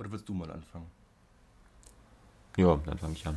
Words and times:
Oder 0.00 0.10
willst 0.12 0.26
du 0.30 0.32
mal 0.32 0.50
anfangen? 0.50 0.86
Ja, 2.56 2.80
dann 2.86 2.96
fange 2.96 3.12
ich 3.12 3.26
an. 3.26 3.36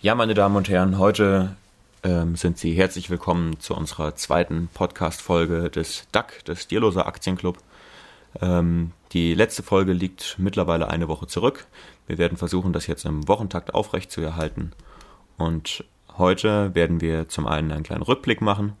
Ja, 0.00 0.16
meine 0.16 0.34
Damen 0.34 0.56
und 0.56 0.68
Herren, 0.68 0.98
heute 0.98 1.54
ähm, 2.02 2.34
sind 2.34 2.58
Sie 2.58 2.72
herzlich 2.72 3.08
willkommen 3.08 3.60
zu 3.60 3.76
unserer 3.76 4.16
zweiten 4.16 4.68
Podcast-Folge 4.74 5.70
des 5.70 6.08
DAC, 6.10 6.44
des 6.44 6.66
Dierloser 6.66 7.06
Aktienclub. 7.06 7.58
Ähm, 8.40 8.90
die 9.12 9.32
letzte 9.34 9.62
Folge 9.62 9.92
liegt 9.92 10.34
mittlerweile 10.40 10.88
eine 10.88 11.06
Woche 11.06 11.28
zurück. 11.28 11.68
Wir 12.08 12.18
werden 12.18 12.36
versuchen, 12.36 12.72
das 12.72 12.88
jetzt 12.88 13.04
im 13.04 13.28
Wochentakt 13.28 13.74
aufrecht 13.74 14.10
zu 14.10 14.20
erhalten. 14.20 14.72
Und 15.38 15.84
heute 16.18 16.74
werden 16.74 17.00
wir 17.00 17.28
zum 17.28 17.46
einen 17.46 17.70
einen 17.70 17.84
kleinen 17.84 18.02
Rückblick 18.02 18.40
machen. 18.40 18.72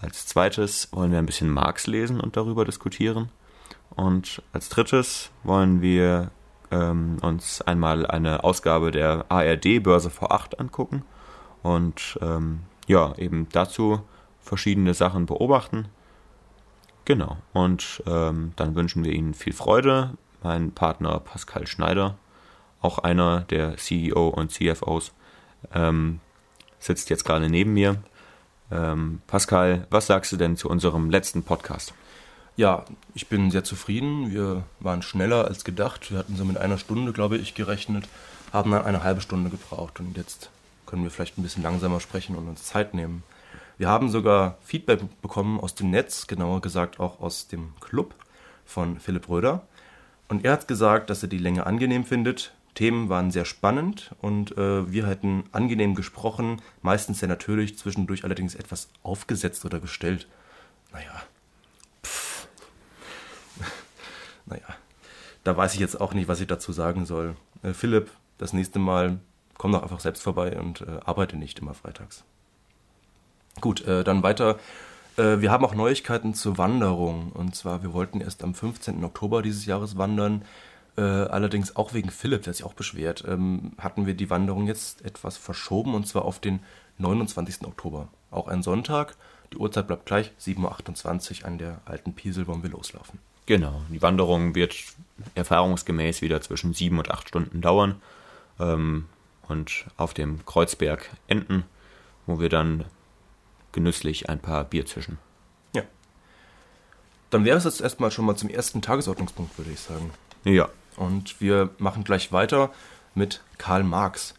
Als 0.00 0.26
zweites 0.26 0.92
wollen 0.92 1.10
wir 1.10 1.18
ein 1.18 1.26
bisschen 1.26 1.50
Marx 1.50 1.88
lesen 1.88 2.20
und 2.20 2.36
darüber 2.36 2.64
diskutieren. 2.64 3.30
Und 3.96 4.42
als 4.52 4.68
drittes 4.68 5.30
wollen 5.42 5.82
wir 5.82 6.30
ähm, 6.70 7.18
uns 7.22 7.60
einmal 7.62 8.06
eine 8.06 8.44
Ausgabe 8.44 8.90
der 8.90 9.26
ARD 9.28 9.82
Börse 9.82 10.08
V8 10.08 10.58
angucken 10.58 11.02
und 11.62 12.18
ähm, 12.22 12.60
ja, 12.86 13.14
eben 13.16 13.48
dazu 13.52 14.02
verschiedene 14.40 14.94
Sachen 14.94 15.26
beobachten. 15.26 15.88
Genau. 17.04 17.36
Und 17.52 18.02
ähm, 18.06 18.52
dann 18.56 18.74
wünschen 18.74 19.04
wir 19.04 19.12
Ihnen 19.12 19.34
viel 19.34 19.52
Freude. 19.52 20.14
Mein 20.42 20.72
Partner 20.72 21.20
Pascal 21.20 21.66
Schneider, 21.66 22.16
auch 22.80 22.98
einer 22.98 23.40
der 23.42 23.76
CEO 23.76 24.28
und 24.28 24.50
CFOs, 24.50 25.12
ähm, 25.74 26.20
sitzt 26.78 27.10
jetzt 27.10 27.24
gerade 27.24 27.50
neben 27.50 27.74
mir. 27.74 28.02
Ähm, 28.70 29.20
Pascal, 29.26 29.86
was 29.90 30.06
sagst 30.06 30.32
du 30.32 30.36
denn 30.36 30.56
zu 30.56 30.70
unserem 30.70 31.10
letzten 31.10 31.42
Podcast? 31.42 31.92
Ja, 32.60 32.84
ich 33.14 33.28
bin 33.28 33.50
sehr 33.50 33.64
zufrieden. 33.64 34.32
Wir 34.32 34.64
waren 34.80 35.00
schneller 35.00 35.46
als 35.46 35.64
gedacht. 35.64 36.10
Wir 36.10 36.18
hatten 36.18 36.36
so 36.36 36.44
mit 36.44 36.58
einer 36.58 36.76
Stunde, 36.76 37.14
glaube 37.14 37.38
ich, 37.38 37.54
gerechnet, 37.54 38.06
haben 38.52 38.72
dann 38.72 38.84
eine 38.84 39.02
halbe 39.02 39.22
Stunde 39.22 39.48
gebraucht 39.48 39.98
und 39.98 40.14
jetzt 40.18 40.50
können 40.84 41.02
wir 41.02 41.10
vielleicht 41.10 41.38
ein 41.38 41.42
bisschen 41.42 41.62
langsamer 41.62 42.00
sprechen 42.00 42.36
und 42.36 42.48
uns 42.48 42.64
Zeit 42.64 42.92
nehmen. 42.92 43.22
Wir 43.78 43.88
haben 43.88 44.10
sogar 44.10 44.58
Feedback 44.62 45.00
bekommen 45.22 45.58
aus 45.58 45.74
dem 45.74 45.88
Netz, 45.88 46.26
genauer 46.26 46.60
gesagt 46.60 47.00
auch 47.00 47.20
aus 47.20 47.48
dem 47.48 47.72
Club 47.80 48.14
von 48.66 49.00
Philipp 49.00 49.30
Röder. 49.30 49.62
Und 50.28 50.44
er 50.44 50.52
hat 50.52 50.68
gesagt, 50.68 51.08
dass 51.08 51.22
er 51.22 51.30
die 51.30 51.38
Länge 51.38 51.64
angenehm 51.64 52.04
findet. 52.04 52.52
Themen 52.74 53.08
waren 53.08 53.30
sehr 53.30 53.46
spannend 53.46 54.14
und 54.20 54.58
äh, 54.58 54.92
wir 54.92 55.06
hätten 55.06 55.44
angenehm 55.52 55.94
gesprochen, 55.94 56.60
meistens 56.82 57.20
sehr 57.20 57.28
natürlich, 57.30 57.78
zwischendurch 57.78 58.22
allerdings 58.24 58.54
etwas 58.54 58.90
aufgesetzt 59.02 59.64
oder 59.64 59.80
gestellt. 59.80 60.28
Naja, 60.92 61.22
naja, 64.50 64.64
da 65.44 65.56
weiß 65.56 65.74
ich 65.74 65.80
jetzt 65.80 66.00
auch 66.00 66.12
nicht, 66.12 66.28
was 66.28 66.40
ich 66.40 66.46
dazu 66.46 66.72
sagen 66.72 67.06
soll. 67.06 67.36
Äh, 67.62 67.72
Philipp, 67.72 68.10
das 68.38 68.52
nächste 68.52 68.78
Mal 68.78 69.18
komm 69.56 69.72
doch 69.72 69.82
einfach 69.82 70.00
selbst 70.00 70.22
vorbei 70.22 70.58
und 70.58 70.82
äh, 70.82 71.00
arbeite 71.04 71.36
nicht 71.36 71.58
immer 71.58 71.74
freitags. 71.74 72.24
Gut, 73.60 73.82
äh, 73.86 74.04
dann 74.04 74.22
weiter. 74.22 74.58
Äh, 75.16 75.40
wir 75.40 75.50
haben 75.50 75.64
auch 75.64 75.74
Neuigkeiten 75.74 76.34
zur 76.34 76.56
Wanderung. 76.58 77.32
Und 77.32 77.54
zwar, 77.54 77.82
wir 77.82 77.92
wollten 77.92 78.20
erst 78.20 78.42
am 78.42 78.54
15. 78.54 79.04
Oktober 79.04 79.42
dieses 79.42 79.66
Jahres 79.66 79.98
wandern. 79.98 80.42
Äh, 80.96 81.02
allerdings 81.02 81.76
auch 81.76 81.92
wegen 81.92 82.10
Philipp, 82.10 82.42
der 82.42 82.54
sich 82.54 82.64
auch 82.64 82.74
beschwert, 82.74 83.24
ähm, 83.26 83.72
hatten 83.78 84.06
wir 84.06 84.14
die 84.14 84.30
Wanderung 84.30 84.66
jetzt 84.66 85.04
etwas 85.04 85.36
verschoben 85.36 85.94
und 85.94 86.06
zwar 86.06 86.24
auf 86.24 86.40
den 86.40 86.60
29. 86.98 87.66
Oktober. 87.66 88.08
Auch 88.30 88.48
ein 88.48 88.62
Sonntag. 88.62 89.16
Die 89.52 89.56
Uhrzeit 89.56 89.86
bleibt 89.86 90.06
gleich, 90.06 90.32
7.28 90.40 91.42
Uhr 91.42 91.46
an 91.46 91.58
der 91.58 91.80
alten 91.84 92.14
Piesel 92.14 92.46
wollen 92.46 92.62
wir 92.62 92.70
loslaufen. 92.70 93.18
Genau, 93.50 93.82
die 93.88 94.00
Wanderung 94.00 94.54
wird 94.54 94.76
erfahrungsgemäß 95.34 96.22
wieder 96.22 96.40
zwischen 96.40 96.72
sieben 96.72 96.98
und 96.98 97.10
acht 97.10 97.26
Stunden 97.26 97.60
dauern 97.60 98.00
ähm, 98.60 99.06
und 99.48 99.86
auf 99.96 100.14
dem 100.14 100.46
Kreuzberg 100.46 101.10
enden, 101.26 101.64
wo 102.26 102.38
wir 102.38 102.48
dann 102.48 102.84
genüsslich 103.72 104.28
ein 104.28 104.38
paar 104.38 104.62
Bier 104.62 104.86
zischen. 104.86 105.18
Ja. 105.74 105.82
Dann 107.30 107.44
wäre 107.44 107.58
es 107.58 107.64
jetzt 107.64 107.80
erstmal 107.80 108.12
schon 108.12 108.24
mal 108.24 108.36
zum 108.36 108.50
ersten 108.50 108.82
Tagesordnungspunkt, 108.82 109.58
würde 109.58 109.72
ich 109.72 109.80
sagen. 109.80 110.12
Ja. 110.44 110.68
Und 110.94 111.40
wir 111.40 111.70
machen 111.78 112.04
gleich 112.04 112.30
weiter 112.30 112.70
mit 113.16 113.42
Karl 113.58 113.82
Marx. 113.82 114.34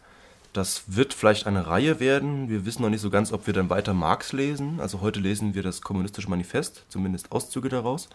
Das 0.54 0.84
wird 0.86 1.12
vielleicht 1.12 1.46
eine 1.46 1.66
Reihe 1.66 2.00
werden. 2.00 2.48
Wir 2.48 2.64
wissen 2.64 2.80
noch 2.80 2.88
nicht 2.88 3.02
so 3.02 3.10
ganz, 3.10 3.30
ob 3.30 3.46
wir 3.46 3.52
dann 3.52 3.68
weiter 3.68 3.92
Marx 3.92 4.32
lesen. 4.32 4.80
Also 4.80 5.02
heute 5.02 5.20
lesen 5.20 5.52
wir 5.52 5.62
das 5.62 5.82
Kommunistische 5.82 6.30
Manifest, 6.30 6.86
zumindest 6.88 7.30
Auszüge 7.30 7.68
daraus. 7.68 8.08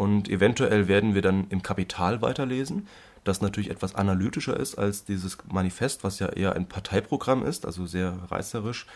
Und 0.00 0.30
eventuell 0.30 0.88
werden 0.88 1.14
wir 1.14 1.20
dann 1.20 1.46
im 1.50 1.62
Kapital 1.62 2.22
weiterlesen, 2.22 2.88
das 3.22 3.42
natürlich 3.42 3.68
etwas 3.68 3.94
analytischer 3.94 4.58
ist 4.58 4.76
als 4.76 5.04
dieses 5.04 5.36
Manifest, 5.52 6.04
was 6.04 6.20
ja 6.20 6.30
eher 6.30 6.56
ein 6.56 6.66
Parteiprogramm 6.66 7.44
ist, 7.44 7.66
also 7.66 7.84
sehr 7.84 8.14
reißerisch. 8.30 8.86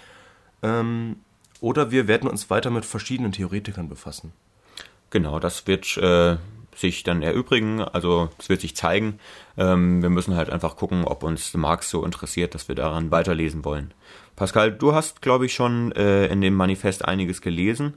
Ähm, 0.63 1.17
oder 1.61 1.91
wir 1.91 2.09
werden 2.09 2.27
uns 2.27 2.49
weiter 2.49 2.71
mit 2.71 2.87
verschiedenen 2.87 3.33
Theoretikern 3.33 3.91
befassen. 3.91 4.33
Genau, 5.11 5.39
das 5.39 5.67
wird 5.67 5.95
äh, 5.99 6.39
sich 6.75 7.03
dann 7.03 7.21
erübrigen, 7.21 7.83
also 7.83 8.31
es 8.39 8.49
wird 8.49 8.63
sich 8.63 8.75
zeigen. 8.75 9.19
Ähm, 9.59 10.01
wir 10.01 10.09
müssen 10.09 10.35
halt 10.35 10.49
einfach 10.49 10.75
gucken, 10.75 11.05
ob 11.05 11.23
uns 11.23 11.53
Marx 11.53 11.91
so 11.91 12.03
interessiert, 12.03 12.55
dass 12.55 12.69
wir 12.69 12.77
daran 12.77 13.11
weiterlesen 13.11 13.63
wollen. 13.67 13.93
Pascal, 14.37 14.73
du 14.73 14.95
hast, 14.95 15.21
glaube 15.21 15.45
ich, 15.45 15.53
schon 15.53 15.93
äh, 15.93 16.29
in 16.29 16.41
dem 16.41 16.55
Manifest 16.55 17.05
einiges 17.05 17.43
gelesen. 17.43 17.93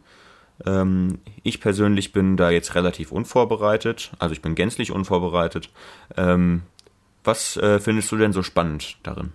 Ähm, 0.65 1.19
ich 1.43 1.61
persönlich 1.61 2.13
bin 2.13 2.37
da 2.37 2.49
jetzt 2.49 2.75
relativ 2.75 3.11
unvorbereitet, 3.11 4.11
also 4.19 4.33
ich 4.33 4.41
bin 4.41 4.55
gänzlich 4.55 4.91
unvorbereitet. 4.91 5.69
Ähm, 6.15 6.63
was 7.23 7.57
äh, 7.57 7.79
findest 7.79 8.11
du 8.11 8.17
denn 8.17 8.33
so 8.33 8.43
spannend 8.43 8.97
darin? 9.03 9.33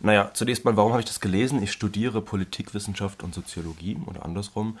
Naja, 0.00 0.30
zunächst 0.34 0.64
mal, 0.64 0.76
warum 0.76 0.92
habe 0.92 1.00
ich 1.00 1.08
das 1.08 1.20
gelesen? 1.20 1.62
Ich 1.62 1.72
studiere 1.72 2.20
Politikwissenschaft 2.20 3.22
und 3.22 3.34
Soziologie 3.34 3.96
oder 4.06 4.24
andersrum. 4.24 4.78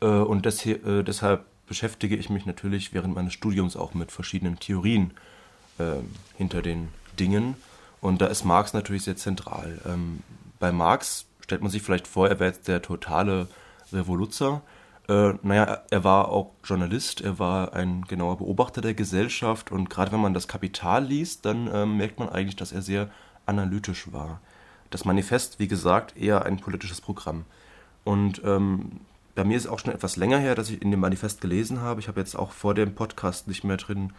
Äh, 0.00 0.06
und 0.06 0.46
des, 0.46 0.64
äh, 0.66 1.02
deshalb 1.02 1.44
beschäftige 1.66 2.16
ich 2.16 2.30
mich 2.30 2.46
natürlich 2.46 2.92
während 2.92 3.14
meines 3.14 3.32
Studiums 3.32 3.76
auch 3.76 3.94
mit 3.94 4.12
verschiedenen 4.12 4.58
Theorien 4.58 5.12
äh, 5.78 5.96
hinter 6.36 6.62
den 6.62 6.88
Dingen. 7.18 7.56
Und 8.00 8.20
da 8.20 8.26
ist 8.26 8.44
Marx 8.44 8.72
natürlich 8.72 9.04
sehr 9.04 9.16
zentral. 9.16 9.80
Ähm, 9.86 10.20
bei 10.58 10.72
Marx 10.72 11.26
stellt 11.40 11.62
man 11.62 11.70
sich 11.70 11.82
vielleicht 11.82 12.06
vor, 12.06 12.28
er 12.28 12.38
wäre 12.38 12.50
jetzt 12.50 12.68
der 12.68 12.82
totale 12.82 13.48
Revoluzer. 13.92 14.62
Äh, 15.08 15.34
naja, 15.42 15.82
er 15.90 16.04
war 16.04 16.30
auch 16.30 16.52
Journalist, 16.64 17.20
er 17.20 17.38
war 17.38 17.74
ein 17.74 18.02
genauer 18.02 18.38
Beobachter 18.38 18.80
der 18.80 18.94
Gesellschaft 18.94 19.70
und 19.70 19.88
gerade 19.88 20.10
wenn 20.10 20.20
man 20.20 20.34
das 20.34 20.48
Kapital 20.48 21.04
liest, 21.04 21.44
dann 21.44 21.68
äh, 21.68 21.86
merkt 21.86 22.18
man 22.18 22.28
eigentlich, 22.28 22.56
dass 22.56 22.72
er 22.72 22.82
sehr 22.82 23.08
analytisch 23.46 24.12
war. 24.12 24.40
Das 24.90 25.04
Manifest, 25.04 25.58
wie 25.58 25.68
gesagt, 25.68 26.16
eher 26.16 26.44
ein 26.44 26.58
politisches 26.58 27.00
Programm. 27.00 27.44
Und 28.04 28.42
ähm, 28.44 29.00
bei 29.36 29.44
mir 29.44 29.56
ist 29.56 29.66
auch 29.66 29.78
schon 29.78 29.92
etwas 29.92 30.16
länger 30.16 30.38
her, 30.38 30.54
dass 30.54 30.70
ich 30.70 30.80
in 30.82 30.90
dem 30.90 31.00
Manifest 31.00 31.40
gelesen 31.40 31.80
habe. 31.80 32.00
Ich 32.00 32.08
habe 32.08 32.20
jetzt 32.20 32.36
auch 32.36 32.52
vor 32.52 32.74
dem 32.74 32.94
Podcast 32.94 33.48
nicht 33.48 33.64
mehr 33.64 33.76
drin 33.76 34.12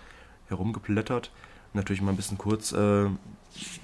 herumgeblättert. 0.48 1.32
Natürlich 1.74 2.02
mal 2.02 2.12
ein 2.12 2.18
bisschen 2.18 2.38
kurz, 2.38 2.72
äh, 2.72 3.08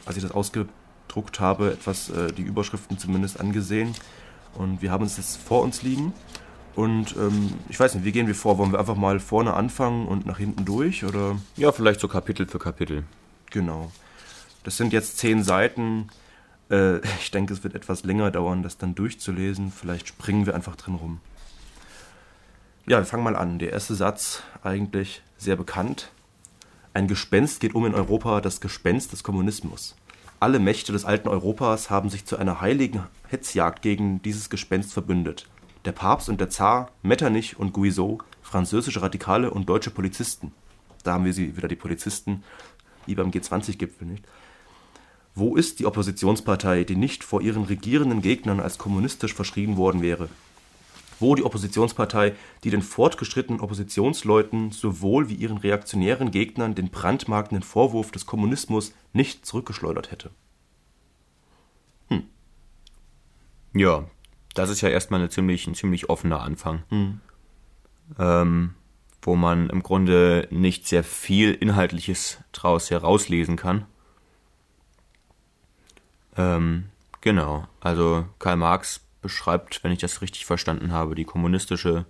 als 0.06 0.16
ich 0.16 0.24
das 0.24 0.32
ausgedruckt 0.32 1.40
habe, 1.40 1.74
etwas 1.74 2.10
äh, 2.10 2.32
die 2.32 2.44
Überschriften 2.44 2.98
zumindest 2.98 3.40
angesehen. 3.40 3.94
Und 4.56 4.82
wir 4.82 4.92
haben 4.92 5.04
uns 5.04 5.18
jetzt 5.18 5.38
vor 5.38 5.64
uns 5.64 5.82
liegen. 5.82 6.14
Und 6.76 7.16
ähm, 7.18 7.54
ich 7.70 7.80
weiß 7.80 7.96
nicht, 7.96 8.06
wie 8.06 8.12
gehen 8.12 8.28
wir 8.28 8.36
vor? 8.36 8.58
Wollen 8.58 8.72
wir 8.72 8.80
einfach 8.80 8.96
mal 8.96 9.20
vorne 9.20 9.54
anfangen 9.54 10.08
und 10.08 10.26
nach 10.26 10.40
hinten 10.40 10.66
durch? 10.66 11.04
Oder? 11.04 11.38
Ja, 11.56 11.72
vielleicht 11.72 12.00
so 12.00 12.08
Kapitel 12.08 12.48
für 12.48 12.60
Kapitel. 12.60 13.04
Genau. 13.52 13.92
Das 14.64 14.78
sind 14.78 14.94
jetzt 14.94 15.18
zehn 15.20 15.44
Seiten. 15.44 16.10
Äh, 16.70 16.98
ich 17.20 17.32
denke, 17.32 17.54
es 17.54 17.64
wird 17.64 17.76
etwas 17.76 18.04
länger 18.04 18.32
dauern, 18.32 18.64
das 18.64 18.78
dann 18.78 18.96
durchzulesen. 18.96 19.72
Vielleicht 19.72 20.08
springen 20.08 20.46
wir 20.46 20.56
einfach 20.56 20.76
drin 20.76 20.96
rum. 20.96 21.20
Ja, 22.86 22.98
wir 22.98 23.06
fangen 23.06 23.24
mal 23.24 23.36
an. 23.36 23.60
Der 23.60 23.72
erste 23.72 23.96
Satz, 23.96 24.42
eigentlich 24.64 25.22
sehr 25.38 25.56
bekannt. 25.56 26.10
Ein 26.94 27.08
Gespenst 27.08 27.60
geht 27.60 27.76
um 27.76 27.86
in 27.86 27.96
Europa, 27.96 28.42
das 28.42 28.62
Gespenst 28.62 29.14
des 29.14 29.24
Kommunismus. 29.24 29.96
Alle 30.40 30.60
Mächte 30.60 30.92
des 30.92 31.06
alten 31.06 31.30
Europas 31.30 31.90
haben 31.90 32.10
sich 32.10 32.26
zu 32.26 32.36
einer 32.38 32.60
heiligen 32.60 33.04
Hetzjagd 33.30 33.82
gegen 33.82 34.22
dieses 34.22 34.50
Gespenst 34.50 34.92
verbündet. 34.92 35.48
Der 35.86 35.92
Papst 35.92 36.30
und 36.30 36.40
der 36.40 36.50
Zar, 36.50 36.92
Metternich 37.02 37.60
und 37.60 37.74
Guizot, 37.74 38.24
französische 38.42 39.02
Radikale 39.02 39.52
und 39.52 39.68
deutsche 39.68 39.92
Polizisten. 39.92 40.54
Da 41.04 41.14
haben 41.14 41.26
wir 41.26 41.34
sie 41.34 41.58
wieder, 41.58 41.68
die 41.68 41.76
Polizisten, 41.76 42.44
wie 43.06 43.16
beim 43.16 43.32
G20-Gipfel, 43.32 44.08
nicht? 44.08 44.26
Wo 45.36 45.56
ist 45.56 45.80
die 45.80 45.86
Oppositionspartei, 45.86 46.84
die 46.84 46.96
nicht 46.96 47.24
vor 47.24 47.42
ihren 47.42 47.64
regierenden 47.64 48.22
Gegnern 48.22 48.60
als 48.60 48.78
kommunistisch 48.78 49.34
verschrieben 49.34 49.78
worden 49.78 50.02
wäre? 50.02 50.30
Wo 51.20 51.36
die 51.36 51.44
Oppositionspartei, 51.44 52.36
die 52.64 52.70
den 52.70 52.82
fortgeschrittenen 52.82 53.60
Oppositionsleuten 53.60 54.72
sowohl 54.72 55.30
wie 55.30 55.36
ihren 55.36 55.58
reaktionären 55.58 56.32
Gegnern 56.32 56.76
den 56.76 56.90
brandmarkenden 56.90 57.64
Vorwurf 57.64 58.12
des 58.12 58.26
Kommunismus 58.26 58.94
nicht 59.12 59.46
zurückgeschleudert 59.46 60.12
hätte? 60.12 60.30
Hm. 62.10 62.24
Ja, 63.74 64.06
das 64.54 64.70
ist 64.70 64.82
ja 64.82 64.90
erstmal 64.90 65.20
eine 65.20 65.30
ziemlich, 65.30 65.68
ein 65.68 65.76
ziemlich 65.76 66.10
offener 66.10 66.42
Anfang. 66.42 66.84
Hm. 66.90 67.22
Ähm, 68.20 68.76
wo 69.22 69.36
man 69.36 69.70
im 69.70 69.84
Grunde 69.84 70.48
nicht 70.52 70.88
sehr 70.88 71.04
viel 71.04 71.54
Inhaltliches 71.54 72.40
draus 72.52 72.92
herauslesen 72.92 73.56
kann. 73.56 73.86
Ähm, 76.36 76.86
genau, 77.22 77.68
also 77.80 78.26
Karl 78.40 78.58
Marx 78.58 79.02
beschreibt, 79.22 79.84
wenn 79.84 79.92
ich 79.92 80.00
das 80.00 80.22
richtig 80.22 80.46
verstanden 80.46 80.92
habe, 80.92 81.16
die 81.16 81.26
kommunistische 81.26 82.06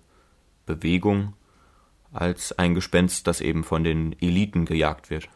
Bewegung 0.66 1.34
als 2.12 2.58
ein 2.58 2.76
Gespenst, 2.76 3.28
das 3.28 3.42
eben 3.42 3.64
von 3.64 3.84
den 3.84 4.16
Eliten 4.22 4.66
gejagt 4.66 5.10
wird. 5.10 5.30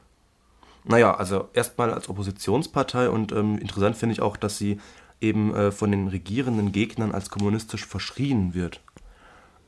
Naja, 0.84 1.14
also 1.16 1.50
erstmal 1.54 1.94
als 1.94 2.08
Oppositionspartei 2.08 3.10
und 3.10 3.32
ähm, 3.32 3.58
interessant 3.58 3.98
finde 3.98 4.14
ich 4.14 4.22
auch, 4.22 4.38
dass 4.38 4.58
sie 4.58 4.80
eben 5.22 5.54
äh, 5.56 5.72
von 5.72 5.92
den 5.92 6.08
regierenden 6.08 6.72
Gegnern 6.72 7.12
als 7.12 7.30
kommunistisch 7.30 7.86
verschrien 7.86 8.54
wird. 8.54 8.82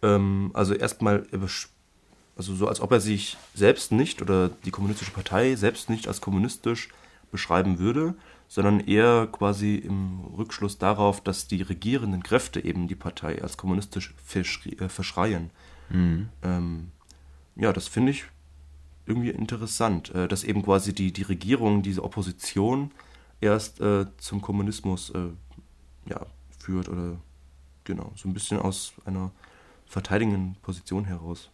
Ähm, 0.01 0.51
also 0.53 0.73
erstmal, 0.73 1.25
also 1.31 2.55
so 2.55 2.67
als 2.67 2.81
ob 2.81 2.91
er 2.91 2.99
sich 2.99 3.37
selbst 3.53 3.91
nicht 3.91 4.21
oder 4.21 4.49
die 4.49 4.71
kommunistische 4.71 5.11
Partei 5.11 5.55
selbst 5.55 5.89
nicht 5.89 6.07
als 6.07 6.21
kommunistisch 6.21 6.89
beschreiben 7.31 7.79
würde, 7.79 8.15
sondern 8.47 8.79
eher 8.79 9.27
quasi 9.31 9.75
im 9.75 10.21
Rückschluss 10.37 10.79
darauf, 10.79 11.21
dass 11.21 11.47
die 11.47 11.61
regierenden 11.61 12.23
Kräfte 12.23 12.63
eben 12.63 12.87
die 12.87 12.95
Partei 12.95 13.41
als 13.41 13.57
kommunistisch 13.57 14.13
äh, 14.33 14.89
verschreien. 14.89 15.51
Mhm. 15.89 16.29
Ähm, 16.43 16.91
ja, 17.55 17.73
das 17.73 17.87
finde 17.87 18.11
ich 18.11 18.25
irgendwie 19.05 19.29
interessant, 19.29 20.13
äh, 20.15 20.27
dass 20.27 20.43
eben 20.43 20.63
quasi 20.63 20.93
die, 20.93 21.11
die 21.11 21.23
Regierung, 21.23 21.83
diese 21.83 22.03
Opposition 22.03 22.91
erst 23.41 23.79
äh, 23.81 24.05
zum 24.17 24.41
Kommunismus 24.41 25.09
äh, 25.11 25.29
ja, 26.05 26.25
führt 26.57 26.89
oder 26.89 27.17
genau, 27.83 28.11
so 28.15 28.27
ein 28.27 28.33
bisschen 28.33 28.59
aus 28.59 28.93
einer 29.05 29.31
verteidigenden 29.85 30.55
Position 30.61 31.05
heraus. 31.05 31.49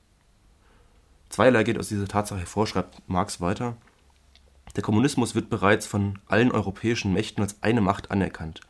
Zweierlei 1.30 1.64
geht 1.64 1.80
aus 1.80 1.90
dieser 1.90 2.08
Tatsache 2.08 2.40
hervor, 2.40 2.68
schreibt 2.68 3.02
Marx 3.10 3.42
weiter. 3.42 3.78
Der 4.76 4.84
Kommunismus 4.84 5.36
wird 5.36 5.50
bereits 5.50 5.88
von 5.88 6.20
allen 6.28 6.52
europäischen 6.52 7.14
Mächten 7.14 7.42
als 7.42 7.62
eine 7.64 7.82
Macht 7.82 8.12
anerkannt. 8.12 8.62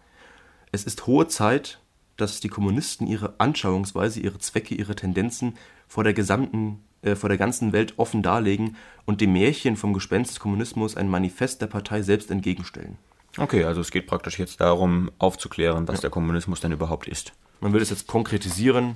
Es 0.71 0.83
ist 0.83 1.07
hohe 1.07 1.27
Zeit, 1.27 1.79
dass 2.17 2.39
die 2.39 2.50
Kommunisten 2.50 3.07
ihre 3.07 3.39
Anschauungsweise, 3.39 4.19
ihre 4.19 4.39
Zwecke, 4.39 4.75
ihre 4.75 4.95
Tendenzen 4.95 5.57
vor 5.88 6.03
der 6.03 6.13
gesamten 6.13 6.83
äh, 7.05 7.15
vor 7.15 7.29
der 7.29 7.37
ganzen 7.37 7.71
Welt 7.71 7.93
offen 7.97 8.21
darlegen 8.21 8.75
und 9.05 9.21
dem 9.21 9.33
Märchen 9.33 9.77
vom 9.77 9.93
Gespenst 9.93 10.31
des 10.31 10.39
Kommunismus 10.39 10.97
ein 10.97 11.09
Manifest 11.09 11.61
der 11.61 11.67
Partei 11.67 12.01
selbst 12.01 12.31
entgegenstellen. 12.31 12.97
Okay, 13.37 13.63
also 13.63 13.81
es 13.81 13.91
geht 13.91 14.07
praktisch 14.07 14.39
jetzt 14.39 14.61
darum, 14.61 15.11
aufzuklären, 15.19 15.87
was 15.87 15.97
ja. 15.97 16.01
der 16.01 16.09
Kommunismus 16.09 16.61
denn 16.61 16.71
überhaupt 16.71 17.07
ist. 17.07 17.33
Man 17.59 17.73
will 17.73 17.81
es 17.81 17.89
jetzt 17.89 18.07
konkretisieren. 18.07 18.95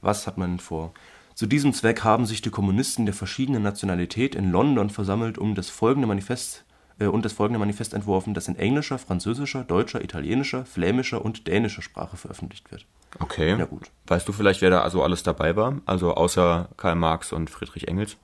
Was 0.00 0.26
hat 0.26 0.36
man 0.36 0.58
vor? 0.58 0.92
Zu 1.34 1.46
diesem 1.46 1.72
Zweck 1.72 2.04
haben 2.04 2.26
sich 2.26 2.42
die 2.42 2.50
Kommunisten 2.50 3.06
der 3.06 3.14
verschiedenen 3.14 3.62
Nationalität 3.62 4.34
in 4.34 4.50
London 4.50 4.90
versammelt, 4.90 5.38
um 5.38 5.54
das 5.54 5.68
folgende 5.68 6.06
Manifest 6.06 6.64
und 6.98 7.24
das 7.24 7.32
folgende 7.32 7.58
Manifest 7.58 7.92
entworfen, 7.92 8.34
das 8.34 8.48
in 8.48 8.56
englischer, 8.56 8.98
französischer, 8.98 9.64
deutscher, 9.64 10.02
italienischer, 10.02 10.64
flämischer 10.64 11.24
und 11.24 11.46
dänischer 11.46 11.82
Sprache 11.82 12.16
veröffentlicht 12.16 12.70
wird. 12.70 12.86
Okay. 13.18 13.56
Ja, 13.58 13.64
gut. 13.64 13.90
Weißt 14.06 14.26
du 14.28 14.32
vielleicht, 14.32 14.60
wer 14.60 14.70
da 14.70 14.82
also 14.82 15.02
alles 15.02 15.22
dabei 15.22 15.56
war? 15.56 15.80
Also 15.86 16.14
außer 16.14 16.68
Karl 16.76 16.94
Marx 16.94 17.32
und 17.32 17.50
Friedrich 17.50 17.88
Engels? 17.88 18.16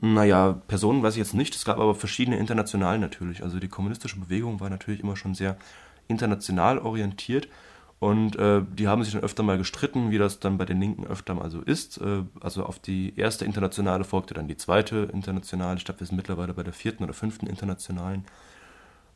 Naja, 0.00 0.60
Personen 0.68 1.02
weiß 1.02 1.14
ich 1.14 1.18
jetzt 1.18 1.34
nicht. 1.34 1.54
Es 1.54 1.64
gab 1.64 1.78
aber 1.78 1.94
verschiedene 1.94 2.36
international 2.38 2.98
natürlich. 2.98 3.42
Also 3.42 3.58
die 3.58 3.68
kommunistische 3.68 4.18
Bewegung 4.18 4.60
war 4.60 4.70
natürlich 4.70 5.00
immer 5.00 5.16
schon 5.16 5.34
sehr 5.34 5.56
international 6.08 6.78
orientiert. 6.78 7.48
Und 8.04 8.36
äh, 8.36 8.60
die 8.70 8.86
haben 8.86 9.02
sich 9.02 9.14
dann 9.14 9.22
öfter 9.22 9.42
mal 9.42 9.56
gestritten, 9.56 10.10
wie 10.10 10.18
das 10.18 10.38
dann 10.38 10.58
bei 10.58 10.66
den 10.66 10.78
Linken 10.78 11.06
öfter 11.06 11.34
mal 11.34 11.50
so 11.50 11.62
ist. 11.62 11.96
Äh, 12.02 12.24
also 12.38 12.66
auf 12.66 12.78
die 12.78 13.14
erste 13.16 13.46
Internationale 13.46 14.04
folgte 14.04 14.34
dann 14.34 14.46
die 14.46 14.58
zweite 14.58 15.08
Internationale. 15.10 15.78
Ich 15.78 15.86
glaube, 15.86 16.00
wir 16.00 16.06
sind 16.06 16.16
mittlerweile 16.16 16.52
bei 16.52 16.62
der 16.62 16.74
vierten 16.74 17.02
oder 17.02 17.14
fünften 17.14 17.46
Internationalen. 17.46 18.26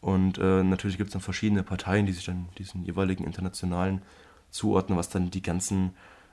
Und 0.00 0.38
äh, 0.38 0.62
natürlich 0.62 0.96
gibt 0.96 1.08
es 1.08 1.12
dann 1.12 1.20
verschiedene 1.20 1.64
Parteien, 1.64 2.06
die 2.06 2.12
sich 2.12 2.25
dann 2.25 2.49
diesen 2.56 2.82
jeweiligen 2.82 3.25
Internationalen 3.25 4.00
zuordnen, 4.49 4.96
was 4.96 5.11
dann 5.11 5.31
die 5.31 5.43
ganzen 5.43 5.91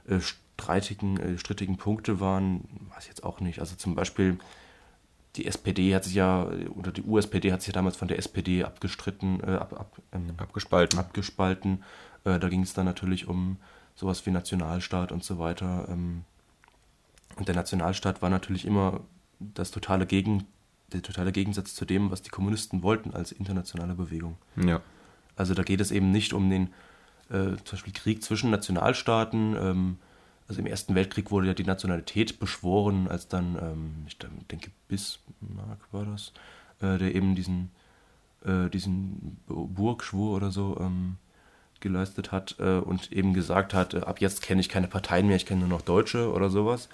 äh, 0.07 0.21
streitigen, 0.21 1.19
äh, 1.19 1.37
strittigen 1.37 1.75
Punkte 1.75 2.21
waren, 2.21 2.61
weiß 2.93 3.03
ich 3.03 3.09
jetzt 3.09 3.25
auch 3.25 3.41
nicht. 3.41 3.59
Also 3.59 3.75
zum 3.75 3.95
Beispiel 3.95 4.37
die 5.35 5.45
SPD 5.45 5.93
hat 5.93 6.05
sich 6.05 6.13
ja, 6.13 6.47
oder 6.73 6.93
die 6.93 7.03
USPD 7.03 7.51
hat 7.51 7.61
sich 7.61 7.67
ja 7.67 7.73
damals 7.73 7.97
von 7.97 8.07
der 8.07 8.17
SPD 8.17 8.63
abgestritten, 8.63 9.41
äh, 9.41 9.55
ab, 9.55 9.73
ab, 9.77 10.01
ähm, 10.13 10.29
abgespalten. 10.37 10.97
abgespalten. 10.97 11.83
Äh, 12.25 12.39
da 12.39 12.49
ging 12.49 12.61
es 12.61 12.73
dann 12.73 12.85
natürlich 12.85 13.27
um 13.27 13.57
sowas 13.95 14.25
wie 14.25 14.31
Nationalstaat 14.31 15.11
und 15.11 15.23
so 15.23 15.39
weiter. 15.39 15.87
Ähm, 15.89 16.25
und 17.37 17.47
der 17.47 17.55
Nationalstaat 17.55 18.21
war 18.21 18.29
natürlich 18.29 18.65
immer 18.65 19.01
das 19.39 19.71
totale 19.71 20.05
Gegen, 20.05 20.45
der 20.91 21.01
totale 21.01 21.31
Gegensatz 21.31 21.73
zu 21.75 21.85
dem, 21.85 22.11
was 22.11 22.21
die 22.21 22.29
Kommunisten 22.29 22.83
wollten 22.83 23.11
als 23.11 23.31
internationale 23.31 23.95
Bewegung. 23.95 24.37
Ja. 24.55 24.81
Also 25.35 25.53
da 25.53 25.63
geht 25.63 25.81
es 25.81 25.91
eben 25.91 26.11
nicht 26.11 26.33
um 26.33 26.49
den 26.49 26.67
äh, 27.29 27.55
zum 27.63 27.71
Beispiel 27.71 27.93
Krieg 27.93 28.23
zwischen 28.23 28.51
Nationalstaaten. 28.51 29.55
Ähm, 29.57 29.97
also 30.47 30.61
im 30.61 30.67
Ersten 30.67 30.95
Weltkrieg 30.95 31.31
wurde 31.31 31.47
ja 31.47 31.53
die 31.53 31.63
Nationalität 31.63 32.39
beschworen, 32.39 33.07
als 33.07 33.27
dann, 33.27 33.57
ähm, 33.59 34.05
ich 34.07 34.17
denke, 34.17 34.71
Bismarck 34.87 35.91
war 35.91 36.05
das, 36.05 36.33
äh, 36.81 36.97
der 36.97 37.15
eben 37.15 37.35
diesen, 37.35 37.71
äh, 38.45 38.69
diesen 38.69 39.37
Burgschwur 39.47 40.35
oder 40.35 40.51
so 40.51 40.77
ähm, 40.79 41.17
geleistet 41.85 42.31
hat 42.31 42.55
äh, 42.59 42.79
und 42.79 43.11
eben 43.11 43.33
gesagt 43.33 43.73
hat, 43.73 43.93
äh, 43.93 43.99
ab 43.99 44.19
jetzt 44.19 44.41
kenne 44.41 44.59
ich 44.59 44.69
keine 44.69 44.87
Parteien 44.87 45.27
mehr, 45.27 45.35
ich 45.35 45.45
kenne 45.45 45.61
nur 45.61 45.69
noch 45.69 45.81
Deutsche 45.81 46.31
oder 46.33 46.49
sowas. 46.49 46.89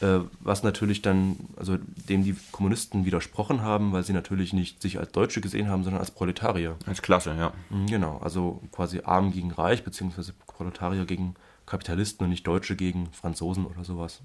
Äh, 0.00 0.20
was 0.40 0.62
natürlich 0.62 1.00
dann, 1.00 1.36
also 1.56 1.78
dem 2.08 2.22
die 2.22 2.36
Kommunisten 2.52 3.06
widersprochen 3.06 3.62
haben, 3.62 3.92
weil 3.92 4.02
sie 4.02 4.12
natürlich 4.12 4.52
nicht 4.52 4.82
sich 4.82 4.98
als 4.98 5.10
Deutsche 5.10 5.40
gesehen 5.40 5.68
haben, 5.70 5.84
sondern 5.84 6.00
als 6.00 6.10
Proletarier. 6.10 6.76
Als 6.84 7.00
Klasse, 7.00 7.34
ja. 7.34 7.52
Mhm, 7.70 7.86
genau, 7.86 8.20
also 8.22 8.60
quasi 8.72 9.00
arm 9.04 9.32
gegen 9.32 9.52
reich, 9.52 9.84
beziehungsweise 9.84 10.34
Proletarier 10.46 11.06
gegen 11.06 11.34
Kapitalisten 11.64 12.24
und 12.24 12.30
nicht 12.30 12.46
Deutsche 12.46 12.76
gegen 12.76 13.08
Franzosen 13.12 13.64
oder 13.64 13.84
sowas. 13.84 14.20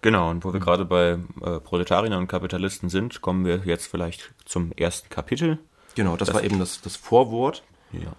Genau, 0.00 0.30
und 0.30 0.44
wo 0.44 0.54
wir 0.54 0.60
gerade 0.60 0.86
bei 0.86 1.18
äh, 1.42 1.60
Proletariern 1.60 2.14
und 2.14 2.26
Kapitalisten 2.26 2.88
sind, 2.88 3.20
kommen 3.20 3.44
wir 3.44 3.62
jetzt 3.64 3.86
vielleicht 3.86 4.32
zum 4.46 4.72
ersten 4.72 5.10
Kapitel. 5.10 5.58
Genau, 5.94 6.16
das, 6.16 6.28
das 6.28 6.34
war 6.34 6.42
eben 6.42 6.58
das, 6.58 6.80
das 6.80 6.96
Vorwort. 6.96 7.62
Ja. 7.92 8.12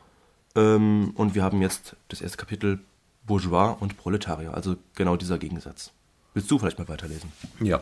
Ähm, 0.56 1.12
und 1.16 1.36
wir 1.36 1.44
haben 1.44 1.62
jetzt 1.62 1.96
das 2.07 2.22
erste 2.22 2.38
Kapitel 2.38 2.80
Bourgeois 3.25 3.75
und 3.80 3.98
Proletarier, 3.98 4.54
also 4.54 4.75
genau 4.94 5.16
dieser 5.16 5.38
Gegensatz. 5.38 5.92
Willst 6.34 6.52
du 6.52 6.60
vielleicht 6.60 6.80
mal 6.80 6.88
weiterlesen? 6.88 7.31
Ja. 7.60 7.81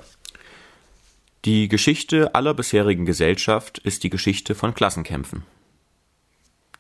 Die 1.46 1.68
Geschichte 1.68 2.36
aller 2.36 2.54
bisherigen 2.54 3.06
Gesellschaft 3.06 3.80
ist 3.80 4.04
die 4.04 4.10
Geschichte 4.10 4.56
von 4.56 4.74
Klassenkämpfen. 4.74 5.44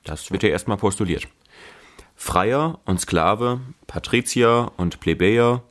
Das 0.03 0.31
wird 0.31 0.43
ja 0.43 0.49
erstmal 0.49 0.77
postuliert. 0.77 1.27
Freier 2.15 2.79
und 2.85 3.01
Sklave, 3.01 3.59
Patrizier 3.87 4.71
und 4.77 4.99
Plebejer, 4.99 5.63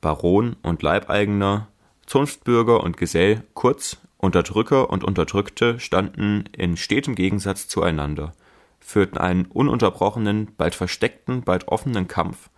Baron 0.00 0.56
und 0.62 0.82
Leibeigener, 0.82 1.68
Zunftbürger 2.04 2.82
und 2.82 2.96
Gesell, 2.96 3.44
kurz 3.54 3.96
Unterdrücker 4.18 4.90
und 4.90 5.04
Unterdrückte 5.04 5.80
standen 5.80 6.44
in 6.52 6.76
stetem 6.76 7.14
Gegensatz 7.14 7.68
zueinander, 7.68 8.34
führten 8.84 9.16
einen 9.16 9.46
ununterbrochenen, 9.46 10.48
bald 10.58 10.74
versteckten, 10.74 11.42
bald 11.42 11.68
offenen 11.68 12.06
Kampf, 12.06 12.50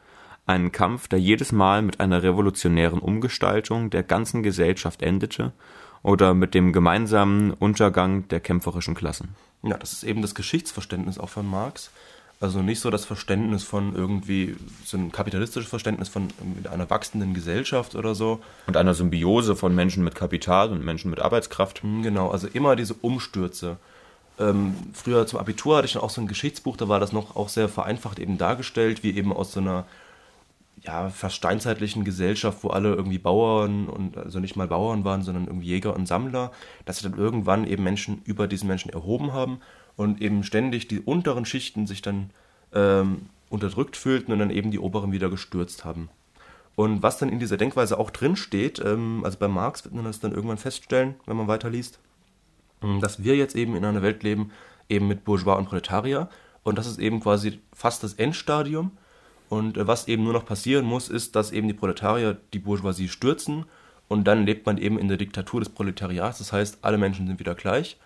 einen 0.44 0.72
Kampf, 0.72 1.06
der 1.06 1.20
jedes 1.20 1.52
Mal 1.52 1.82
mit 1.82 2.00
einer 2.00 2.22
revolutionären 2.22 2.98
Umgestaltung 2.98 3.90
der 3.90 4.02
ganzen 4.02 4.42
Gesellschaft 4.42 5.02
endete 5.02 5.52
oder 6.02 6.34
mit 6.34 6.54
dem 6.54 6.72
gemeinsamen 6.72 7.52
Untergang 7.52 8.26
der 8.28 8.40
kämpferischen 8.40 8.94
Klassen. 8.94 9.36
Ja, 9.62 9.78
das 9.78 9.92
ist 9.92 10.02
eben 10.02 10.20
das 10.20 10.34
Geschichtsverständnis 10.34 11.18
auch 11.18 11.28
von 11.28 11.48
Marx. 11.48 11.90
Also 12.38 12.60
nicht 12.60 12.80
so 12.80 12.90
das 12.90 13.04
Verständnis 13.04 13.62
von 13.62 13.94
irgendwie, 13.94 14.56
so 14.84 14.98
ein 14.98 15.10
kapitalistisches 15.10 15.70
Verständnis 15.70 16.08
von 16.08 16.28
einer 16.70 16.90
wachsenden 16.90 17.34
Gesellschaft 17.34 17.94
oder 17.94 18.14
so. 18.14 18.40
Und 18.66 18.76
einer 18.76 18.94
Symbiose 18.94 19.56
von 19.56 19.74
Menschen 19.74 20.04
mit 20.04 20.14
Kapital 20.14 20.70
und 20.70 20.84
Menschen 20.84 21.10
mit 21.10 21.20
Arbeitskraft. 21.20 21.82
Hm, 21.82 22.02
genau, 22.02 22.30
also 22.30 22.46
immer 22.52 22.76
diese 22.76 22.94
Umstürze. 22.94 23.78
Ähm, 24.38 24.74
früher 24.92 25.26
zum 25.26 25.38
Abitur 25.38 25.76
hatte 25.76 25.86
ich 25.86 25.94
dann 25.94 26.02
auch 26.02 26.10
so 26.10 26.20
ein 26.20 26.26
Geschichtsbuch, 26.26 26.76
da 26.76 26.88
war 26.88 27.00
das 27.00 27.12
noch 27.12 27.36
auch 27.36 27.48
sehr 27.48 27.68
vereinfacht 27.68 28.18
eben 28.18 28.38
dargestellt, 28.38 29.02
wie 29.02 29.16
eben 29.16 29.32
aus 29.32 29.52
so 29.52 29.60
einer 29.60 29.86
ja, 30.82 31.08
fast 31.08 31.36
steinzeitlichen 31.36 32.04
Gesellschaft, 32.04 32.62
wo 32.62 32.68
alle 32.68 32.94
irgendwie 32.94 33.18
Bauern 33.18 33.88
und 33.88 34.16
also 34.18 34.40
nicht 34.40 34.56
mal 34.56 34.68
Bauern 34.68 35.04
waren, 35.04 35.22
sondern 35.22 35.46
irgendwie 35.46 35.68
Jäger 35.68 35.94
und 35.94 36.06
Sammler, 36.06 36.52
dass 36.84 36.98
sie 36.98 37.08
dann 37.08 37.18
irgendwann 37.18 37.66
eben 37.66 37.82
Menschen 37.82 38.20
über 38.24 38.46
diesen 38.46 38.68
Menschen 38.68 38.92
erhoben 38.92 39.32
haben 39.32 39.60
und 39.96 40.20
eben 40.20 40.44
ständig 40.44 40.86
die 40.86 41.00
unteren 41.00 41.46
Schichten 41.46 41.86
sich 41.86 42.02
dann 42.02 42.30
ähm, 42.74 43.30
unterdrückt 43.48 43.96
fühlten 43.96 44.32
und 44.32 44.38
dann 44.38 44.50
eben 44.50 44.70
die 44.70 44.78
oberen 44.78 45.12
wieder 45.12 45.30
gestürzt 45.30 45.84
haben. 45.84 46.10
Und 46.74 47.02
was 47.02 47.16
dann 47.16 47.30
in 47.30 47.38
dieser 47.38 47.56
Denkweise 47.56 47.98
auch 47.98 48.10
drin 48.10 48.36
steht, 48.36 48.78
ähm, 48.84 49.22
also 49.24 49.38
bei 49.38 49.48
Marx 49.48 49.84
wird 49.84 49.94
man 49.94 50.04
das 50.04 50.20
dann 50.20 50.32
irgendwann 50.32 50.58
feststellen, 50.58 51.14
wenn 51.24 51.36
man 51.36 51.48
weiterliest, 51.48 51.98
dass 53.00 53.22
wir 53.22 53.36
jetzt 53.36 53.56
eben 53.56 53.74
in 53.76 53.84
einer 53.84 54.02
Welt 54.02 54.22
leben, 54.22 54.50
eben 54.88 55.08
mit 55.08 55.24
Bourgeois 55.24 55.56
und 55.56 55.66
Proletarier 55.66 56.28
und 56.62 56.78
das 56.78 56.86
ist 56.86 56.98
eben 56.98 57.20
quasi 57.20 57.60
fast 57.72 58.02
das 58.02 58.14
Endstadium 58.14 58.90
und 59.48 59.76
äh, 59.76 59.86
was 59.86 60.08
eben 60.08 60.24
nur 60.24 60.32
noch 60.32 60.44
passieren 60.44 60.84
muss, 60.84 61.08
ist, 61.08 61.36
dass 61.36 61.52
eben 61.52 61.68
die 61.68 61.74
Proletarier 61.74 62.36
die 62.52 62.58
Bourgeoisie 62.58 63.08
stürzen 63.08 63.66
und 64.08 64.24
dann 64.24 64.46
lebt 64.46 64.66
man 64.66 64.78
eben 64.78 64.98
in 64.98 65.08
der 65.08 65.16
Diktatur 65.16 65.60
des 65.60 65.68
Proletariats. 65.68 66.38
Das 66.38 66.52
heißt, 66.52 66.78
alle 66.82 66.98
Menschen 66.98 67.26
sind 67.26 67.38
wieder 67.38 67.54
gleich. 67.54 67.98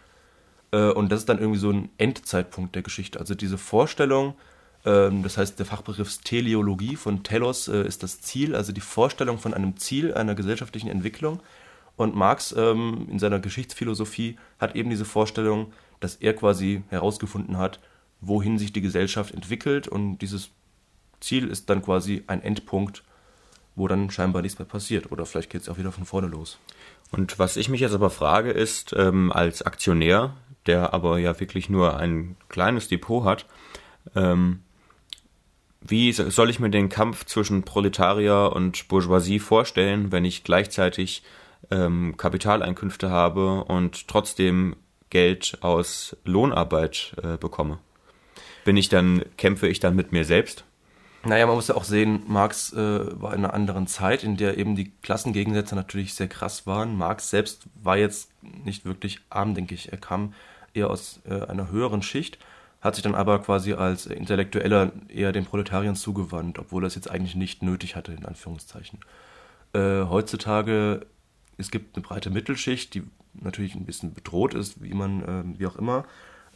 Äh, 0.72 0.90
und 0.90 1.10
das 1.10 1.20
ist 1.20 1.28
dann 1.28 1.38
irgendwie 1.38 1.58
so 1.58 1.70
ein 1.70 1.90
Endzeitpunkt 1.98 2.74
der 2.74 2.82
Geschichte. 2.82 3.18
Also 3.18 3.34
diese 3.34 3.58
Vorstellung, 3.58 4.34
ähm, 4.84 5.22
das 5.22 5.36
heißt 5.36 5.58
der 5.58 5.66
Fachbegriff 5.66 6.18
Teleologie 6.18 6.96
von 6.96 7.22
Telos 7.22 7.68
äh, 7.68 7.86
ist 7.86 8.02
das 8.02 8.20
Ziel, 8.20 8.54
also 8.54 8.72
die 8.72 8.80
Vorstellung 8.80 9.38
von 9.38 9.54
einem 9.54 9.76
Ziel 9.76 10.14
einer 10.14 10.34
gesellschaftlichen 10.34 10.88
Entwicklung. 10.88 11.40
Und 12.00 12.16
Marx 12.16 12.54
ähm, 12.56 13.08
in 13.10 13.18
seiner 13.18 13.40
Geschichtsphilosophie 13.40 14.36
hat 14.58 14.74
eben 14.74 14.88
diese 14.88 15.04
Vorstellung, 15.04 15.72
dass 16.00 16.16
er 16.16 16.34
quasi 16.34 16.82
herausgefunden 16.88 17.58
hat, 17.58 17.78
wohin 18.20 18.58
sich 18.58 18.72
die 18.72 18.80
Gesellschaft 18.80 19.34
entwickelt 19.34 19.86
und 19.86 20.18
dieses 20.18 20.50
Ziel 21.20 21.48
ist 21.48 21.68
dann 21.68 21.82
quasi 21.82 22.24
ein 22.26 22.42
Endpunkt 22.42 23.02
wo 23.76 23.88
dann 23.88 24.10
scheinbar 24.10 24.42
nichts 24.42 24.58
mehr 24.58 24.66
passiert. 24.66 25.10
Oder 25.10 25.26
vielleicht 25.26 25.50
geht 25.50 25.62
es 25.62 25.68
auch 25.68 25.78
wieder 25.78 25.92
von 25.92 26.04
vorne 26.04 26.28
los. 26.28 26.58
Und 27.10 27.38
was 27.38 27.56
ich 27.56 27.68
mich 27.68 27.80
jetzt 27.80 27.94
aber 27.94 28.10
frage, 28.10 28.50
ist, 28.50 28.94
ähm, 28.96 29.32
als 29.32 29.62
Aktionär, 29.62 30.34
der 30.66 30.92
aber 30.92 31.18
ja 31.18 31.38
wirklich 31.40 31.68
nur 31.68 31.96
ein 31.96 32.36
kleines 32.48 32.88
Depot 32.88 33.24
hat, 33.24 33.46
ähm, 34.14 34.60
wie 35.80 36.12
soll 36.12 36.50
ich 36.50 36.60
mir 36.60 36.68
den 36.68 36.90
Kampf 36.90 37.24
zwischen 37.24 37.62
Proletarier 37.62 38.52
und 38.54 38.86
Bourgeoisie 38.88 39.38
vorstellen, 39.38 40.12
wenn 40.12 40.26
ich 40.26 40.44
gleichzeitig 40.44 41.22
ähm, 41.70 42.16
Kapitaleinkünfte 42.16 43.10
habe 43.10 43.64
und 43.64 44.08
trotzdem 44.08 44.76
Geld 45.10 45.58
aus 45.60 46.16
Lohnarbeit 46.24 47.14
äh, 47.22 47.36
bekomme? 47.36 47.78
Bin 48.64 48.76
ich 48.76 48.88
dann, 48.88 49.24
kämpfe 49.36 49.68
ich 49.68 49.80
dann 49.80 49.96
mit 49.96 50.12
mir 50.12 50.24
selbst? 50.24 50.64
Naja, 51.22 51.46
man 51.46 51.56
muss 51.56 51.68
ja 51.68 51.74
auch 51.74 51.84
sehen, 51.84 52.22
Marx 52.28 52.72
äh, 52.72 52.76
war 53.20 53.34
in 53.34 53.44
einer 53.44 53.52
anderen 53.52 53.86
Zeit, 53.86 54.24
in 54.24 54.36
der 54.38 54.56
eben 54.56 54.74
die 54.74 54.90
Klassengegensätze 55.02 55.74
natürlich 55.74 56.14
sehr 56.14 56.28
krass 56.28 56.66
waren. 56.66 56.96
Marx 56.96 57.28
selbst 57.28 57.64
war 57.82 57.98
jetzt 57.98 58.30
nicht 58.42 58.86
wirklich 58.86 59.20
arm, 59.28 59.54
denke 59.54 59.74
ich. 59.74 59.92
Er 59.92 59.98
kam 59.98 60.32
eher 60.72 60.88
aus 60.88 61.20
äh, 61.28 61.42
einer 61.42 61.70
höheren 61.70 62.00
Schicht, 62.00 62.38
hat 62.80 62.94
sich 62.94 63.02
dann 63.02 63.14
aber 63.14 63.38
quasi 63.40 63.74
als 63.74 64.06
Intellektueller 64.06 64.92
eher 65.08 65.32
den 65.32 65.44
Proletariern 65.44 65.94
zugewandt, 65.94 66.58
obwohl 66.58 66.84
er 66.84 66.86
es 66.86 66.94
jetzt 66.94 67.10
eigentlich 67.10 67.34
nicht 67.34 67.62
nötig 67.62 67.96
hatte, 67.96 68.12
in 68.12 68.24
Anführungszeichen. 68.24 69.00
Äh, 69.74 70.04
heutzutage, 70.08 71.06
es 71.60 71.70
gibt 71.70 71.96
eine 71.96 72.02
breite 72.02 72.30
Mittelschicht, 72.30 72.94
die 72.94 73.02
natürlich 73.34 73.74
ein 73.74 73.84
bisschen 73.84 74.14
bedroht 74.14 74.54
ist, 74.54 74.82
wie 74.82 74.94
man, 74.94 75.22
äh, 75.22 75.58
wie 75.58 75.66
auch 75.66 75.76
immer. 75.76 76.04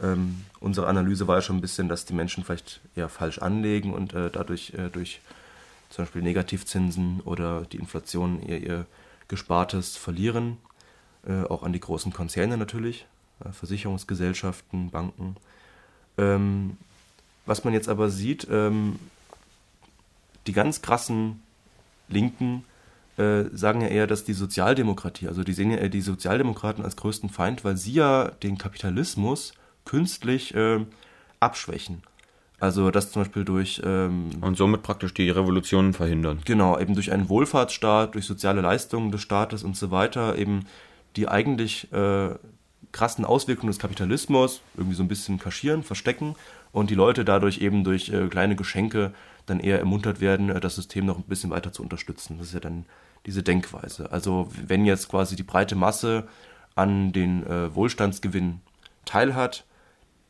Ähm, 0.01 0.45
unsere 0.61 0.89
Analyse 0.89 1.29
war 1.29 1.37
ja 1.37 1.43
schon 1.43 1.57
ein 1.57 1.61
bisschen, 1.61 1.89
dass 1.89 2.05
die 2.05 2.15
Menschen 2.15 2.45
vielleicht 2.45 2.81
eher 2.97 3.09
falsch 3.09 3.39
anlegen 3.39 3.93
und 3.93 4.13
äh, 4.13 4.31
dadurch 4.31 4.75
äh, 4.75 4.89
durch 4.89 5.21
zum 5.91 6.05
Beispiel 6.05 6.23
Negativzinsen 6.23 7.21
oder 7.21 7.63
die 7.63 7.77
Inflation 7.77 8.43
eher 8.43 8.61
ihr 8.61 8.87
Gespartes 9.29 9.97
verlieren. 9.97 10.59
Äh, 11.27 11.45
auch 11.45 11.63
an 11.63 11.73
die 11.73 11.81
großen 11.81 12.13
Konzerne 12.13 12.57
natürlich, 12.59 13.07
äh, 13.45 13.53
Versicherungsgesellschaften, 13.53 14.91
Banken. 14.91 15.37
Ähm, 16.19 16.77
was 17.47 17.65
man 17.65 17.73
jetzt 17.73 17.89
aber 17.89 18.11
sieht, 18.11 18.47
ähm, 18.51 18.99
die 20.47 20.53
ganz 20.53 20.83
krassen 20.83 21.43
Linken 22.09 22.65
äh, 23.17 23.45
sagen 23.53 23.81
ja 23.81 23.89
eher, 23.89 24.07
dass 24.07 24.25
die 24.25 24.33
Sozialdemokratie, 24.33 25.29
also 25.29 25.45
die 25.45 25.53
sehen 25.53 25.71
ja 25.71 25.79
eher 25.79 25.89
die 25.89 26.01
Sozialdemokraten 26.01 26.85
als 26.85 26.97
größten 26.97 27.31
Feind, 27.31 27.65
weil 27.65 27.77
sie 27.77 27.93
ja 27.93 28.31
den 28.43 28.59
Kapitalismus 28.59 29.53
künstlich 29.85 30.55
äh, 30.55 30.85
abschwächen. 31.41 32.03
Also 32.61 32.91
das 32.91 33.13
zum 33.13 33.23
Beispiel 33.23 33.45
durch... 33.45 33.83
Ähm, 33.85 34.31
und 34.41 34.57
somit 34.57 34.83
praktisch 34.83 35.13
die 35.13 35.29
Revolutionen 35.29 35.93
verhindern. 35.93 36.41
Genau, 36.45 36.79
eben 36.79 36.95
durch 36.95 37.13
einen 37.13 37.29
Wohlfahrtsstaat, 37.29 38.15
durch 38.15 38.25
soziale 38.25 38.63
Leistungen 38.63 39.11
des 39.11 39.21
Staates 39.21 39.63
und 39.63 39.77
so 39.77 39.91
weiter, 39.91 40.39
eben 40.39 40.67
die 41.17 41.29
eigentlich 41.29 41.93
äh, 41.93 42.31
krassen 42.93 43.25
Auswirkungen 43.25 43.71
des 43.71 43.79
Kapitalismus 43.79 44.63
irgendwie 44.77 44.97
so 44.97 45.03
ein 45.03 45.09
bisschen 45.09 45.39
kaschieren, 45.39 45.83
verstecken 45.83 46.37
und 46.73 46.91
die 46.91 46.95
Leute 46.95 47.25
dadurch 47.25 47.59
eben 47.61 47.85
durch 47.85 48.09
äh, 48.09 48.29
kleine 48.29 48.57
Geschenke 48.57 49.13
dann 49.47 49.61
eher 49.61 49.79
ermuntert 49.79 50.21
werden, 50.21 50.51
äh, 50.51 50.61
das 50.61 50.77
System 50.77 51.07
noch 51.07 51.19
ein 51.19 51.25
bisschen 51.25 51.51
weiter 51.51 51.73
zu 51.73 51.83
unterstützen. 51.83 52.39
Das 52.39 52.49
ist 52.49 52.55
ja 52.55 52.61
dann 52.61 52.87
diese 53.27 53.43
Denkweise. 53.43 54.13
Also 54.13 54.49
wenn 54.67 54.85
jetzt 54.85 55.09
quasi 55.09 55.37
die 55.37 55.43
breite 55.43 55.77
Masse 55.77 56.29
an 56.75 57.13
den 57.13 57.47
äh, 57.47 57.75
Wohlstandsgewinn 57.75 58.61
teilhat, 59.05 59.65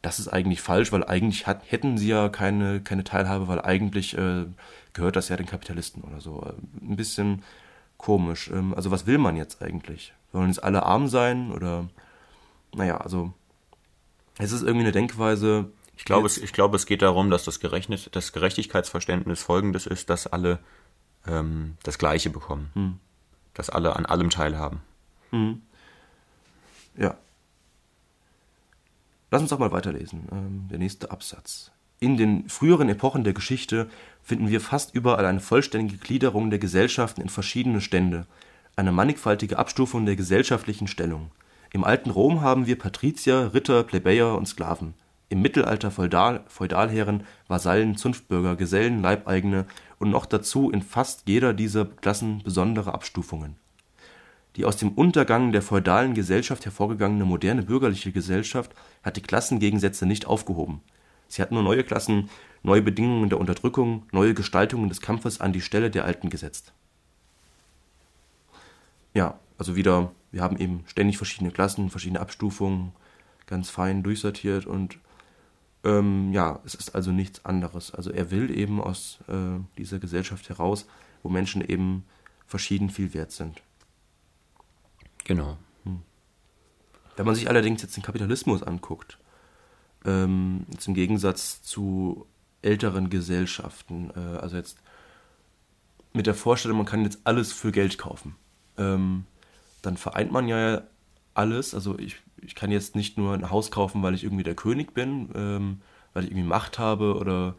das 0.03 0.19
ist 0.19 0.29
eigentlich 0.29 0.61
falsch, 0.61 0.93
weil 0.93 1.05
eigentlich 1.05 1.47
hat, 1.47 1.63
hätten 1.71 1.97
sie 1.97 2.09
ja 2.09 2.29
keine, 2.29 2.81
keine 2.81 3.05
Teilhabe, 3.05 3.49
weil 3.49 3.61
eigentlich 3.61 4.17
äh, 4.17 4.45
gehört 4.93 5.17
das 5.17 5.29
ja 5.29 5.37
den 5.37 5.47
Kapitalisten 5.47 6.03
oder 6.03 6.21
so. 6.21 6.43
Äh, 6.43 6.53
ein 6.85 6.97
bisschen 6.97 7.43
komisch. 7.97 8.51
Ähm, 8.51 8.75
also 8.75 8.91
was 8.91 9.07
will 9.07 9.19
man 9.19 9.37
jetzt 9.37 9.63
eigentlich? 9.63 10.13
Wollen 10.33 10.49
jetzt 10.49 10.63
alle 10.63 10.83
arm 10.83 11.09
sein 11.09 11.53
oder 11.53 11.89
naja, 12.75 12.99
also 12.99 13.33
es 14.39 14.53
ist 14.53 14.63
irgendwie 14.63 14.85
eine 14.85 14.93
Denkweise. 14.93 15.67
Ich 15.97 16.05
glaube, 16.05 16.27
es, 16.27 16.39
ich 16.39 16.53
glaube, 16.53 16.77
es 16.77 16.87
geht 16.87 17.03
darum, 17.03 17.31
dass 17.31 17.45
das, 17.45 17.61
gerechnet, 17.61 18.15
das 18.15 18.33
Gerechtigkeitsverständnis 18.33 19.43
folgendes 19.43 19.87
ist, 19.87 20.11
dass 20.11 20.27
alle 20.27 20.59
ähm, 21.27 21.77
das 21.83 21.99
Gleiche 21.99 22.31
bekommen. 22.31 22.71
Hm. 22.75 22.99
Dass 23.55 23.71
alle 23.71 23.97
an 23.97 24.07
allem 24.07 24.31
teilhaben. 24.31 24.81
Hm. 25.31 25.63
Ja. 26.97 27.17
Lass 29.31 29.43
uns 29.43 29.51
doch 29.51 29.59
mal 29.59 29.73
weiterlesen. 29.73 30.29
Ähm, 30.33 30.69
der 30.71 30.79
nächste 30.79 31.11
Absatz. 31.11 31.71
In 32.01 32.17
den 32.17 32.49
früheren 32.49 32.89
Epochen 32.89 33.25
der 33.25 33.33
Geschichte 33.33 33.89
finden 34.23 34.49
wir 34.49 34.61
fast 34.61 34.95
überall 34.95 35.27
eine 35.27 35.41
vollständige 35.41 35.99
Gliederung 35.99 36.51
der 36.51 36.59
Gesellschaften 36.59 37.21
in 37.21 37.29
verschiedene 37.29 37.81
Stände, 37.81 38.27
eine 38.77 38.93
mannigfaltige 38.93 39.59
Abstufung 39.59 40.05
der 40.05 40.17
gesellschaftlichen 40.17 40.89
Stellung. 40.89 41.31
Im 41.73 41.85
alten 41.85 42.11
Rom 42.11 42.41
haben 42.41 42.67
wir 42.67 42.79
Patrizier, 42.79 43.53
Ritter, 43.55 43.85
Plebejer 43.85 44.37
und 44.37 44.47
Sklaven. 44.47 44.95
Im 45.29 45.43
Mittelalter 45.43 45.91
Feudal, 45.91 46.45
Feudalherren, 46.47 47.25
Vasallen, 47.49 47.97
Zunftbürger, 47.97 48.57
Gesellen, 48.57 49.03
Leibeigene 49.03 49.67
und 49.99 50.11
noch 50.11 50.27
dazu 50.27 50.71
in 50.71 50.83
fast 50.83 51.27
jeder 51.27 51.55
dieser 51.55 51.87
Klassen 51.87 52.43
besondere 52.43 52.93
Abstufungen. 52.95 53.57
Die 54.57 54.65
aus 54.65 54.77
dem 54.77 54.93
Untergang 54.93 55.51
der 55.51 55.63
feudalen 55.63 56.15
Gesellschaft 56.15 56.65
hervorgegangene 56.65 57.25
moderne 57.25 57.63
bürgerliche 57.63 58.13
Gesellschaft 58.13 58.73
hat 59.03 59.17
die 59.17 59.23
Klassengegensätze 59.23 60.07
nicht 60.07 60.27
aufgehoben. 60.27 60.81
Sie 61.27 61.43
hat 61.43 61.51
nur 61.51 61.63
neue 61.63 61.83
Klassen, 61.83 62.31
neue 62.63 62.83
Bedingungen 62.83 63.31
der 63.31 63.41
Unterdrückung, 63.41 64.05
neue 64.13 64.35
Gestaltungen 64.35 64.89
des 64.89 65.01
Kampfes 65.01 65.41
an 65.41 65.53
die 65.53 65.61
Stelle 65.61 65.91
der 65.91 66.05
alten 66.05 66.31
gesetzt. 66.31 66.73
Ja, 69.15 69.39
also 69.59 69.75
wieder, 69.75 70.13
wir 70.31 70.43
haben 70.43 70.59
eben 70.59 70.85
ständig 70.87 71.17
verschiedene 71.17 71.51
Klassen, 71.51 71.91
verschiedene 71.91 72.21
Abstufungen, 72.21 72.93
ganz 73.47 73.71
fein 73.71 74.03
durchsortiert 74.03 74.67
und 74.67 74.99
ähm, 75.85 76.33
ja, 76.33 76.61
es 76.65 76.75
ist 76.75 76.95
also 76.95 77.13
nichts 77.13 77.45
anderes. 77.45 77.93
Also 77.93 78.11
er 78.11 78.31
will 78.31 78.51
eben 78.57 78.81
aus 78.81 79.19
äh, 79.29 79.61
dieser 79.79 79.99
Gesellschaft 79.99 80.49
heraus, 80.49 80.87
wo 81.23 81.29
Menschen 81.29 81.63
eben 81.63 82.05
verschieden 82.47 82.91
viel 82.91 83.15
wert 83.15 83.33
sind. 83.33 83.63
Genau. 85.25 85.57
Hm. 85.85 86.03
Wenn 87.17 87.27
man 87.27 87.35
sich 87.35 87.49
allerdings 87.49 87.83
jetzt 87.83 87.97
den 87.97 88.03
Kapitalismus 88.03 88.63
anguckt, 88.63 89.19
ähm, 90.05 90.67
jetzt 90.73 90.89
im 90.89 90.95
Gegensatz 90.95 91.63
zu 91.63 92.27
älteren 92.63 93.11
Gesellschaften, 93.11 94.11
äh, 94.17 94.39
also 94.39 94.57
jetzt 94.57 94.79
mit 96.13 96.27
der 96.27 96.35
Vorstellung, 96.35 96.79
man 96.79 96.87
kann 96.87 97.05
jetzt 97.05 97.21
alles 97.25 97.53
für 97.53 97.73
Geld 97.73 97.99
kaufen, 97.99 98.37
ähm, 98.79 99.27
dann 99.83 99.97
vereint 99.97 100.33
man 100.33 100.49
ja 100.49 100.83
alles. 101.35 101.75
Also 101.75 101.99
ich, 101.99 102.17
ich 102.45 102.55
kann 102.55 102.71
jetzt 102.71 102.95
nicht 102.95 103.19
nur 103.19 103.35
ein 103.35 103.51
Haus 103.51 103.71
kaufen, 103.71 104.03
weil 104.03 104.15
ich 104.15 104.25
irgendwie 104.25 104.45
der 104.45 104.55
König 104.55 104.95
bin, 104.95 105.29
ähm, 105.35 105.81
weil 106.13 106.25
ich 106.25 106.31
irgendwie 106.31 106.49
Macht 106.49 106.79
habe 106.79 107.17
oder 107.17 107.55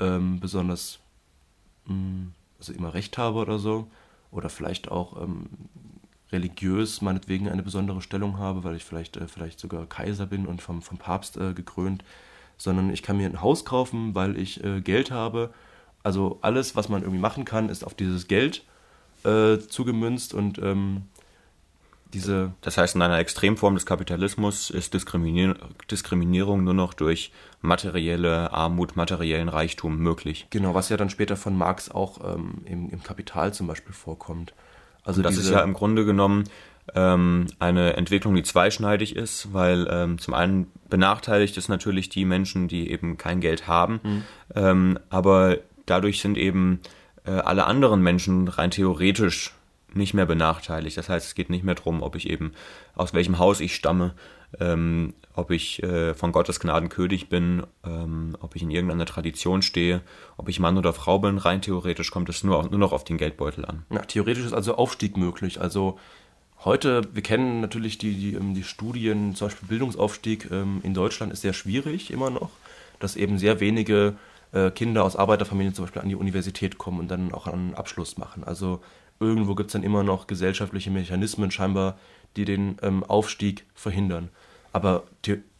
ähm, 0.00 0.40
besonders 0.40 0.98
mh, 1.86 1.94
hm, 1.94 2.32
also 2.58 2.72
immer 2.72 2.94
Recht 2.94 3.18
habe 3.18 3.38
oder 3.38 3.58
so. 3.58 3.88
Oder 4.30 4.48
vielleicht 4.48 4.90
auch 4.90 5.20
ähm, 5.22 5.46
religiös 6.32 7.00
meinetwegen 7.00 7.48
eine 7.48 7.62
besondere 7.62 8.02
Stellung 8.02 8.38
habe, 8.38 8.64
weil 8.64 8.76
ich 8.76 8.84
vielleicht, 8.84 9.16
äh, 9.16 9.28
vielleicht 9.28 9.60
sogar 9.60 9.86
Kaiser 9.86 10.26
bin 10.26 10.46
und 10.46 10.60
vom, 10.60 10.82
vom 10.82 10.98
Papst 10.98 11.36
äh, 11.36 11.52
gekrönt, 11.52 12.04
sondern 12.56 12.92
ich 12.92 13.02
kann 13.02 13.16
mir 13.16 13.28
ein 13.28 13.42
Haus 13.42 13.64
kaufen, 13.64 14.14
weil 14.14 14.36
ich 14.36 14.62
äh, 14.64 14.80
Geld 14.80 15.10
habe. 15.10 15.52
Also 16.02 16.38
alles, 16.42 16.76
was 16.76 16.88
man 16.88 17.02
irgendwie 17.02 17.20
machen 17.20 17.44
kann, 17.44 17.68
ist 17.68 17.84
auf 17.84 17.94
dieses 17.94 18.26
Geld 18.26 18.64
äh, 19.24 19.58
zugemünzt 19.58 20.34
und 20.34 20.58
ähm, 20.58 21.02
diese. 22.14 22.52
Das 22.60 22.78
heißt, 22.78 22.94
in 22.94 23.02
einer 23.02 23.18
Extremform 23.18 23.74
des 23.74 23.84
Kapitalismus 23.84 24.70
ist 24.70 24.94
Diskriminier 24.94 25.56
Diskriminierung 25.90 26.64
nur 26.64 26.74
noch 26.74 26.94
durch 26.94 27.32
materielle 27.60 28.52
Armut, 28.52 28.96
materiellen 28.96 29.48
Reichtum 29.48 29.98
möglich. 29.98 30.46
Genau, 30.50 30.74
was 30.74 30.88
ja 30.88 30.96
dann 30.96 31.10
später 31.10 31.36
von 31.36 31.56
Marx 31.56 31.90
auch 31.90 32.34
ähm, 32.34 32.62
im, 32.64 32.90
im 32.90 33.02
Kapital 33.02 33.52
zum 33.52 33.66
Beispiel 33.66 33.92
vorkommt. 33.92 34.54
Also 35.02 35.20
das 35.20 35.36
ist 35.36 35.50
ja 35.50 35.60
im 35.60 35.74
Grunde 35.74 36.04
genommen 36.06 36.44
ähm, 36.94 37.46
eine 37.58 37.94
Entwicklung, 37.96 38.34
die 38.34 38.42
zweischneidig 38.42 39.16
ist, 39.16 39.52
weil 39.52 39.86
ähm, 39.90 40.18
zum 40.18 40.34
einen 40.34 40.70
benachteiligt 40.88 41.56
es 41.56 41.68
natürlich 41.68 42.08
die 42.08 42.24
Menschen, 42.24 42.68
die 42.68 42.90
eben 42.90 43.16
kein 43.18 43.40
Geld 43.40 43.66
haben, 43.66 44.00
mhm. 44.02 44.24
ähm, 44.54 44.98
aber 45.10 45.58
dadurch 45.86 46.20
sind 46.20 46.36
eben 46.36 46.80
äh, 47.24 47.32
alle 47.32 47.66
anderen 47.66 48.02
Menschen 48.02 48.48
rein 48.48 48.70
theoretisch 48.70 49.54
nicht 49.96 50.14
mehr 50.14 50.26
benachteiligt. 50.26 50.96
Das 50.96 51.08
heißt, 51.08 51.26
es 51.26 51.34
geht 51.34 51.50
nicht 51.50 51.64
mehr 51.64 51.74
darum, 51.74 52.02
ob 52.02 52.16
ich 52.16 52.28
eben 52.28 52.52
aus 52.94 53.14
welchem 53.14 53.38
Haus 53.38 53.60
ich 53.60 53.74
stamme, 53.74 54.14
ähm, 54.60 55.14
ob 55.34 55.50
ich 55.50 55.82
äh, 55.82 56.14
von 56.14 56.32
Gottes 56.32 56.60
Gnaden 56.60 56.88
König 56.88 57.28
bin, 57.28 57.64
ähm, 57.84 58.36
ob 58.40 58.56
ich 58.56 58.62
in 58.62 58.70
irgendeiner 58.70 59.06
Tradition 59.06 59.62
stehe, 59.62 60.00
ob 60.36 60.48
ich 60.48 60.60
Mann 60.60 60.78
oder 60.78 60.92
Frau 60.92 61.18
bin. 61.18 61.38
Rein 61.38 61.62
theoretisch 61.62 62.10
kommt 62.10 62.28
es 62.28 62.44
nur, 62.44 62.68
nur 62.68 62.78
noch 62.78 62.92
auf 62.92 63.04
den 63.04 63.18
Geldbeutel 63.18 63.64
an. 63.64 63.84
Ja, 63.90 64.00
theoretisch 64.02 64.44
ist 64.44 64.52
also 64.52 64.76
Aufstieg 64.76 65.16
möglich. 65.16 65.60
Also 65.60 65.98
heute, 66.64 67.02
wir 67.12 67.22
kennen 67.22 67.60
natürlich 67.60 67.98
die, 67.98 68.14
die, 68.14 68.34
ähm, 68.34 68.54
die 68.54 68.64
Studien, 68.64 69.34
zum 69.34 69.48
Beispiel 69.48 69.68
Bildungsaufstieg 69.68 70.50
ähm, 70.50 70.80
in 70.82 70.94
Deutschland 70.94 71.32
ist 71.32 71.42
sehr 71.42 71.52
schwierig 71.52 72.10
immer 72.10 72.30
noch, 72.30 72.50
dass 73.00 73.16
eben 73.16 73.38
sehr 73.38 73.60
wenige 73.60 74.14
äh, 74.52 74.70
Kinder 74.70 75.04
aus 75.04 75.16
Arbeiterfamilien 75.16 75.74
zum 75.74 75.84
Beispiel 75.84 76.02
an 76.02 76.08
die 76.08 76.14
Universität 76.14 76.78
kommen 76.78 77.00
und 77.00 77.10
dann 77.10 77.32
auch 77.32 77.46
einen 77.46 77.74
Abschluss 77.74 78.18
machen. 78.18 78.44
Also 78.44 78.80
irgendwo 79.24 79.54
gibt 79.54 79.68
es 79.68 79.72
dann 79.72 79.82
immer 79.82 80.02
noch 80.02 80.26
gesellschaftliche 80.26 80.90
Mechanismen 80.90 81.50
scheinbar, 81.50 81.98
die 82.36 82.44
den 82.44 82.76
ähm, 82.82 83.04
Aufstieg 83.04 83.64
verhindern. 83.74 84.28
Aber 84.72 85.04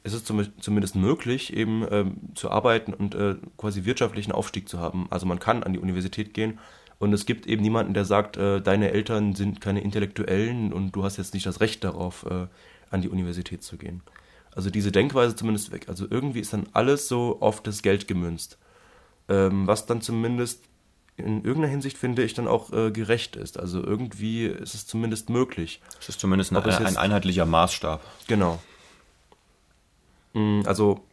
es 0.03 0.13
ist 0.13 0.27
zumindest 0.27 0.97
möglich, 0.97 1.53
eben 1.53 1.87
ähm, 1.91 2.17
zu 2.35 2.51
arbeiten 2.51 2.93
und 2.93 3.15
äh, 3.15 3.37
quasi 3.57 3.85
wirtschaftlichen 3.85 4.33
Aufstieg 4.33 4.69
zu 4.69 4.79
haben. 4.79 5.07
Also 5.11 5.27
man 5.27 5.39
kann 5.39 5.63
an 5.63 5.73
die 5.73 5.79
Universität 5.79 6.35
gehen 6.35 6.59
und 6.99 7.13
es 7.13 7.27
gibt 7.27 7.47
eben 7.47 7.63
niemanden, 7.63 7.95
der 7.95 8.05
sagt, 8.05 8.37
äh, 8.37 8.61
deine 8.61 8.91
Eltern 8.91 9.35
sind 9.35 9.61
keine 9.61 9.81
Intellektuellen 9.81 10.73
und 10.73 10.93
du 10.93 11.05
hast 11.05 11.17
jetzt 11.17 11.35
nicht 11.35 11.47
das 11.47 11.61
Recht 11.61 11.85
darauf, 11.85 12.27
äh, 12.27 12.47
an 12.91 13.03
die 13.03 13.09
Universität 13.09 13.63
zu 13.63 13.77
gehen. 13.77 14.03
Also 14.55 14.71
diese 14.71 14.93
Denkweise 14.93 15.35
zumindest 15.35 15.73
weg. 15.73 15.89
Also 15.89 16.07
irgendwie 16.09 16.41
ist 16.41 16.53
dann 16.53 16.67
alles 16.73 17.09
so 17.09 17.39
auf 17.41 17.63
das 17.63 17.83
Geld 17.83 18.07
gemünzt. 18.07 18.59
Ähm, 19.29 19.67
was 19.67 19.87
dann 19.87 20.01
zumindest 20.01 20.65
in 21.17 21.45
irgendeiner 21.45 21.69
Hinsicht 21.69 21.97
finde 21.97 22.25
ich 22.25 22.35
dann 22.35 22.49
auch 22.49 22.73
äh, 22.73 22.91
gerecht 22.91 23.37
ist. 23.37 23.59
Also 23.59 23.83
irgendwie 23.83 24.47
ist 24.47 24.75
es 24.75 24.87
zumindest 24.87 25.31
möglich. 25.31 25.81
Es 26.01 26.09
ist 26.09 26.21
zumindest 26.21 26.53
ein, 26.53 26.63
ein 26.65 26.97
einheitlicher 26.97 27.47
Maßstab. 27.47 28.01
Genau. 28.27 28.61
Mm, 30.33 30.63
also 30.67 31.05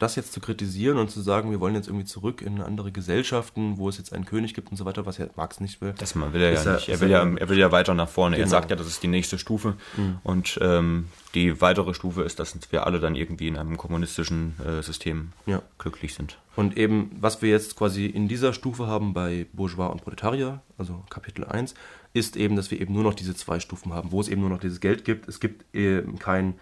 das 0.00 0.16
jetzt 0.16 0.32
zu 0.32 0.40
kritisieren 0.40 0.96
und 0.96 1.10
zu 1.10 1.20
sagen, 1.20 1.50
wir 1.50 1.60
wollen 1.60 1.74
jetzt 1.74 1.86
irgendwie 1.86 2.06
zurück 2.06 2.40
in 2.40 2.60
andere 2.62 2.90
Gesellschaften, 2.90 3.76
wo 3.76 3.88
es 3.88 3.98
jetzt 3.98 4.14
einen 4.14 4.24
König 4.24 4.54
gibt 4.54 4.70
und 4.70 4.78
so 4.78 4.86
weiter, 4.86 5.04
was 5.04 5.18
ja 5.18 5.26
Marx 5.36 5.60
nicht 5.60 5.80
will. 5.82 5.94
Das 5.98 6.16
will 6.16 6.42
er 6.42 6.52
ja 6.52 6.72
nicht. 6.72 6.88
Er 6.88 7.00
will 7.00 7.10
ja, 7.10 7.22
er 7.22 7.48
will 7.50 7.58
ja 7.58 7.70
weiter 7.70 7.92
nach 7.92 8.08
vorne. 8.08 8.36
Genau. 8.36 8.46
Er 8.46 8.48
sagt 8.48 8.70
ja, 8.70 8.76
das 8.76 8.86
ist 8.86 9.02
die 9.02 9.08
nächste 9.08 9.38
Stufe. 9.38 9.76
Mhm. 9.98 10.18
Und 10.22 10.58
ähm, 10.62 11.08
die 11.34 11.60
weitere 11.60 11.92
Stufe 11.92 12.22
ist, 12.22 12.38
dass 12.38 12.56
wir 12.70 12.86
alle 12.86 12.98
dann 12.98 13.14
irgendwie 13.14 13.48
in 13.48 13.58
einem 13.58 13.76
kommunistischen 13.76 14.54
äh, 14.66 14.82
System 14.82 15.32
ja. 15.44 15.60
glücklich 15.78 16.14
sind. 16.14 16.38
Und 16.56 16.78
eben, 16.78 17.10
was 17.20 17.42
wir 17.42 17.50
jetzt 17.50 17.76
quasi 17.76 18.06
in 18.06 18.26
dieser 18.26 18.54
Stufe 18.54 18.86
haben 18.86 19.12
bei 19.12 19.46
Bourgeois 19.52 19.88
und 19.88 20.02
Proletarier, 20.02 20.62
also 20.78 21.04
Kapitel 21.10 21.44
1, 21.44 21.74
ist 22.14 22.36
eben, 22.36 22.56
dass 22.56 22.70
wir 22.70 22.80
eben 22.80 22.94
nur 22.94 23.02
noch 23.02 23.14
diese 23.14 23.34
zwei 23.34 23.60
Stufen 23.60 23.92
haben, 23.92 24.12
wo 24.12 24.20
es 24.20 24.28
eben 24.28 24.40
nur 24.40 24.50
noch 24.50 24.60
dieses 24.60 24.80
Geld 24.80 25.04
gibt. 25.04 25.28
Es 25.28 25.40
gibt 25.40 25.74
eben 25.74 26.18
kein 26.18 26.54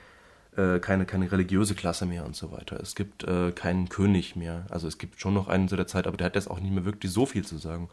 äh, 0.59 0.81
keine, 0.81 1.07
keine 1.07 1.31
religiöse 1.31 1.75
Klasse 1.75 2.05
mehr 2.05 2.27
und 2.27 2.35
so 2.35 2.51
weiter. 2.51 2.81
Es 2.81 2.95
gibt 2.95 3.23
äh, 3.25 3.53
keinen 3.53 3.89
König 3.89 4.35
mehr. 4.35 4.67
Also 4.71 4.89
es 4.89 4.99
gibt 4.99 5.21
schon 5.21 5.33
noch 5.35 5.47
einen 5.47 5.69
zu 5.69 5.77
der 5.77 5.87
Zeit, 5.87 6.07
aber 6.07 6.17
der 6.17 6.27
hat 6.27 6.35
jetzt 6.35 6.51
auch 6.51 6.59
nicht 6.59 6.73
mehr 6.73 6.85
wirklich 6.85 7.13
so 7.13 7.27
viel 7.27 7.45
zu 7.45 7.59
sagen. 7.59 7.89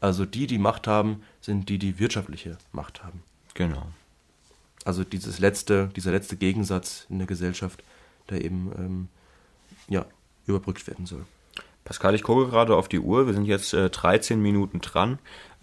Also 0.00 0.24
die, 0.24 0.46
die 0.46 0.58
Macht 0.58 0.86
haben, 0.86 1.22
sind 1.40 1.68
die, 1.68 1.78
die 1.78 1.98
wirtschaftliche 1.98 2.56
Macht 2.72 3.02
haben. 3.02 3.22
Genau. 3.54 3.86
Also 4.84 5.02
dieses 5.02 5.40
letzte, 5.40 5.88
dieser 5.96 6.12
letzte 6.12 6.36
Gegensatz 6.36 7.06
in 7.10 7.18
der 7.18 7.26
Gesellschaft, 7.26 7.82
der 8.30 8.44
eben 8.44 8.70
ähm, 8.78 9.08
ja, 9.88 10.06
überbrückt 10.46 10.86
werden 10.86 11.06
soll. 11.06 11.24
Pascal, 11.84 12.14
ich 12.14 12.22
gucke 12.22 12.48
gerade 12.48 12.76
auf 12.76 12.88
die 12.88 12.98
Uhr. 12.98 13.26
Wir 13.26 13.34
sind 13.34 13.44
jetzt 13.44 13.74
äh, 13.74 13.90
13 13.90 14.40
Minuten 14.40 14.80
dran. 14.80 15.18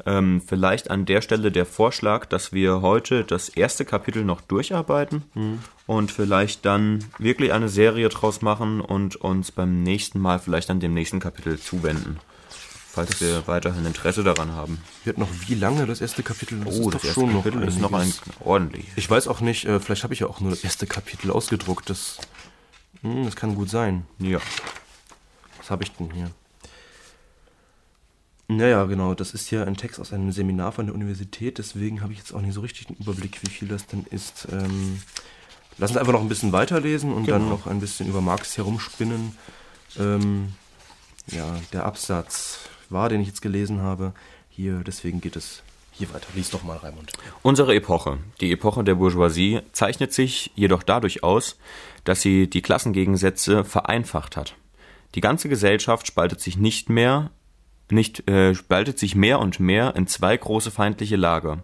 Ähm, 0.06 0.42
vielleicht 0.46 0.90
an 0.90 1.06
der 1.06 1.22
Stelle 1.22 1.51
der 1.51 1.66
Vorschlag, 1.66 2.25
dass 2.25 2.54
wir 2.54 2.82
heute 2.82 3.24
das 3.24 3.50
erste 3.50 3.86
Kapitel 3.86 4.24
noch 4.24 4.42
durcharbeiten 4.42 5.24
mhm. 5.34 5.60
und 5.86 6.12
vielleicht 6.12 6.66
dann 6.66 7.04
wirklich 7.18 7.54
eine 7.54 7.70
Serie 7.70 8.10
draus 8.10 8.42
machen 8.42 8.82
und 8.82 9.16
uns 9.16 9.51
beim 9.51 9.84
nächsten 9.84 10.20
Mal 10.20 10.40
vielleicht 10.40 10.70
an 10.70 10.79
dem 10.79 10.94
nächsten 10.94 11.20
Kapitel 11.20 11.60
zuwenden. 11.60 12.20
Falls 12.92 13.12
das 13.12 13.22
wir 13.22 13.48
weiterhin 13.48 13.86
Interesse 13.86 14.24
daran 14.24 14.51
haben. 14.51 14.79
Wird 15.05 15.18
noch 15.18 15.29
wie 15.48 15.55
lange 15.55 15.86
das 15.86 16.01
erste 16.01 16.24
Kapitel? 16.24 16.60
Das 16.66 16.79
oh, 16.79 16.90
das 16.90 17.03
erste 17.03 17.25
Kapitel 17.25 17.60
noch 17.60 17.68
ist 17.68 17.79
noch 17.79 17.94
ein 17.94 18.14
ordentlich. 18.42 18.86
Ich 18.96 19.10
weiß 19.10 19.27
auch 19.27 19.40
nicht, 19.40 19.66
äh, 19.66 19.79
vielleicht 19.79 20.03
habe 20.03 20.14
ich 20.14 20.20
ja 20.20 20.27
auch 20.27 20.40
nur 20.40 20.50
das 20.50 20.64
erste 20.64 20.88
Kapitel 20.88 21.31
ausgedruckt. 21.31 21.90
Das, 21.90 22.18
mh, 23.01 23.14
hm, 23.14 23.25
das 23.25 23.36
kann 23.36 23.55
gut 23.55 23.70
sein. 23.70 24.05
Ja. 24.20 24.40
Was 25.72 25.75
habe 25.75 25.84
ich 25.84 25.94
denn 25.94 26.12
hier? 26.12 26.29
Naja, 28.50 28.84
genau. 28.84 29.14
Das 29.14 29.34
ist 29.34 29.50
ja 29.51 29.64
ein 29.64 29.77
Text 29.77 30.01
aus 30.01 30.12
einem 30.12 30.34
Seminar 30.34 30.74
von 30.74 30.88
der 30.88 30.94
Universität, 30.94 31.60
deswegen 31.60 32.01
habe 32.01 32.12
ich 32.12 32.20
jetzt 32.20 32.34
auch 32.34 32.42
nicht 32.42 32.53
so 32.53 32.60
richtig 32.60 32.88
den 32.88 32.98
Überblick, 32.98 33.42
wie 33.42 33.50
viel 33.50 33.70
das 33.70 33.88
denn 33.88 34.05
ist. 34.12 34.50
Ähm, 34.51 35.01
lass 35.77 35.92
uns 35.92 35.98
einfach 35.98 36.12
noch 36.12 36.20
ein 36.20 36.27
bisschen 36.27 36.51
weiterlesen 36.51 37.14
und 37.14 37.24
genau. 37.24 37.38
dann 37.38 37.48
noch 37.48 37.68
ein 37.68 37.79
bisschen 37.79 38.10
über 38.10 38.20
Marx 38.20 38.57
herumspinnen. 38.57 39.38
Ähm, 39.98 40.51
ja, 41.27 41.57
der 41.72 41.86
Absatz 41.86 42.60
war, 42.90 43.07
den 43.07 43.22
ich 43.22 43.27
jetzt 43.27 43.42
gelesen 43.42 43.79
habe, 43.79 44.12
hier, 44.50 44.84
deswegen 44.86 45.22
geht 45.22 45.38
es 45.38 45.64
hier 45.94 46.14
weiter. 46.14 46.27
Lies 46.36 46.50
doch 46.50 46.64
mal, 46.64 46.75
Raimund. 46.75 47.14
Unsere 47.44 47.74
Epoche, 47.75 48.18
die 48.42 48.51
Epoche 48.51 48.84
der 48.84 48.96
Bourgeoisie, 48.96 49.62
zeichnet 49.72 50.12
sich 50.12 50.51
jedoch 50.53 50.84
dadurch 50.84 51.24
aus, 51.24 51.55
dass 52.03 52.22
sie 52.22 52.50
die 52.50 52.62
Klassengegensätze 52.62 53.64
vereinfacht 53.64 54.36
hat. 54.36 54.55
Die 55.16 55.22
ganze 55.22 55.50
Gesellschaft 55.50 56.08
spaltet 56.08 56.40
sich 56.40 56.58
nicht 56.58 56.90
mehr 56.90 57.32
nicht, 57.92 58.30
äh, 58.30 58.56
spaltet 58.56 58.98
sich 58.98 59.16
mehr 59.16 59.40
und 59.40 59.60
mehr 59.60 59.96
in 59.96 60.08
zwei 60.08 60.36
große 60.36 60.72
feindliche 60.72 61.18
Lager, 61.18 61.64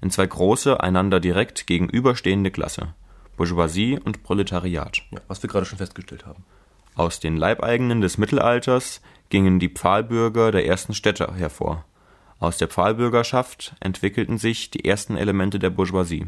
in 0.00 0.10
zwei 0.10 0.26
große, 0.26 0.80
einander 0.80 1.20
direkt 1.20 1.66
gegenüberstehende 1.66 2.50
Klasse, 2.50 2.94
Bourgeoisie 3.36 3.98
und 3.98 4.22
Proletariat. 4.22 5.02
Ja, 5.10 5.20
was 5.28 5.42
wir 5.42 5.50
gerade 5.50 5.66
schon 5.66 5.78
festgestellt 5.78 6.26
haben. 6.26 6.44
Aus 6.94 7.20
den 7.20 7.36
Leibeigenen 7.36 8.00
des 8.00 8.18
Mittelalters 8.18 9.00
gingen 9.28 9.60
die 9.60 9.68
Pfahlbürger 9.68 10.50
der 10.50 10.66
ersten 10.66 10.94
Städte 10.94 11.32
hervor. 11.36 11.84
Aus 12.40 12.56
der 12.56 12.68
Pfahlbürgerschaft 12.68 13.74
entwickelten 13.80 14.38
sich 14.38 14.70
die 14.70 14.84
ersten 14.84 15.16
Elemente 15.16 15.58
der 15.58 15.70
Bourgeoisie. 15.70 16.26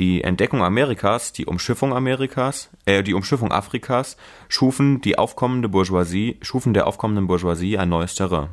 Die 0.00 0.24
Entdeckung 0.24 0.62
Amerikas, 0.62 1.34
die 1.34 1.44
Umschiffung 1.44 1.92
Amerikas, 1.92 2.70
äh, 2.86 3.02
die 3.02 3.12
Umschiffung 3.12 3.52
Afrikas 3.52 4.16
schufen 4.48 5.02
die 5.02 5.18
aufkommende 5.18 5.68
Bourgeoisie, 5.68 6.38
schufen 6.40 6.72
der 6.72 6.86
aufkommenden 6.86 7.26
Bourgeoisie 7.26 7.76
ein 7.76 7.90
neues 7.90 8.14
Terrain. 8.14 8.48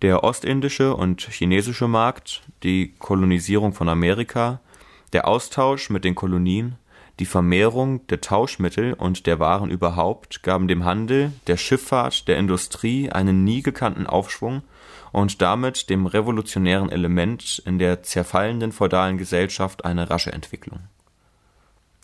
Der 0.00 0.24
ostindische 0.24 0.96
und 0.96 1.20
chinesische 1.20 1.88
Markt, 1.88 2.40
die 2.62 2.94
Kolonisierung 2.98 3.74
von 3.74 3.90
Amerika, 3.90 4.60
der 5.12 5.28
Austausch 5.28 5.90
mit 5.90 6.04
den 6.04 6.14
Kolonien, 6.14 6.76
die 7.18 7.26
Vermehrung 7.26 8.06
der 8.06 8.22
Tauschmittel 8.22 8.94
und 8.94 9.26
der 9.26 9.40
Waren 9.40 9.70
überhaupt 9.70 10.42
gaben 10.42 10.68
dem 10.68 10.86
Handel, 10.86 11.32
der 11.48 11.58
Schifffahrt, 11.58 12.28
der 12.28 12.38
Industrie 12.38 13.10
einen 13.10 13.44
nie 13.44 13.60
gekannten 13.60 14.06
Aufschwung 14.06 14.62
und 15.12 15.42
damit 15.42 15.90
dem 15.90 16.06
revolutionären 16.06 16.90
Element 16.90 17.62
in 17.64 17.78
der 17.78 18.02
zerfallenden 18.02 18.72
feudalen 18.72 19.18
Gesellschaft 19.18 19.84
eine 19.84 20.10
rasche 20.10 20.32
Entwicklung. 20.32 20.80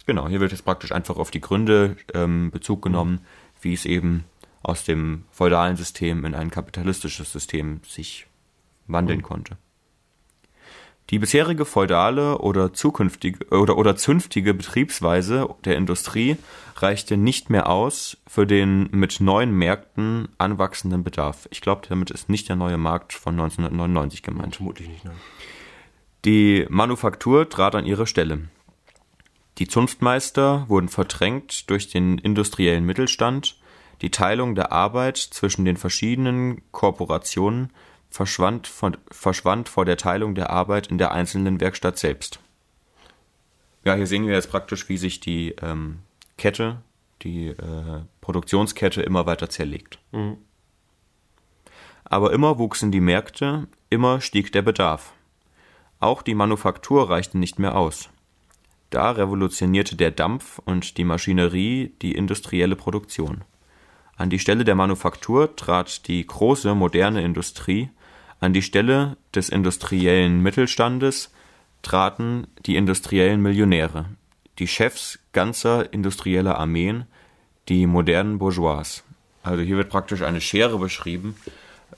Genau, 0.07 0.29
hier 0.29 0.41
wird 0.41 0.53
jetzt 0.53 0.65
praktisch 0.65 0.93
einfach 0.93 1.17
auf 1.17 1.31
die 1.31 1.41
Gründe 1.41 1.97
ähm, 2.15 2.51
Bezug 2.51 2.83
genommen, 2.83 3.21
wie 3.61 3.75
es 3.75 3.85
eben 3.85 4.25
aus 4.63 4.85
dem 4.85 5.25
feudalen 5.31 5.77
System 5.77 6.25
in 6.25 6.35
ein 6.35 6.51
kapitalistisches 6.51 7.33
System 7.33 7.81
sich 7.87 8.27
wandeln 8.87 9.19
mhm. 9.19 9.25
konnte. 9.25 9.57
Die 11.11 11.21
bisherige 11.21 11.65
feudale 11.65 12.39
oder 12.39 12.73
zukünftige 12.73 13.47
oder, 13.51 13.79
oder 13.79 13.95
zünftige 13.95 14.55
Betriebsweise 14.55 15.49
der 15.65 15.77
Industrie 15.77 16.37
reichte 16.77 17.17
nicht 17.17 17.49
mehr 17.49 17.69
aus 17.69 18.17
für 18.27 18.45
den 18.45 18.89
mit 18.91 19.21
neuen 19.21 19.53
Märkten 19.53 20.29
anwachsenden 20.39 21.05
Bedarf. 21.05 21.47
Ich 21.51 21.61
glaube, 21.61 21.87
damit 21.89 22.11
ist 22.11 22.29
nicht 22.29 22.49
der 22.49 22.57
neue 22.57 22.77
Markt 22.77 23.13
von 23.13 23.35
1999 23.35 24.23
gemeint. 24.23 24.57
Vermutlich 24.57 24.89
nicht, 24.89 25.05
nein. 25.05 25.15
Die 26.25 26.67
Manufaktur 26.69 27.49
trat 27.49 27.77
an 27.77 27.87
ihre 27.87 28.09
Stelle. 28.09 28.49
Die 29.59 29.69
Zunftmeister 29.69 30.65
wurden 30.69 30.89
verdrängt 30.89 31.71
durch 31.71 31.89
den 31.89 32.19
industriellen 32.19 32.85
Mittelstand. 32.85 33.57
Die 34.03 34.11
Teilung 34.11 34.57
der 34.57 34.73
Arbeit 34.73 35.17
zwischen 35.19 35.65
den 35.65 35.77
verschiedenen 35.77 36.63
Korporationen 36.73 37.71
verschwand, 38.11 38.67
von, 38.67 38.97
verschwand 39.11 39.69
vor 39.69 39.85
der 39.85 39.97
Teilung 39.97 40.35
der 40.35 40.51
Arbeit 40.51 40.89
in 40.89 40.99
der 40.99 41.13
einzelnen 41.13 41.61
Werkstatt 41.61 41.99
selbst. 41.99 42.41
Ja, 43.85 43.95
hier 43.95 44.07
sehen 44.07 44.27
wir 44.27 44.35
jetzt 44.35 44.51
praktisch, 44.51 44.89
wie 44.89 44.97
sich 44.97 45.21
die 45.21 45.55
ähm, 45.63 46.01
Kette, 46.39 46.83
die 47.23 47.49
äh, 47.49 48.03
Produktionskette 48.21 49.03
immer 49.03 49.27
weiter 49.27 49.49
zerlegt. 49.49 49.99
Mhm. 50.13 50.39
Aber 52.05 52.33
immer 52.33 52.59
wuchsen 52.59 52.93
die 52.93 53.01
Märkte, 53.01 53.67
immer 53.91 54.21
stieg 54.21 54.53
der 54.53 54.63
Bedarf. 54.63 55.13
Auch 55.99 56.23
die 56.23 56.35
Manufaktur 56.35 57.11
reichte 57.11 57.39
nicht 57.39 57.59
mehr 57.59 57.77
aus. 57.77 58.11
Da 58.91 59.11
revolutionierte 59.11 59.97
der 59.97 60.13
Dampf 60.13 60.61
und 60.65 60.99
die 60.99 61.05
Maschinerie 61.05 61.93
die 62.03 62.15
industrielle 62.15 62.77
Produktion. 62.77 63.45
An 64.17 64.31
die 64.31 64.39
Stelle 64.39 64.65
der 64.65 64.75
Manufaktur 64.75 65.57
trat 65.57 66.09
die 66.09 66.27
große 66.27 66.75
moderne 66.75 67.23
Industrie, 67.23 67.91
An 68.41 68.53
die 68.53 68.63
Stelle 68.63 69.17
des 69.35 69.49
industriellen 69.49 70.43
Mittelstandes 70.43 71.33
traten 71.83 72.47
die 72.67 72.77
industriellen 72.77 73.41
Millionäre, 73.41 74.07
die 74.59 74.69
Chefs 74.69 75.19
ganzer 75.33 75.93
industrieller 75.93 76.59
Armeen, 76.59 77.07
die 77.69 77.87
modernen 77.87 78.39
Bourgeois. 78.39 79.03
Also 79.43 79.63
hier 79.63 79.77
wird 79.77 79.91
praktisch 79.91 80.23
eine 80.23 80.41
Schere 80.41 80.79
beschrieben, 80.79 81.37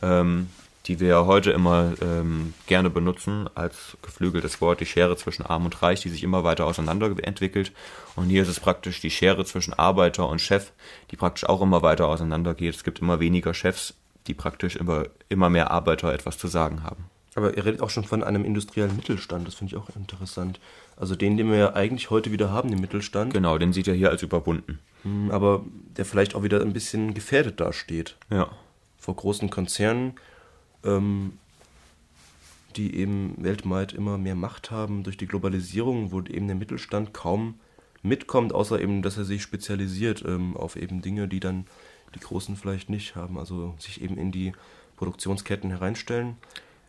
ähm, 0.03 0.49
die 0.87 1.01
wir 1.01 1.09
ja 1.09 1.27
heute 1.27 1.51
immer 1.51 1.93
ähm, 2.01 2.55
gerne 2.67 2.91
benutzen 2.91 3.49
als 3.55 3.97
geflügeltes 4.03 4.61
Wort, 4.61 4.81
die 4.81 4.87
Schere 4.87 5.17
zwischen 5.17 5.45
Arm 5.45 5.65
und 5.65 5.83
Reich, 5.83 6.01
die 6.01 6.09
sich 6.09 6.23
immer 6.23 6.45
weiter 6.45 6.67
auseinander 6.67 7.11
entwickelt. 7.23 7.73
Und 8.17 8.31
hier 8.31 8.43
ist 8.43 8.49
es 8.49 8.61
praktisch 8.61 9.01
die 9.01 9.11
Schere 9.11 9.45
zwischen 9.45 9.75
Arbeiter 9.75 10.29
und 10.29 10.41
Chef, 10.41 10.73
die 11.11 11.17
praktisch 11.17 11.49
auch 11.49 11.61
immer 11.61 11.83
weiter 11.83 12.09
auseinander 12.09 12.55
geht. 12.55 12.75
Es 12.75 12.85
gibt 12.85 13.01
immer 13.01 13.21
weniger 13.21 13.53
Chefs, 13.53 13.95
die 14.27 14.35
praktisch 14.35 14.77
immer, 14.77 15.05
immer 15.29 15.51
mehr 15.51 15.71
Arbeiter 15.71 16.13
etwas 16.13 16.39
zu 16.39 16.49
sagen 16.49 16.83
haben. 16.85 17.05
Aber 17.35 17.57
er 17.57 17.65
redet 17.65 17.83
auch 17.83 17.91
schon 17.91 18.05
von 18.05 18.25
einem 18.25 18.45
industriellen 18.45 18.97
Mittelstand, 18.97 19.47
das 19.47 19.55
finde 19.55 19.75
ich 19.75 19.81
auch 19.81 19.95
interessant. 19.95 20.59
Also 20.97 21.15
den, 21.15 21.37
den 21.37 21.51
wir 21.51 21.57
ja 21.57 21.75
eigentlich 21.75 22.11
heute 22.11 22.33
wieder 22.33 22.51
haben, 22.51 22.71
den 22.71 22.81
Mittelstand. 22.81 23.33
Genau, 23.33 23.59
den 23.59 23.73
sieht 23.73 23.87
er 23.87 23.95
hier 23.95 24.11
als 24.11 24.23
überwunden. 24.23 24.81
Hm, 25.05 25.31
aber 25.31 25.65
der 25.97 26.05
vielleicht 26.05 26.35
auch 26.35 26.43
wieder 26.43 26.61
ein 26.61 26.73
bisschen 26.73 27.15
gefährdet 27.15 27.61
dasteht. 27.61 28.17
Ja. 28.31 28.49
Vor 28.99 29.15
großen 29.15 29.51
Konzernen, 29.51 30.15
ähm, 30.85 31.33
die 32.77 32.95
eben 32.97 33.35
weltweit 33.39 33.93
immer 33.93 34.19
mehr 34.19 34.35
Macht 34.35 34.71
haben 34.71 35.03
durch 35.03 35.17
die 35.17 35.27
Globalisierung, 35.27 36.13
wo 36.13 36.21
eben 36.21 36.47
der 36.47 36.57
Mittelstand 36.57 37.13
kaum 37.13 37.55
mitkommt, 38.03 38.55
außer 38.55 38.81
eben, 38.81 39.03
dass 39.03 39.17
er 39.17 39.25
sich 39.25 39.43
spezialisiert 39.43 40.25
ähm, 40.27 40.57
auf 40.57 40.77
eben 40.77 41.03
Dinge, 41.03 41.29
die 41.29 41.41
dann 41.41 41.67
die 42.15 42.21
Großen 42.21 42.57
vielleicht 42.57 42.91
nicht 42.91 43.17
haben. 43.17 43.39
Also 43.39 43.75
sich 43.79 44.03
eben 44.03 44.17
in 44.17 44.33
die 44.33 44.53
Produktionsketten 44.97 45.71
hereinstellen. 45.71 46.37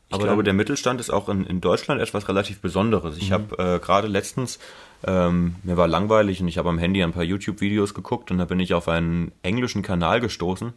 Ich 0.10 0.16
Aber 0.16 0.24
glaube, 0.24 0.44
der 0.44 0.54
Mittelstand 0.54 1.00
ist 1.00 1.12
auch 1.12 1.30
in, 1.30 1.46
in 1.46 1.62
Deutschland 1.62 2.02
etwas 2.02 2.28
relativ 2.28 2.62
Besonderes. 2.62 3.18
Ich 3.18 3.30
mhm. 3.30 3.34
habe 3.34 3.76
äh, 3.76 3.80
gerade 3.80 4.08
letztens, 4.08 4.60
ähm, 5.06 5.56
mir 5.64 5.78
war 5.78 5.88
langweilig 5.88 6.42
und 6.42 6.48
ich 6.48 6.58
habe 6.58 6.70
am 6.70 6.80
Handy 6.80 7.04
ein 7.04 7.12
paar 7.12 7.24
YouTube-Videos 7.24 7.94
geguckt 7.94 8.32
und 8.32 8.40
da 8.40 8.46
bin 8.46 8.60
ich 8.60 8.74
auf 8.74 8.88
einen 8.88 9.32
englischen 9.44 9.84
Kanal 9.84 10.20
gestoßen, 10.20 10.74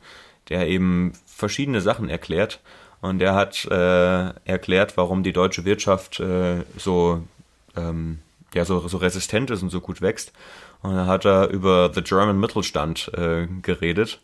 der 0.51 0.69
eben 0.69 1.13
verschiedene 1.25 1.81
Sachen 1.81 2.11
erklärt. 2.11 2.61
Und 3.03 3.19
der 3.19 3.35
hat 3.35 3.65
äh, 3.67 4.33
erklärt, 4.45 4.97
warum 4.97 5.25
die 5.25 5.33
deutsche 5.33 5.65
Wirtschaft 5.65 6.21
äh, 6.21 6.63
so, 6.79 7.23
ähm, 7.77 8.21
ja, 8.55 8.65
so, 8.65 8.87
so 8.87 8.97
resistent 8.97 9.51
ist 9.51 9.63
und 9.63 9.71
so 9.71 9.81
gut 9.81 10.01
wächst. 10.01 10.33
Und 10.83 10.95
da 10.95 11.07
hat 11.07 11.25
er 11.27 11.49
über 11.49 11.93
The 11.93 12.03
German 12.03 12.39
Mittelstand 12.39 13.11
äh, 13.15 13.49
geredet 13.61 14.21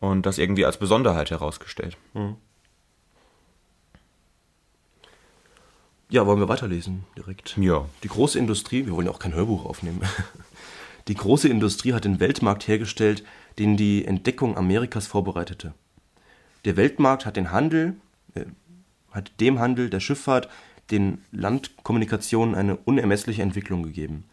und 0.00 0.26
das 0.26 0.38
irgendwie 0.38 0.66
als 0.66 0.76
Besonderheit 0.76 1.30
herausgestellt. 1.30 1.96
Mhm. 2.14 2.36
Ja, 6.08 6.26
wollen 6.26 6.40
wir 6.40 6.48
weiterlesen 6.48 7.04
direkt? 7.16 7.56
Ja. 7.56 7.84
Die 8.02 8.08
große 8.08 8.36
Industrie, 8.36 8.86
wir 8.86 8.94
wollen 8.94 9.06
ja 9.06 9.12
auch 9.12 9.20
kein 9.20 9.34
Hörbuch 9.34 9.64
aufnehmen. 9.64 10.02
Die 11.08 11.14
große 11.14 11.48
Industrie 11.48 11.92
hat 11.92 12.04
den 12.04 12.20
Weltmarkt 12.20 12.68
hergestellt, 12.68 13.24
den 13.58 13.76
die 13.76 14.04
Entdeckung 14.04 14.56
Amerikas 14.56 15.06
vorbereitete. 15.06 15.72
Der 16.64 16.76
Weltmarkt 16.76 17.26
hat 17.26 17.36
den 17.36 17.52
Handel, 17.52 17.96
äh, 18.34 18.44
hat 19.10 19.32
dem 19.40 19.58
Handel, 19.58 19.90
der 19.90 20.00
Schifffahrt, 20.00 20.48
den 20.90 21.18
Landkommunikationen 21.32 22.54
eine 22.54 22.76
unermessliche 22.76 23.42
Entwicklung 23.42 23.82
gegeben. 23.82 24.24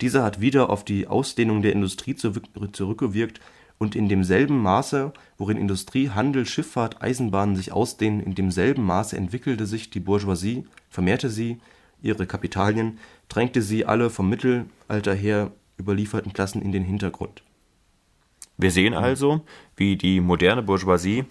Dieser 0.00 0.22
hat 0.22 0.40
wieder 0.40 0.70
auf 0.70 0.84
die 0.84 1.06
Ausdehnung 1.06 1.62
der 1.62 1.72
Industrie 1.72 2.16
zurückgewirkt 2.16 3.40
und 3.78 3.96
in 3.96 4.08
demselben 4.08 4.58
Maße, 4.58 5.12
worin 5.38 5.56
Industrie, 5.56 6.10
Handel, 6.10 6.46
Schifffahrt, 6.46 7.02
Eisenbahnen 7.02 7.56
sich 7.56 7.72
ausdehnen, 7.72 8.20
in 8.20 8.34
demselben 8.34 8.84
Maße 8.84 9.16
entwickelte 9.16 9.66
sich 9.66 9.90
die 9.90 10.00
Bourgeoisie, 10.00 10.66
vermehrte 10.90 11.30
sie 11.30 11.60
ihre 12.02 12.26
Kapitalien, 12.26 12.98
drängte 13.28 13.62
sie 13.62 13.86
alle 13.86 14.10
vom 14.10 14.28
Mittelalter 14.28 15.14
her 15.14 15.52
überlieferten 15.78 16.32
Klassen 16.32 16.62
in 16.62 16.72
den 16.72 16.84
Hintergrund. 16.84 17.42
Wir 18.62 18.70
sehen 18.70 18.94
also, 18.94 19.44
wie 19.76 19.96
die 19.96 20.20
moderne 20.20 20.62
Bourgeoisie 20.62 21.24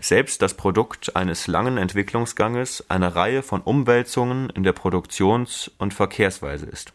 selbst 0.00 0.40
das 0.40 0.54
Produkt 0.54 1.14
eines 1.16 1.46
langen 1.46 1.76
Entwicklungsganges, 1.76 2.88
einer 2.88 3.14
Reihe 3.14 3.42
von 3.42 3.60
Umwälzungen 3.60 4.48
in 4.50 4.62
der 4.62 4.72
Produktions- 4.72 5.70
und 5.78 5.92
Verkehrsweise 5.92 6.66
ist 6.66 6.92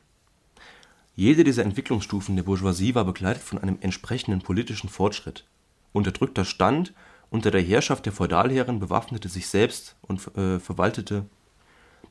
jede 1.15 1.43
dieser 1.43 1.63
Entwicklungsstufen 1.63 2.36
der 2.36 2.43
Bourgeoisie 2.43 2.96
war 2.96 3.06
begleitet 3.06 3.43
von 3.43 3.60
einem 3.60 3.78
entsprechenden 3.82 4.41
politischen 4.41 4.89
Fortschritt. 4.89 5.46
Unterdrückter 5.91 6.43
Stand 6.43 6.93
unter 7.30 7.52
der 7.52 7.62
Herrschaft 7.62 8.06
der 8.06 8.13
Feudalherren 8.13 8.80
bewaffnete 8.80 9.30
sich 9.30 9.48
selbst 9.48 9.96
und 10.02 10.36
äh, 10.36 10.60
verwaltete 10.60 11.26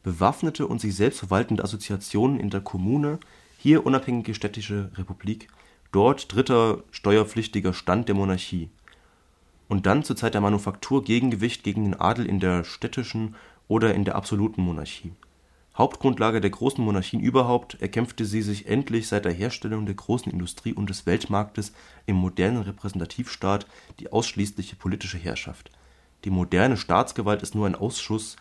bewaffnete 0.04 0.66
und 0.66 0.80
sich 0.80 0.96
selbst 0.96 1.20
verwaltende 1.20 1.62
Assoziationen 1.62 2.40
in 2.40 2.50
der 2.50 2.60
Kommune, 2.60 3.20
hier 3.58 3.86
unabhängige 3.86 4.34
städtische 4.34 4.90
Republik, 4.96 5.48
dort 5.92 6.34
dritter 6.34 6.82
steuerpflichtiger 6.90 7.72
Stand 7.72 8.08
der 8.08 8.16
Monarchie. 8.16 8.68
Und 9.68 9.86
dann 9.86 10.02
zur 10.02 10.16
Zeit 10.16 10.34
der 10.34 10.40
Manufaktur 10.40 11.04
Gegengewicht 11.04 11.62
gegen 11.62 11.84
den 11.84 12.00
Adel 12.00 12.26
in 12.26 12.40
der 12.40 12.64
städtischen 12.64 13.36
oder 13.68 13.94
in 13.94 14.04
der 14.04 14.16
absoluten 14.16 14.62
Monarchie 14.62 15.12
Hauptgrundlage 15.76 16.42
der 16.42 16.50
großen 16.50 16.84
Monarchien 16.84 17.22
überhaupt, 17.22 17.80
erkämpfte 17.80 18.26
sie 18.26 18.42
sich 18.42 18.66
endlich 18.66 19.08
seit 19.08 19.24
der 19.24 19.32
Herstellung 19.32 19.86
der 19.86 19.94
großen 19.94 20.30
Industrie 20.30 20.74
und 20.74 20.90
des 20.90 21.06
Weltmarktes 21.06 21.72
im 22.04 22.16
modernen 22.16 22.62
Repräsentativstaat 22.62 23.66
die 23.98 24.12
ausschließliche 24.12 24.76
politische 24.76 25.16
Herrschaft. 25.16 25.70
Die 26.24 26.30
moderne 26.30 26.76
Staatsgewalt 26.76 27.42
ist 27.42 27.54
nur 27.54 27.66
ein 27.66 27.74
Ausschuss, 27.74 28.36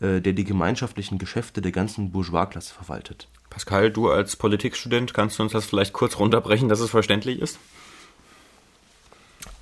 der 0.00 0.20
die 0.20 0.44
gemeinschaftlichen 0.44 1.18
Geschäfte 1.18 1.62
der 1.62 1.72
ganzen 1.72 2.10
Bourgeoisklasse 2.12 2.74
verwaltet. 2.74 3.28
Pascal, 3.50 3.90
du 3.90 4.10
als 4.10 4.36
Politikstudent, 4.36 5.14
kannst 5.14 5.38
du 5.38 5.42
uns 5.42 5.52
das 5.52 5.66
vielleicht 5.66 5.92
kurz 5.92 6.18
runterbrechen, 6.18 6.68
dass 6.68 6.80
es 6.80 6.90
verständlich 6.90 7.40
ist? 7.40 7.58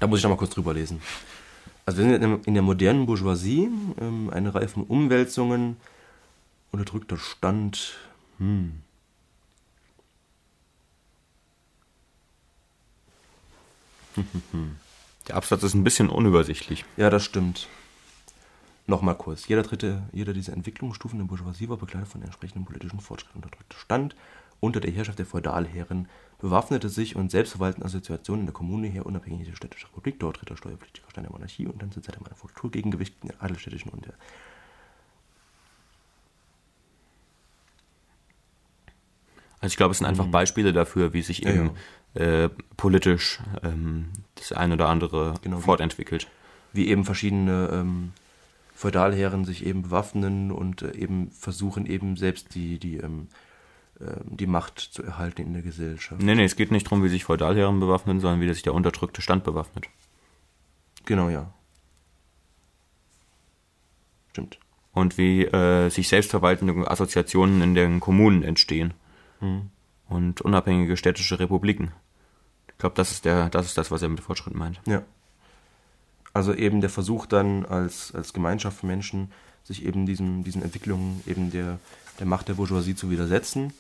Da 0.00 0.06
muss 0.06 0.18
ich 0.18 0.24
noch 0.24 0.30
mal 0.30 0.36
kurz 0.36 0.54
drüber 0.54 0.74
lesen. 0.74 1.00
Also 1.86 2.02
wir 2.02 2.18
sind 2.18 2.46
in 2.46 2.54
der 2.54 2.62
modernen 2.62 3.06
Bourgeoisie, 3.06 3.68
ähm, 4.00 4.30
eine 4.30 4.54
Reihe 4.54 4.68
von 4.68 4.84
Umwälzungen, 4.84 5.76
Unterdrückter 6.72 7.18
Stand. 7.18 7.94
Hm. 8.38 8.82
Der 15.28 15.36
Absatz 15.36 15.62
ist 15.62 15.74
ein 15.74 15.84
bisschen 15.84 16.10
unübersichtlich. 16.10 16.84
Ja, 16.96 17.10
das 17.10 17.24
stimmt. 17.24 17.68
Nochmal 18.86 19.16
kurz. 19.16 19.48
Jeder 19.48 19.62
dritte, 19.62 20.02
jeder 20.12 20.34
dieser 20.34 20.52
Entwicklungsstufen 20.52 21.18
der 21.18 21.26
Bourgeoisie 21.26 21.68
war 21.68 21.78
begleitet 21.78 22.08
von 22.08 22.22
entsprechenden 22.22 22.66
politischen 22.66 23.00
Fortschritten. 23.00 23.36
Unterdrückter 23.36 23.78
Stand 23.78 24.14
unter 24.60 24.80
der 24.80 24.90
Herrschaft 24.90 25.18
der 25.18 25.26
Feudalherren 25.26 26.08
bewaffnete 26.38 26.88
sich 26.88 27.16
und 27.16 27.30
selbstverwaltende 27.30 27.86
Assoziationen 27.86 28.40
in 28.40 28.46
der 28.46 28.52
Kommune 28.52 28.88
her 28.88 29.06
unabhängige 29.06 29.56
städtische 29.56 29.86
Republik, 29.88 30.20
dort 30.20 30.40
dritter 30.40 30.56
steuerpflichtiger 30.56 31.08
Stand 31.10 31.26
der 31.26 31.32
Monarchie 31.32 31.66
und 31.66 31.80
dann 31.80 31.92
zur 31.92 32.02
Zeit 32.02 32.16
der 32.16 32.22
Manufaktur 32.22 32.70
Gegengewicht 32.70 33.14
in 33.22 33.28
den 33.28 33.40
adelstädtischen 33.40 33.90
und 33.90 34.04
der 34.04 34.14
Also 39.60 39.72
ich 39.72 39.76
glaube, 39.78 39.92
es 39.92 39.98
sind 39.98 40.06
einfach 40.06 40.26
mhm. 40.26 40.30
Beispiele 40.30 40.74
dafür, 40.74 41.14
wie 41.14 41.22
sich 41.22 41.38
ja, 41.38 41.52
eben 41.52 41.70
ja. 42.14 42.44
Äh, 42.44 42.50
politisch 42.76 43.40
ähm, 43.62 44.10
das 44.34 44.52
eine 44.52 44.74
oder 44.74 44.88
andere 44.88 45.34
genau, 45.40 45.58
fortentwickelt. 45.58 46.28
Wie, 46.74 46.82
wie 46.82 46.88
eben 46.88 47.04
verschiedene 47.04 47.70
ähm, 47.72 48.12
Feudalherren 48.74 49.44
sich 49.44 49.64
eben 49.64 49.82
bewaffnen 49.82 50.50
und 50.50 50.82
äh, 50.82 50.92
eben 50.96 51.30
versuchen 51.30 51.87
eben 51.87 52.16
selbst 52.16 52.54
die, 52.54 52.78
die, 52.78 52.96
ähm, 52.96 53.28
äh, 54.00 54.16
die 54.24 54.48
Macht 54.48 54.80
zu 54.80 55.02
erhalten 55.02 55.42
in 55.42 55.52
der 55.52 55.62
Gesellschaft. 55.62 56.20
Nee, 56.20 56.34
nee, 56.34 56.44
es 56.44 56.56
geht 56.56 56.72
nicht 56.72 56.87
darum, 56.87 57.04
wie 57.04 57.08
sich 57.08 57.24
Feudalherren 57.24 57.78
bewaffnen, 57.78 58.20
sondern 58.20 58.40
wie 58.40 58.52
sich 58.52 58.62
der 58.62 58.74
unterdrückte 58.74 59.22
Stand 59.22 59.44
bewaffnet. 59.44 59.87
Genau, 61.06 61.28
ja. 61.28 61.52
Stimmt. 64.30 64.58
Und 64.92 65.18
wie 65.18 65.44
äh, 65.44 65.88
sich 65.88 66.08
selbstverwaltende 66.08 66.90
Assoziationen 66.90 67.62
in 67.62 67.74
den 67.74 68.00
Kommunen 68.00 68.42
entstehen. 68.42 68.92
Mhm. 69.40 69.70
Und 70.08 70.40
unabhängige 70.40 70.96
städtische 70.96 71.38
Republiken. 71.38 71.92
Ich 72.68 72.78
glaube, 72.78 72.96
das 72.96 73.12
ist 73.12 73.24
der, 73.24 73.50
das 73.50 73.66
ist 73.66 73.78
das, 73.78 73.92
was 73.92 74.02
er 74.02 74.08
mit 74.08 74.20
Fortschritt 74.20 74.54
meint. 74.54 74.80
Ja. 74.87 75.02
Also 76.34 76.52
eben 76.52 76.80
der 76.80 76.90
Versuch 76.90 77.26
dann 77.26 77.64
als, 77.64 78.14
als 78.14 78.32
Gemeinschaft 78.32 78.80
von 78.80 78.88
Menschen, 78.88 79.30
sich 79.62 79.86
eben 79.86 80.04
diesen, 80.04 80.44
diesen 80.44 80.62
Entwicklungen 80.62 81.22
eben 81.26 81.50
der, 81.50 81.78
der 82.18 82.26
Macht 82.26 82.48
der 82.48 82.54
Bourgeoisie 82.54 82.96
zu 82.96 83.10
widersetzen 83.10 83.72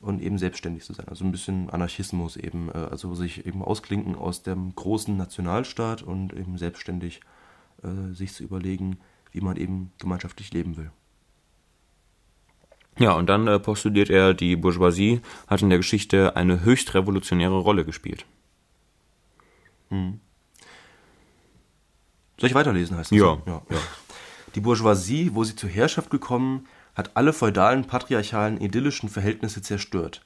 und 0.00 0.22
eben 0.22 0.38
selbstständig 0.38 0.84
zu 0.84 0.94
sein. 0.94 1.06
Also 1.08 1.24
ein 1.24 1.32
bisschen 1.32 1.70
Anarchismus 1.70 2.36
eben, 2.36 2.70
äh, 2.70 2.78
also 2.78 3.14
sich 3.14 3.46
eben 3.46 3.62
ausklinken 3.62 4.16
aus 4.16 4.42
dem 4.42 4.74
großen 4.74 5.16
Nationalstaat 5.16 6.02
und 6.02 6.32
eben 6.32 6.56
selbstständig 6.58 7.20
äh, 7.82 8.14
sich 8.14 8.32
zu 8.32 8.42
überlegen, 8.42 8.98
wie 9.32 9.42
man 9.42 9.56
eben 9.56 9.92
gemeinschaftlich 9.98 10.52
leben 10.52 10.76
will. 10.76 10.90
Ja, 12.98 13.12
und 13.12 13.28
dann 13.28 13.46
äh, 13.46 13.60
postuliert 13.60 14.10
er, 14.10 14.34
die 14.34 14.56
Bourgeoisie 14.56 15.20
hat 15.46 15.62
in 15.62 15.68
der 15.68 15.78
Geschichte 15.78 16.34
eine 16.36 16.64
höchst 16.64 16.94
revolutionäre 16.94 17.58
Rolle 17.58 17.84
gespielt. 17.84 18.24
Hm. 19.90 20.20
Soll 22.38 22.48
ich 22.48 22.54
weiterlesen, 22.54 22.96
heißt 22.96 23.10
das? 23.10 23.18
Ja. 23.18 23.38
ja, 23.46 23.62
ja. 23.70 23.78
Die 24.54 24.60
Bourgeoisie, 24.60 25.34
wo 25.34 25.44
sie 25.44 25.56
zur 25.56 25.68
Herrschaft 25.68 26.10
gekommen, 26.10 26.66
hat 26.94 27.16
alle 27.16 27.32
feudalen, 27.32 27.84
patriarchalen, 27.84 28.60
idyllischen 28.60 29.08
Verhältnisse 29.08 29.62
zerstört. 29.62 30.24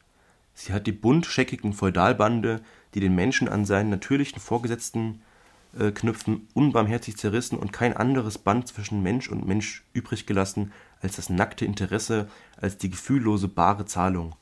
Sie 0.55 0.73
hat 0.73 0.87
die 0.87 0.93
buntscheckigen 0.93 1.73
Feudalbande, 1.73 2.61
die 2.95 3.01
den 3.01 3.15
Menschen 3.15 3.49
an 3.49 3.65
seinen 3.65 3.91
natürlichen 3.91 4.41
Vorgesetzten 4.41 5.23
äh, 5.79 5.91
knüpfen, 5.91 6.49
unbarmherzig 6.55 7.17
zerrissen 7.17 7.59
und 7.59 7.73
kein 7.73 7.97
anderes 7.97 8.39
Band 8.39 8.69
zwischen 8.69 9.03
Mensch 9.03 9.29
und 9.29 9.47
Mensch 9.47 9.85
übrig 9.95 10.27
gelassen 10.27 10.73
als 11.01 11.17
das 11.17 11.31
nackte 11.31 11.65
Interesse, 11.65 12.29
als 12.61 12.77
die 12.77 12.91
gefühllose 12.91 13.49
bare 13.49 13.87
Zahlung. 13.87 14.35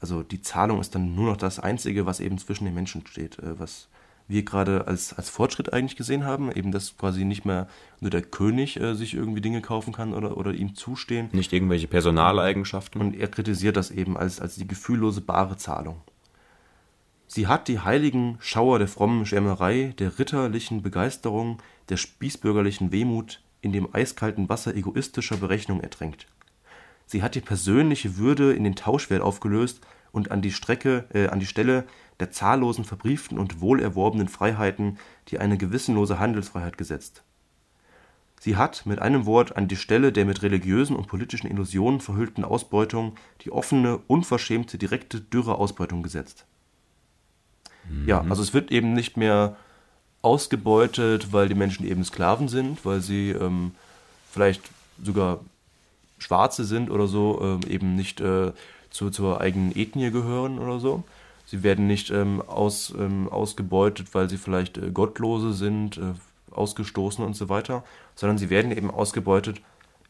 Also 0.00 0.22
die 0.22 0.40
Zahlung 0.40 0.80
ist 0.80 0.94
dann 0.94 1.14
nur 1.14 1.30
noch 1.30 1.36
das 1.36 1.58
Einzige, 1.58 2.06
was 2.06 2.20
eben 2.20 2.38
zwischen 2.38 2.64
den 2.64 2.74
Menschen 2.74 3.06
steht, 3.06 3.38
äh, 3.40 3.58
was 3.58 3.88
wir 4.30 4.44
gerade 4.44 4.86
als, 4.86 5.12
als 5.12 5.28
Fortschritt 5.28 5.72
eigentlich 5.72 5.96
gesehen 5.96 6.24
haben, 6.24 6.50
eben 6.52 6.72
dass 6.72 6.96
quasi 6.96 7.24
nicht 7.24 7.44
mehr 7.44 7.68
nur 8.00 8.10
der 8.10 8.22
König 8.22 8.80
äh, 8.80 8.94
sich 8.94 9.14
irgendwie 9.14 9.40
Dinge 9.40 9.60
kaufen 9.60 9.92
kann 9.92 10.14
oder, 10.14 10.36
oder 10.36 10.52
ihm 10.52 10.74
zustehen. 10.74 11.28
Nicht 11.32 11.52
irgendwelche 11.52 11.88
Personaleigenschaften. 11.88 13.00
Und 13.00 13.14
er 13.14 13.28
kritisiert 13.28 13.76
das 13.76 13.90
eben 13.90 14.16
als, 14.16 14.40
als 14.40 14.54
die 14.54 14.66
gefühllose 14.66 15.20
bare 15.20 15.56
Zahlung. 15.56 16.00
Sie 17.26 17.46
hat 17.46 17.68
die 17.68 17.78
heiligen 17.78 18.38
Schauer 18.40 18.78
der 18.78 18.88
frommen 18.88 19.24
Schwärmerei, 19.24 19.94
der 19.98 20.18
ritterlichen 20.18 20.82
Begeisterung, 20.82 21.58
der 21.88 21.96
spießbürgerlichen 21.96 22.90
Wehmut 22.90 23.40
in 23.60 23.72
dem 23.72 23.94
eiskalten 23.94 24.48
Wasser 24.48 24.74
egoistischer 24.74 25.36
Berechnung 25.36 25.80
ertränkt. 25.80 26.26
Sie 27.06 27.22
hat 27.22 27.34
die 27.34 27.40
persönliche 27.40 28.16
Würde 28.16 28.52
in 28.52 28.64
den 28.64 28.76
Tauschwert 28.76 29.22
aufgelöst 29.22 29.80
und 30.12 30.30
an 30.30 30.42
die 30.42 30.52
Strecke, 30.52 31.04
äh, 31.12 31.28
an 31.28 31.40
die 31.40 31.46
Stelle 31.46 31.84
der 32.20 32.30
zahllosen 32.30 32.84
verbrieften 32.84 33.38
und 33.38 33.60
wohlerworbenen 33.60 34.28
Freiheiten 34.28 34.98
die 35.28 35.38
eine 35.38 35.58
gewissenlose 35.58 36.18
Handelsfreiheit 36.18 36.78
gesetzt. 36.78 37.22
Sie 38.40 38.56
hat, 38.56 38.86
mit 38.86 39.00
einem 39.00 39.26
Wort, 39.26 39.56
an 39.56 39.68
die 39.68 39.76
Stelle 39.76 40.12
der 40.12 40.24
mit 40.24 40.42
religiösen 40.42 40.96
und 40.96 41.08
politischen 41.08 41.50
Illusionen 41.50 42.00
verhüllten 42.00 42.42
Ausbeutung 42.42 43.16
die 43.42 43.52
offene, 43.52 43.98
unverschämte, 44.06 44.78
direkte, 44.78 45.20
dürre 45.20 45.56
Ausbeutung 45.56 46.02
gesetzt. 46.02 46.46
Mhm. 47.88 48.08
Ja, 48.08 48.24
also 48.28 48.42
es 48.42 48.54
wird 48.54 48.72
eben 48.72 48.94
nicht 48.94 49.18
mehr 49.18 49.56
ausgebeutet, 50.22 51.32
weil 51.32 51.48
die 51.48 51.54
Menschen 51.54 51.86
eben 51.86 52.02
Sklaven 52.02 52.48
sind, 52.48 52.84
weil 52.84 53.00
sie 53.00 53.30
ähm, 53.30 53.72
vielleicht 54.30 54.62
sogar 55.02 55.40
Schwarze 56.18 56.64
sind 56.64 56.90
oder 56.90 57.06
so, 57.06 57.40
ähm, 57.42 57.60
eben 57.70 57.94
nicht 57.94 58.20
äh, 58.20 58.52
zu, 58.90 59.10
zur 59.10 59.40
eigenen 59.40 59.76
Ethnie 59.76 60.10
gehören 60.10 60.58
oder 60.58 60.80
so. 60.80 61.04
Sie 61.50 61.64
werden 61.64 61.88
nicht 61.88 62.10
ähm, 62.10 62.40
aus, 62.42 62.94
ähm, 62.96 63.28
ausgebeutet, 63.28 64.14
weil 64.14 64.30
sie 64.30 64.36
vielleicht 64.36 64.78
äh, 64.78 64.92
Gottlose 64.92 65.52
sind, 65.52 65.98
äh, 65.98 66.14
ausgestoßen 66.52 67.24
und 67.24 67.34
so 67.34 67.48
weiter, 67.48 67.82
sondern 68.14 68.38
sie 68.38 68.50
werden 68.50 68.70
eben 68.70 68.88
ausgebeutet, 68.88 69.60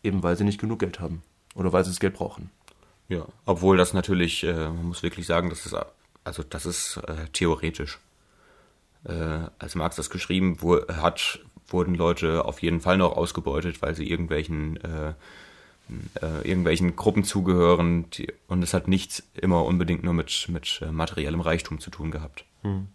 eben 0.02 0.22
weil 0.22 0.36
sie 0.36 0.44
nicht 0.44 0.60
genug 0.60 0.80
Geld 0.80 1.00
haben 1.00 1.22
oder 1.54 1.72
weil 1.72 1.82
sie 1.82 1.92
das 1.92 1.98
Geld 1.98 2.12
brauchen. 2.12 2.50
Ja, 3.08 3.24
obwohl 3.46 3.78
das 3.78 3.94
natürlich, 3.94 4.44
äh, 4.44 4.52
man 4.52 4.88
muss 4.88 5.02
wirklich 5.02 5.24
sagen, 5.24 5.48
das 5.48 5.64
ist, 5.64 5.74
also 6.24 6.42
das 6.42 6.66
ist 6.66 6.98
äh, 7.08 7.24
theoretisch. 7.32 8.00
Äh, 9.04 9.46
als 9.58 9.74
Marx 9.74 9.96
das 9.96 10.10
geschrieben 10.10 10.58
wo, 10.60 10.86
hat, 10.88 11.40
wurden 11.68 11.94
Leute 11.94 12.44
auf 12.44 12.60
jeden 12.60 12.82
Fall 12.82 12.98
noch 12.98 13.16
ausgebeutet, 13.16 13.80
weil 13.80 13.94
sie 13.94 14.10
irgendwelchen 14.10 14.76
äh, 14.76 15.14
äh, 16.20 16.48
irgendwelchen 16.48 16.96
Gruppen 16.96 17.24
zugehören 17.24 18.10
die, 18.10 18.32
und 18.48 18.62
es 18.62 18.74
hat 18.74 18.88
nichts 18.88 19.22
immer 19.34 19.64
unbedingt 19.64 20.04
nur 20.04 20.14
mit, 20.14 20.46
mit 20.48 20.80
äh, 20.82 20.90
materiellem 20.90 21.40
Reichtum 21.40 21.80
zu 21.80 21.90
tun 21.90 22.10
gehabt. 22.10 22.44
Hm. 22.62 22.88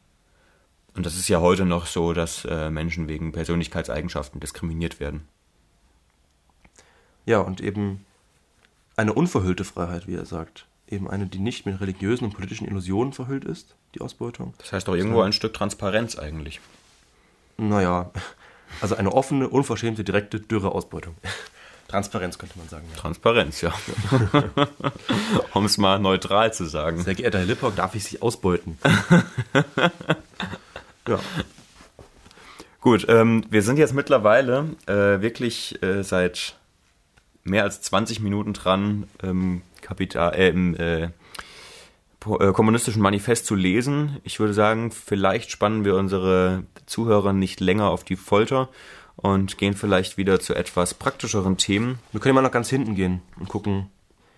Und 0.95 1.05
das 1.05 1.15
ist 1.15 1.27
ja 1.27 1.41
heute 1.41 1.65
noch 1.65 1.87
so, 1.87 2.13
dass 2.13 2.45
äh, 2.45 2.69
Menschen 2.69 3.07
wegen 3.07 3.31
Persönlichkeitseigenschaften 3.31 4.39
diskriminiert 4.39 4.99
werden. 4.99 5.27
Ja, 7.25 7.39
und 7.39 7.59
eben 7.59 8.05
eine 8.95 9.13
unverhüllte 9.13 9.65
Freiheit, 9.65 10.07
wie 10.07 10.15
er 10.15 10.25
sagt. 10.25 10.67
Eben 10.87 11.09
eine, 11.09 11.25
die 11.25 11.39
nicht 11.39 11.65
mit 11.65 11.81
religiösen 11.81 12.25
und 12.25 12.33
politischen 12.33 12.67
Illusionen 12.67 13.11
verhüllt 13.11 13.43
ist, 13.43 13.75
die 13.95 14.01
Ausbeutung. 14.01 14.53
Das 14.59 14.71
heißt 14.71 14.87
auch 14.87 14.93
irgendwo 14.93 15.21
ein 15.21 15.33
Stück 15.33 15.53
Transparenz 15.53 16.17
eigentlich. 16.17 16.61
Naja, 17.57 18.11
also 18.81 18.95
eine 18.95 19.11
offene, 19.11 19.49
unverschämte, 19.49 20.03
direkte, 20.03 20.39
dürre 20.39 20.71
Ausbeutung. 20.71 21.15
Transparenz 21.95 22.37
könnte 22.37 22.57
man 22.57 22.67
sagen. 22.67 22.85
Ja. 22.93 22.99
Transparenz, 22.99 23.61
ja. 23.61 23.73
um 25.53 25.63
es 25.63 25.77
mal 25.77 25.97
neutral 25.97 26.53
zu 26.53 26.65
sagen. 26.65 27.01
Sehr 27.01 27.15
geehrter 27.15 27.39
Herr 27.39 27.45
Lippock, 27.45 27.77
darf 27.77 27.95
ich 27.95 28.03
Sie 28.03 28.21
ausbeuten? 28.21 28.77
ja. 31.07 31.19
Gut, 32.81 33.05
ähm, 33.07 33.45
wir 33.49 33.61
sind 33.61 33.79
jetzt 33.79 33.93
mittlerweile 33.93 34.75
äh, 34.87 35.21
wirklich 35.21 35.81
äh, 35.81 36.03
seit 36.03 36.57
mehr 37.45 37.63
als 37.63 37.81
20 37.81 38.19
Minuten 38.19 38.51
dran, 38.51 39.07
ähm, 39.23 39.61
Kapital, 39.79 40.35
äh, 40.35 40.49
im 40.49 40.75
äh, 40.75 41.03
äh, 41.03 41.09
kommunistischen 42.51 43.01
Manifest 43.01 43.45
zu 43.45 43.55
lesen. 43.55 44.17
Ich 44.25 44.41
würde 44.41 44.53
sagen, 44.53 44.91
vielleicht 44.91 45.49
spannen 45.49 45.85
wir 45.85 45.95
unsere 45.95 46.63
Zuhörer 46.87 47.31
nicht 47.31 47.61
länger 47.61 47.89
auf 47.89 48.03
die 48.03 48.17
Folter 48.17 48.67
und 49.33 49.57
gehen 49.57 49.73
vielleicht 49.73 50.17
wieder 50.17 50.39
zu 50.39 50.53
etwas 50.53 50.93
praktischeren 50.93 51.57
Themen. 51.57 51.97
Wir 52.11 52.21
können 52.21 52.35
mal 52.35 52.41
nach 52.41 52.51
ganz 52.51 52.69
hinten 52.69 52.93
gehen 52.93 53.21
und 53.39 53.49
gucken. 53.49 53.89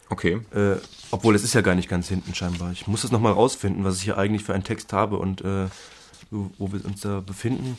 Okay. 0.10 0.40
Äh, 0.56 0.78
obwohl 1.12 1.36
es 1.36 1.44
ist 1.44 1.54
ja 1.54 1.62
gar 1.62 1.76
nicht 1.76 1.90
ganz 1.90 2.08
hinten 2.08 2.34
scheinbar. 2.34 2.72
Ich 2.72 2.88
muss 2.88 3.04
es 3.04 3.12
nochmal 3.12 3.34
rausfinden, 3.34 3.84
was 3.84 3.98
ich 3.98 4.04
hier 4.04 4.18
eigentlich 4.18 4.44
für 4.44 4.54
einen 4.54 4.64
Text 4.64 4.94
habe 4.94 5.18
und 5.18 5.42
äh, 5.42 5.68
wo 6.32 6.72
wir 6.72 6.86
uns 6.86 7.02
da 7.02 7.20
befinden. 7.20 7.78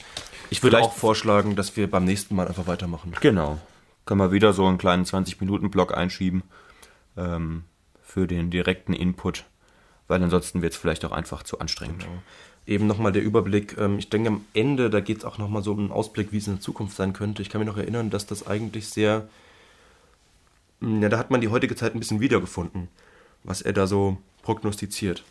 Ich 0.50 0.62
würde 0.62 0.80
auch 0.80 0.92
vorschlagen, 0.92 1.56
dass 1.56 1.76
wir 1.76 1.90
beim 1.90 2.04
nächsten 2.04 2.34
Mal 2.34 2.46
einfach 2.46 2.66
weitermachen. 2.66 3.14
Genau. 3.20 3.58
Können 4.04 4.20
wir 4.20 4.32
wieder 4.32 4.52
so 4.52 4.66
einen 4.66 4.78
kleinen 4.78 5.04
20-Minuten-Block 5.04 5.96
einschieben 5.96 6.42
ähm, 7.16 7.64
für 8.02 8.26
den 8.26 8.50
direkten 8.50 8.92
Input, 8.92 9.44
weil 10.08 10.22
ansonsten 10.22 10.60
wird 10.60 10.74
es 10.74 10.78
vielleicht 10.78 11.04
auch 11.06 11.12
einfach 11.12 11.42
zu 11.42 11.58
anstrengend. 11.58 12.04
Genau 12.04 12.22
eben 12.68 12.86
nochmal 12.86 13.12
der 13.12 13.22
Überblick. 13.22 13.76
Ähm, 13.78 13.98
ich 13.98 14.10
denke, 14.10 14.28
am 14.28 14.44
Ende, 14.54 14.90
da 14.90 15.00
geht 15.00 15.18
es 15.18 15.24
auch 15.24 15.38
nochmal 15.38 15.62
so 15.62 15.72
um 15.72 15.78
einen 15.78 15.90
Ausblick, 15.90 16.32
wie 16.32 16.38
es 16.38 16.46
in 16.46 16.54
der 16.54 16.60
Zukunft 16.60 16.96
sein 16.96 17.14
könnte. 17.14 17.42
Ich 17.42 17.48
kann 17.48 17.60
mich 17.60 17.66
noch 17.66 17.78
erinnern, 17.78 18.10
dass 18.10 18.26
das 18.26 18.46
eigentlich 18.46 18.88
sehr, 18.88 19.28
hm, 20.80 21.02
ja, 21.02 21.08
da 21.08 21.18
hat 21.18 21.30
man 21.30 21.40
die 21.40 21.48
heutige 21.48 21.74
Zeit 21.74 21.94
ein 21.94 21.98
bisschen 21.98 22.20
wiedergefunden, 22.20 22.88
was 23.42 23.62
er 23.62 23.72
da 23.72 23.86
so 23.86 24.18
prognostiziert. 24.42 25.24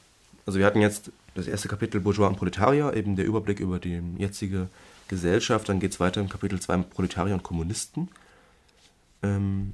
Also 0.45 0.59
wir 0.59 0.65
hatten 0.65 0.81
jetzt 0.81 1.11
das 1.35 1.47
erste 1.47 1.67
Kapitel 1.67 2.01
Bourgeois 2.01 2.27
und 2.27 2.37
Proletarier, 2.37 2.93
eben 2.95 3.15
der 3.15 3.25
Überblick 3.25 3.59
über 3.59 3.79
die 3.79 4.01
jetzige 4.17 4.69
Gesellschaft. 5.07 5.69
Dann 5.69 5.79
geht 5.79 5.91
es 5.91 5.99
weiter 5.99 6.21
im 6.21 6.29
Kapitel 6.29 6.59
2 6.59 6.77
Proletarier 6.77 7.35
und 7.35 7.43
Kommunisten. 7.43 8.09
Ähm, 9.21 9.73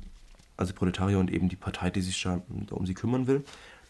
also 0.58 0.74
Proletarier 0.74 1.20
und 1.20 1.32
eben 1.32 1.50
die 1.50 1.56
Partei, 1.56 1.90
die 1.90 2.02
sich 2.02 2.28
um 2.28 2.86
sie 2.86 2.94
kümmern 2.94 3.28
will. 3.28 3.44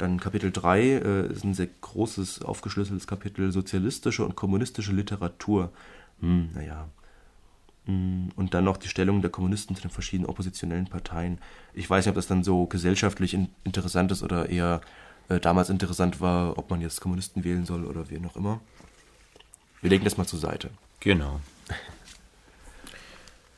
Dann 0.04 0.20
Kapitel 0.20 0.52
3 0.52 0.82
äh, 0.82 1.28
ist 1.28 1.46
ein 1.46 1.54
sehr 1.54 1.70
großes, 1.80 2.42
aufgeschlüsseltes 2.42 3.08
Kapitel 3.08 3.54
sozialistische 3.54 4.26
und 4.26 4.36
kommunistische 4.36 4.92
Literatur. 4.92 5.72
Hm, 6.20 6.50
naja. 6.54 6.90
Hm, 7.86 8.28
und 8.36 8.54
dann 8.54 8.66
noch 8.66 8.76
die 8.76 8.90
Stellung 8.90 9.22
der 9.22 9.32
Kommunisten 9.32 9.78
zu 9.78 9.82
den 9.82 9.92
verschiedenen 9.92 10.30
oppositionellen 10.30 10.88
Parteien. 10.88 11.40
Ich 11.74 11.90
weiß 11.90 12.04
nicht, 12.04 12.10
ob 12.10 12.16
das 12.16 12.28
dann 12.28 12.44
so 12.44 12.66
gesellschaftlich 12.66 13.34
in, 13.34 13.48
interessant 13.64 14.12
ist 14.12 14.24
oder 14.24 14.50
eher 14.50 14.82
äh, 15.30 15.40
damals 15.40 15.70
interessant 15.70 16.20
war, 16.20 16.58
ob 16.58 16.70
man 16.70 16.82
jetzt 16.82 17.00
Kommunisten 17.00 17.46
wählen 17.46 17.66
soll 17.66 17.86
oder 17.86 18.10
wie 18.10 18.20
noch 18.20 18.36
immer. 18.36 18.60
Wir 19.80 19.90
legen 19.90 20.04
das 20.04 20.18
mal 20.18 20.28
zur 20.28 20.40
Seite. 20.40 20.70
Genau. 21.00 21.40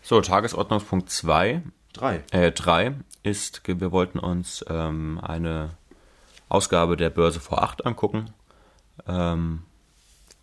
So, 0.04 0.22
Tagesordnungspunkt 0.22 1.10
2. 1.10 1.64
3. 1.94 2.24
Äh, 2.30 2.52
3 2.52 2.94
ist, 3.24 3.64
wir 3.66 3.92
wollten 3.92 4.20
uns 4.20 4.64
ähm, 4.70 5.20
eine 5.24 5.72
Ausgabe 6.50 6.98
der 6.98 7.10
Börse 7.10 7.40
vor 7.40 7.64
8 7.64 7.86
angucken. 7.86 8.32
Ähm, 9.08 9.64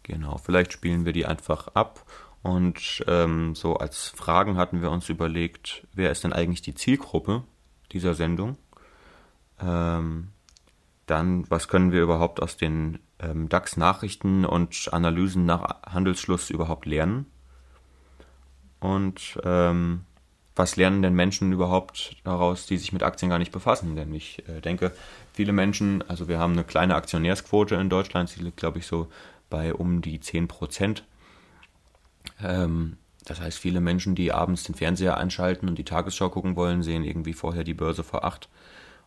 genau, 0.02 0.38
vielleicht 0.38 0.72
spielen 0.72 1.04
wir 1.04 1.12
die 1.12 1.26
einfach 1.26 1.68
ab. 1.68 2.04
Und 2.42 3.04
ähm, 3.06 3.54
so 3.54 3.76
als 3.76 4.08
Fragen 4.08 4.56
hatten 4.56 4.82
wir 4.82 4.90
uns 4.90 5.08
überlegt, 5.08 5.86
wer 5.94 6.10
ist 6.10 6.24
denn 6.24 6.32
eigentlich 6.32 6.62
die 6.62 6.74
Zielgruppe 6.74 7.44
dieser 7.92 8.14
Sendung? 8.14 8.56
Ähm, 9.60 10.28
dann, 11.06 11.48
was 11.50 11.68
können 11.68 11.92
wir 11.92 12.02
überhaupt 12.02 12.42
aus 12.42 12.56
den 12.56 12.98
ähm, 13.20 13.48
DAX-Nachrichten 13.48 14.44
und 14.44 14.88
Analysen 14.92 15.46
nach 15.46 15.82
Handelsschluss 15.84 16.50
überhaupt 16.50 16.86
lernen? 16.86 17.26
Und 18.80 19.38
ähm, 19.44 20.04
was 20.56 20.76
lernen 20.76 21.02
denn 21.02 21.14
Menschen 21.14 21.52
überhaupt 21.52 22.16
daraus, 22.24 22.66
die 22.66 22.76
sich 22.76 22.92
mit 22.92 23.02
Aktien 23.02 23.30
gar 23.30 23.38
nicht 23.38 23.52
befassen? 23.52 23.94
Denn 23.94 24.12
ich 24.12 24.46
äh, 24.48 24.60
denke, 24.60 24.92
viele 25.32 25.52
Menschen, 25.52 26.02
also 26.08 26.28
wir 26.28 26.38
haben 26.38 26.52
eine 26.52 26.64
kleine 26.64 26.94
Aktionärsquote 26.94 27.74
in 27.76 27.88
Deutschland, 27.88 28.28
sie 28.28 28.42
liegt, 28.42 28.56
glaube 28.56 28.78
ich, 28.78 28.86
so 28.86 29.08
bei 29.50 29.74
um 29.74 30.02
die 30.02 30.20
10 30.20 30.48
Prozent. 30.48 31.04
Ähm, 32.42 32.96
das 33.24 33.40
heißt, 33.40 33.58
viele 33.58 33.80
Menschen, 33.80 34.14
die 34.14 34.32
abends 34.32 34.64
den 34.64 34.74
Fernseher 34.74 35.16
einschalten 35.16 35.68
und 35.68 35.78
die 35.78 35.84
Tagesschau 35.84 36.28
gucken 36.28 36.56
wollen, 36.56 36.82
sehen 36.82 37.04
irgendwie 37.04 37.34
vorher 37.34 37.64
die 37.64 37.74
Börse 37.74 38.02
vor 38.02 38.24
acht 38.24 38.48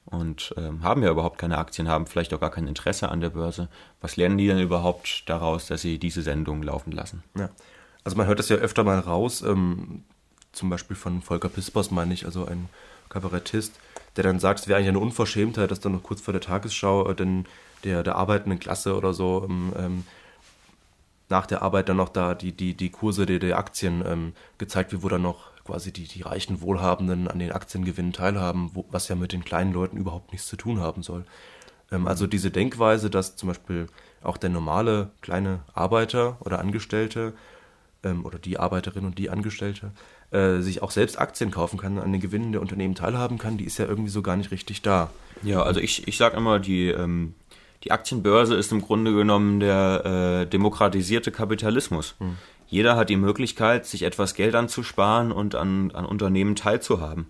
und 0.06 0.54
ähm, 0.58 0.84
haben 0.84 1.04
ja 1.04 1.10
überhaupt 1.10 1.38
keine 1.38 1.58
Aktien, 1.58 1.90
haben 1.90 2.06
vielleicht 2.06 2.34
auch 2.34 2.40
gar 2.40 2.52
kein 2.52 2.68
Interesse 2.68 3.10
an 3.10 3.22
der 3.22 3.32
Börse. 3.32 3.70
Was 4.02 4.16
lernen 4.16 4.38
die 4.38 4.48
denn 4.48 4.60
überhaupt 4.60 5.24
daraus, 5.28 5.68
dass 5.68 5.82
sie 5.82 5.98
diese 5.98 6.22
Sendung 6.22 6.64
laufen 6.64 6.92
lassen? 6.92 7.24
Ja. 7.38 7.50
Also 8.04 8.16
man 8.18 8.28
hört 8.28 8.40
das 8.40 8.50
ja 8.50 8.58
öfter 8.58 8.84
mal 8.84 9.00
raus, 9.00 9.42
ähm, 9.42 10.04
zum 10.52 10.70
Beispiel 10.70 10.96
von 10.96 11.22
Volker 11.22 11.50
Pispers, 11.50 11.92
meine 11.92 12.14
ich, 12.14 12.26
also 12.26 12.46
ein 12.46 12.70
Kabarettist, 13.10 13.80
der 14.16 14.24
dann 14.24 14.40
sagt, 14.40 14.62
es 14.62 14.68
wäre 14.68 14.78
eigentlich 14.78 14.90
eine 14.90 15.00
Unverschämtheit, 15.00 15.72
dass 15.72 15.80
dann 15.80 15.94
noch 15.94 16.04
kurz 16.04 16.22
vor 16.22 16.32
der 16.32 16.42
Tagesschau 16.42 17.10
äh, 17.10 17.16
denn 17.16 17.46
der, 17.84 18.04
der 18.04 18.16
arbeitenden 18.16 18.60
Klasse 18.60 18.96
oder 18.96 19.14
so 19.14 19.46
ähm, 19.48 19.74
ähm, 19.78 20.04
nach 21.30 21.46
der 21.46 21.62
Arbeit 21.62 21.90
dann 21.90 21.98
noch 21.98 22.10
da 22.10 22.36
die, 22.36 22.52
die, 22.52 22.76
die 22.76 22.90
Kurse 22.90 23.26
der, 23.26 23.40
der 23.40 23.58
Aktien 23.58 24.04
ähm, 24.06 24.34
gezeigt 24.58 24.92
wird, 24.92 25.04
wo 25.04 25.10
dann 25.10 25.24
noch 25.24 25.56
quasi 25.66 25.92
die, 25.92 26.08
die 26.08 26.22
reichen 26.22 26.62
Wohlhabenden 26.62 27.28
an 27.28 27.40
den 27.40 27.52
Aktiengewinnen 27.52 28.14
teilhaben, 28.14 28.72
wo, 28.74 28.86
was 28.92 29.08
ja 29.08 29.16
mit 29.16 29.34
den 29.34 29.44
kleinen 29.44 29.74
Leuten 29.74 29.98
überhaupt 29.98 30.32
nichts 30.32 30.48
zu 30.48 30.56
tun 30.56 30.80
haben 30.80 31.02
soll. 31.04 31.26
Ähm, 31.92 32.08
also 32.08 32.28
diese 32.28 32.52
Denkweise, 32.52 33.10
dass 33.10 33.36
zum 33.36 33.48
Beispiel 33.48 33.88
auch 34.24 34.38
der 34.38 34.50
normale 34.50 35.12
kleine 35.22 35.62
Arbeiter 35.74 36.38
oder 36.42 36.60
Angestellte 36.60 37.34
ähm, 38.04 38.26
oder 38.26 38.40
die 38.40 38.60
Arbeiterin 38.60 39.06
und 39.06 39.18
die 39.18 39.30
Angestellte 39.30 39.92
äh, 40.32 40.60
sich 40.60 40.82
auch 40.82 40.92
selbst 40.92 41.20
Aktien 41.20 41.52
kaufen 41.52 41.78
kann, 41.78 42.00
an 42.00 42.12
den 42.12 42.22
Gewinnen 42.22 42.52
der 42.52 42.62
Unternehmen 42.62 42.96
teilhaben 42.96 43.38
kann, 43.38 43.58
die 43.58 43.66
ist 43.66 43.78
ja 43.78 43.86
irgendwie 43.86 44.10
so 44.10 44.22
gar 44.22 44.36
nicht 44.36 44.52
richtig 44.52 44.82
da. 44.82 45.12
Ja, 45.44 45.64
also 45.64 45.80
ich, 45.80 46.08
ich 46.08 46.18
sage 46.18 46.38
immer, 46.38 46.60
die, 46.60 46.88
ähm, 46.90 47.34
die 47.84 47.92
Aktienbörse 47.92 48.56
ist 48.56 48.72
im 48.72 48.82
Grunde 48.82 49.14
genommen 49.14 49.60
der 49.60 50.42
äh, 50.44 50.50
demokratisierte 50.50 51.32
Kapitalismus. 51.32 52.16
Hm. 52.20 52.38
Jeder 52.68 52.96
hat 52.96 53.10
die 53.10 53.16
Möglichkeit, 53.16 53.86
sich 53.86 54.04
etwas 54.04 54.34
Geld 54.34 54.56
anzusparen 54.56 55.32
und 55.32 55.56
an, 55.56 55.92
an 55.92 56.06
Unternehmen 56.06 56.56
teilzuhaben. 56.56 57.28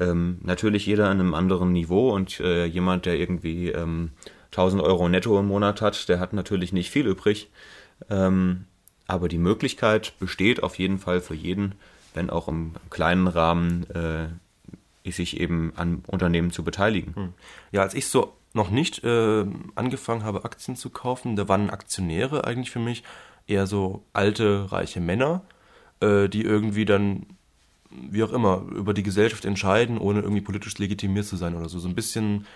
Ähm, 0.00 0.38
natürlich 0.42 0.86
jeder 0.86 1.08
an 1.10 1.20
einem 1.20 1.34
anderen 1.34 1.72
Niveau 1.72 2.12
und 2.14 2.40
äh, 2.40 2.64
jemand, 2.64 3.04
der 3.06 3.18
irgendwie 3.18 3.68
ähm, 3.68 4.12
1000 4.52 4.82
Euro 4.82 5.08
netto 5.08 5.38
im 5.38 5.46
Monat 5.46 5.82
hat, 5.82 6.08
der 6.08 6.18
hat 6.18 6.32
natürlich 6.32 6.72
nicht 6.72 6.90
viel 6.90 7.06
übrig. 7.06 7.50
Ähm, 8.10 8.64
aber 9.06 9.28
die 9.28 9.38
Möglichkeit 9.38 10.14
besteht 10.18 10.62
auf 10.62 10.78
jeden 10.78 10.98
Fall 10.98 11.20
für 11.20 11.34
jeden, 11.34 11.74
wenn 12.14 12.30
auch 12.30 12.48
im 12.48 12.72
kleinen 12.90 13.26
Rahmen, 13.26 13.88
äh, 13.90 14.28
sich 15.10 15.40
eben 15.40 15.72
an 15.76 16.04
Unternehmen 16.06 16.52
zu 16.52 16.62
beteiligen. 16.62 17.14
Hm. 17.14 17.34
Ja, 17.72 17.82
als 17.82 17.94
ich 17.94 18.06
so 18.06 18.34
noch 18.54 18.70
nicht 18.70 19.02
äh, 19.04 19.44
angefangen 19.74 20.24
habe, 20.24 20.44
Aktien 20.44 20.76
zu 20.76 20.90
kaufen, 20.90 21.36
da 21.36 21.48
waren 21.48 21.70
Aktionäre 21.70 22.44
eigentlich 22.44 22.70
für 22.70 22.78
mich 22.78 23.02
eher 23.46 23.66
so 23.66 24.04
alte, 24.12 24.70
reiche 24.70 25.00
Männer, 25.00 25.42
äh, 26.00 26.28
die 26.28 26.42
irgendwie 26.42 26.84
dann, 26.84 27.26
wie 27.90 28.22
auch 28.22 28.32
immer, 28.32 28.62
über 28.70 28.94
die 28.94 29.02
Gesellschaft 29.02 29.44
entscheiden, 29.44 29.98
ohne 29.98 30.20
irgendwie 30.20 30.42
politisch 30.42 30.78
legitimiert 30.78 31.26
zu 31.26 31.36
sein 31.36 31.56
oder 31.56 31.68
so. 31.68 31.78
So 31.78 31.88
ein 31.88 31.94
bisschen 31.94 32.46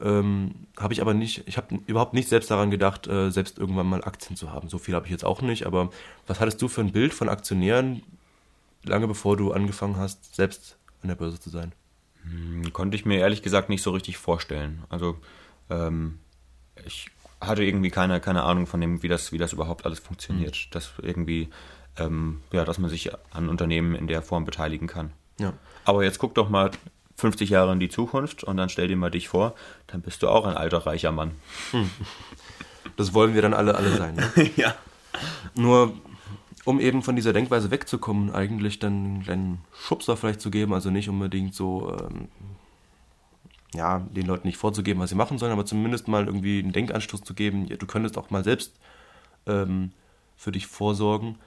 ähm, 0.00 0.54
habe 0.78 0.92
ich 0.92 1.00
aber 1.00 1.14
nicht, 1.14 1.44
ich 1.46 1.56
habe 1.56 1.78
überhaupt 1.86 2.14
nicht 2.14 2.28
selbst 2.28 2.50
daran 2.50 2.70
gedacht, 2.70 3.06
äh, 3.06 3.30
selbst 3.30 3.58
irgendwann 3.58 3.86
mal 3.86 4.04
Aktien 4.04 4.36
zu 4.36 4.52
haben. 4.52 4.68
So 4.68 4.78
viel 4.78 4.94
habe 4.94 5.06
ich 5.06 5.12
jetzt 5.12 5.24
auch 5.24 5.42
nicht, 5.42 5.66
aber 5.66 5.90
was 6.26 6.40
hattest 6.40 6.60
du 6.62 6.68
für 6.68 6.82
ein 6.82 6.92
Bild 6.92 7.14
von 7.14 7.28
Aktionären, 7.28 8.02
lange 8.88 9.06
bevor 9.06 9.36
du 9.36 9.52
angefangen 9.52 9.96
hast, 9.96 10.34
selbst 10.34 10.76
an 11.02 11.08
der 11.08 11.16
Börse 11.16 11.40
zu 11.40 11.50
sein? 11.50 11.72
Hm, 12.22 12.72
konnte 12.72 12.96
ich 12.96 13.04
mir 13.04 13.18
ehrlich 13.18 13.42
gesagt 13.42 13.68
nicht 13.68 13.82
so 13.82 13.90
richtig 13.90 14.18
vorstellen. 14.18 14.84
Also 14.88 15.18
ähm, 15.70 16.18
ich 16.84 17.10
hatte 17.40 17.62
irgendwie 17.62 17.90
keine, 17.90 18.20
keine 18.20 18.42
Ahnung 18.42 18.66
von 18.66 18.80
dem, 18.80 19.02
wie 19.02 19.08
das, 19.08 19.32
wie 19.32 19.38
das 19.38 19.52
überhaupt 19.52 19.84
alles 19.84 19.98
funktioniert. 19.98 20.54
Mhm. 20.54 20.70
Dass 20.72 20.92
irgendwie, 21.00 21.48
ähm, 21.96 22.40
ja, 22.52 22.64
dass 22.64 22.78
man 22.78 22.90
sich 22.90 23.10
an 23.30 23.48
Unternehmen 23.48 23.94
in 23.94 24.06
der 24.06 24.22
Form 24.22 24.44
beteiligen 24.44 24.88
kann. 24.88 25.12
Ja. 25.38 25.52
Aber 25.84 26.04
jetzt 26.04 26.18
guck 26.18 26.34
doch 26.34 26.48
mal 26.48 26.70
50 27.16 27.50
Jahre 27.50 27.72
in 27.72 27.80
die 27.80 27.88
Zukunft 27.88 28.44
und 28.44 28.56
dann 28.56 28.68
stell 28.68 28.88
dir 28.88 28.96
mal 28.96 29.10
dich 29.10 29.28
vor, 29.28 29.54
dann 29.88 30.02
bist 30.02 30.22
du 30.22 30.28
auch 30.28 30.44
ein 30.44 30.56
alter, 30.56 30.86
reicher 30.86 31.12
Mann. 31.12 31.32
Hm. 31.72 31.90
Das 32.96 33.12
wollen 33.14 33.34
wir 33.34 33.42
dann 33.42 33.54
alle, 33.54 33.74
alle 33.74 33.96
sein, 33.96 34.14
ne? 34.14 34.50
ja. 34.56 34.74
Nur, 35.54 35.94
um 36.68 36.80
eben 36.80 37.02
von 37.02 37.16
dieser 37.16 37.32
Denkweise 37.32 37.70
wegzukommen, 37.70 38.30
eigentlich 38.30 38.78
dann 38.78 38.92
einen 38.92 39.22
kleinen 39.22 39.58
Schubser 39.72 40.16
vielleicht 40.16 40.40
zu 40.40 40.50
geben, 40.50 40.74
also 40.74 40.90
nicht 40.90 41.08
unbedingt 41.08 41.54
so, 41.54 41.96
ähm, 41.98 42.28
ja, 43.74 44.00
den 44.00 44.26
Leuten 44.26 44.46
nicht 44.46 44.58
vorzugeben, 44.58 45.00
was 45.00 45.10
sie 45.10 45.16
machen 45.16 45.38
sollen, 45.38 45.52
aber 45.52 45.64
zumindest 45.64 46.08
mal 46.08 46.26
irgendwie 46.26 46.58
einen 46.58 46.72
Denkanstoß 46.72 47.22
zu 47.22 47.34
geben, 47.34 47.66
ja, 47.66 47.76
du 47.76 47.86
könntest 47.86 48.18
auch 48.18 48.30
mal 48.30 48.44
selbst 48.44 48.78
ähm, 49.46 49.92
für 50.36 50.52
dich 50.52 50.66
vorsorgen 50.66 51.38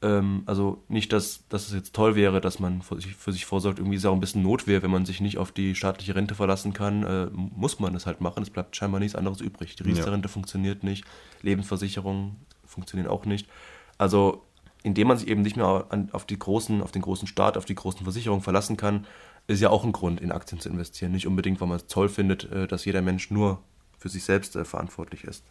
ähm, 0.00 0.42
also 0.46 0.84
nicht, 0.88 1.12
dass, 1.12 1.48
dass 1.48 1.66
es 1.66 1.74
jetzt 1.74 1.94
toll 1.94 2.14
wäre, 2.14 2.40
dass 2.40 2.60
man 2.60 2.82
für 2.82 3.00
sich, 3.00 3.16
für 3.16 3.32
sich 3.32 3.46
vorsorgt. 3.46 3.78
Irgendwie 3.78 3.96
ist 3.96 4.02
es 4.02 4.06
auch 4.06 4.14
ein 4.14 4.20
bisschen 4.20 4.42
Notwehr, 4.42 4.82
wenn 4.82 4.92
man 4.92 5.04
sich 5.04 5.20
nicht 5.20 5.38
auf 5.38 5.50
die 5.50 5.74
staatliche 5.74 6.14
Rente 6.14 6.36
verlassen 6.36 6.72
kann, 6.72 7.02
äh, 7.02 7.26
muss 7.32 7.80
man 7.80 7.94
das 7.94 8.06
halt 8.06 8.20
machen. 8.20 8.42
Es 8.42 8.50
bleibt 8.50 8.76
scheinbar 8.76 9.00
nichts 9.00 9.16
anderes 9.16 9.40
übrig. 9.40 9.74
Die 9.74 9.82
Riester-Rente 9.82 10.28
ja. 10.28 10.32
funktioniert 10.32 10.84
nicht, 10.84 11.04
Lebensversicherungen 11.42 12.36
funktionieren 12.64 13.10
auch 13.10 13.24
nicht. 13.24 13.48
Also 13.96 14.44
indem 14.82 15.08
man 15.08 15.18
sich 15.18 15.28
eben 15.28 15.42
nicht 15.42 15.56
mehr 15.56 15.86
an, 15.88 16.08
auf, 16.12 16.24
die 16.24 16.38
großen, 16.38 16.82
auf 16.82 16.92
den 16.92 17.02
großen 17.02 17.28
Staat, 17.28 17.56
auf 17.56 17.64
die 17.64 17.74
großen 17.74 18.02
Versicherungen 18.02 18.42
verlassen 18.42 18.76
kann, 18.76 19.06
ist 19.46 19.60
ja 19.60 19.70
auch 19.70 19.84
ein 19.84 19.92
Grund, 19.92 20.20
in 20.20 20.30
Aktien 20.30 20.60
zu 20.60 20.68
investieren. 20.68 21.12
Nicht 21.12 21.26
unbedingt, 21.26 21.60
weil 21.60 21.68
man 21.68 21.78
es 21.78 21.86
toll 21.86 22.08
findet, 22.08 22.44
äh, 22.52 22.68
dass 22.68 22.84
jeder 22.84 23.02
Mensch 23.02 23.30
nur 23.30 23.62
für 23.98 24.08
sich 24.08 24.24
selbst 24.24 24.54
äh, 24.56 24.64
verantwortlich 24.64 25.24
ist. 25.24 25.44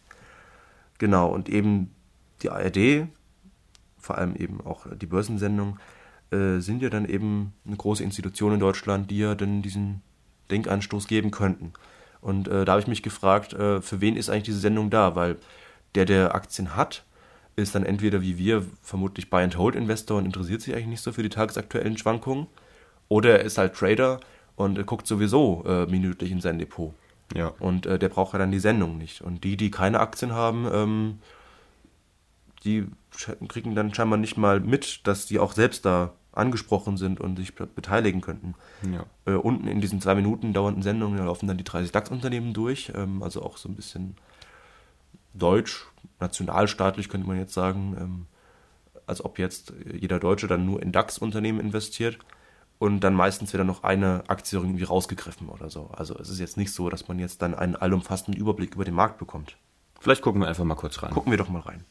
Genau, 1.00 1.30
und 1.30 1.50
eben 1.50 1.92
die 2.42 2.50
ARD 2.50 3.08
vor 4.00 4.18
allem 4.18 4.36
eben 4.36 4.62
auch 4.62 4.86
die 4.96 5.08
Börsensendung, 5.08 5.80
äh, 6.32 6.60
sind 6.60 6.82
ja 6.82 6.90
dann 6.90 7.06
eben 7.06 7.54
eine 7.66 7.76
große 7.76 8.04
Institution 8.04 8.54
in 8.54 8.60
Deutschland, 8.60 9.12
die 9.12 9.18
ja 9.18 9.36
dann 9.36 9.62
diesen 9.62 10.02
Denkanstoß 10.50 11.08
geben 11.08 11.32
könnten. 11.32 11.74
Und 12.22 12.48
da 12.48 12.66
habe 12.66 12.80
ich 12.80 12.88
mich 12.88 13.04
gefragt, 13.04 13.52
für 13.52 14.02
wen 14.02 14.18
ist 14.18 14.30
eigentlich 14.30 14.44
diese 14.44 14.60
Sendung 14.60 14.90
da? 14.90 15.16
Weil 15.16 15.38
der, 15.94 16.06
der 16.06 16.36
Aktien 16.36 16.76
hat, 16.76 17.06
ist 17.58 17.76
dann 17.76 17.84
entweder 17.84 18.22
wie 18.22 18.38
wir 18.38 18.64
vermutlich 18.82 19.30
Buy-and-Hold-Investor 19.30 20.18
und 20.18 20.26
interessiert 20.26 20.62
sich 20.62 20.74
eigentlich 20.74 20.88
nicht 20.88 21.02
so 21.02 21.12
für 21.12 21.24
die 21.24 21.30
tagesaktuellen 21.30 21.98
Schwankungen, 21.98 22.48
oder 23.10 23.40
er 23.40 23.46
ist 23.46 23.58
halt 23.58 23.74
Trader 23.74 24.20
und 24.56 24.86
guckt 24.86 25.08
sowieso 25.08 25.64
äh, 25.66 25.86
minütlich 25.86 26.32
in 26.32 26.42
sein 26.42 26.60
Depot. 26.60 26.94
Ja. 27.36 27.54
Und 27.60 27.86
äh, 27.86 28.00
der 28.00 28.10
braucht 28.10 28.34
ja 28.34 28.40
dann 28.40 28.52
die 28.52 28.60
Sendung 28.60 28.98
nicht. 28.98 29.22
Und 29.22 29.44
die, 29.44 29.58
die 29.58 29.72
keine 29.72 30.00
Aktien 30.00 30.34
haben, 30.34 30.68
ähm, 30.72 31.20
die 32.64 32.86
kriegen 33.48 33.76
dann 33.76 33.94
scheinbar 33.94 34.18
nicht 34.18 34.38
mal 34.38 34.60
mit, 34.60 35.08
dass 35.08 35.26
die 35.26 35.40
auch 35.40 35.54
selbst 35.54 35.86
da 35.86 36.14
angesprochen 36.32 36.98
sind 36.98 37.20
und 37.20 37.38
sich 37.38 37.56
beteiligen 37.56 38.22
könnten. 38.22 38.54
Ja. 38.92 39.06
Äh, 39.26 39.38
unten 39.38 39.68
in 39.68 39.82
diesen 39.82 40.02
zwei 40.02 40.16
Minuten 40.16 40.54
dauernden 40.54 40.84
Sendungen 40.84 41.18
laufen 41.18 41.48
dann 41.48 41.58
die 41.58 41.64
30 41.64 41.92
DAX-Unternehmen 41.92 42.54
durch, 42.54 42.92
ähm, 42.96 43.24
also 43.24 43.42
auch 43.42 43.58
so 43.58 43.70
ein 43.70 43.76
bisschen 43.76 44.16
deutsch, 45.38 45.86
nationalstaatlich 46.20 47.10
könnte 47.10 47.28
man 47.28 47.38
jetzt 47.38 47.54
sagen, 47.54 47.96
ähm, 48.00 48.26
als 49.06 49.24
ob 49.24 49.40
jetzt 49.40 49.74
jeder 49.94 50.20
Deutsche 50.20 50.48
dann 50.48 50.66
nur 50.66 50.82
in 50.82 50.92
DAX-Unternehmen 50.92 51.60
investiert 51.60 52.20
und 52.80 53.00
dann 53.00 53.14
meistens 53.14 53.54
wieder 53.54 53.64
noch 53.64 53.84
eine 53.84 54.24
Aktie 54.28 54.60
irgendwie 54.60 54.84
rausgegriffen 54.84 55.50
oder 55.50 55.70
so. 55.70 55.90
Also 55.96 56.16
es 56.20 56.30
ist 56.30 56.40
jetzt 56.40 56.58
nicht 56.58 56.74
so, 56.74 56.90
dass 56.90 57.08
man 57.08 57.18
jetzt 57.20 57.42
dann 57.42 57.56
einen 57.56 57.76
allumfassenden 57.76 58.40
Überblick 58.40 58.76
über 58.76 58.86
den 58.86 58.94
Markt 58.94 59.18
bekommt. 59.18 59.58
Vielleicht 60.00 60.22
gucken 60.22 60.42
wir 60.42 60.48
einfach 60.48 60.64
mal 60.64 60.76
kurz 60.76 61.02
rein. 61.02 61.12
Gucken 61.12 61.32
wir 61.32 61.38
doch 61.38 61.50
mal 61.50 61.62
rein. 61.62 61.84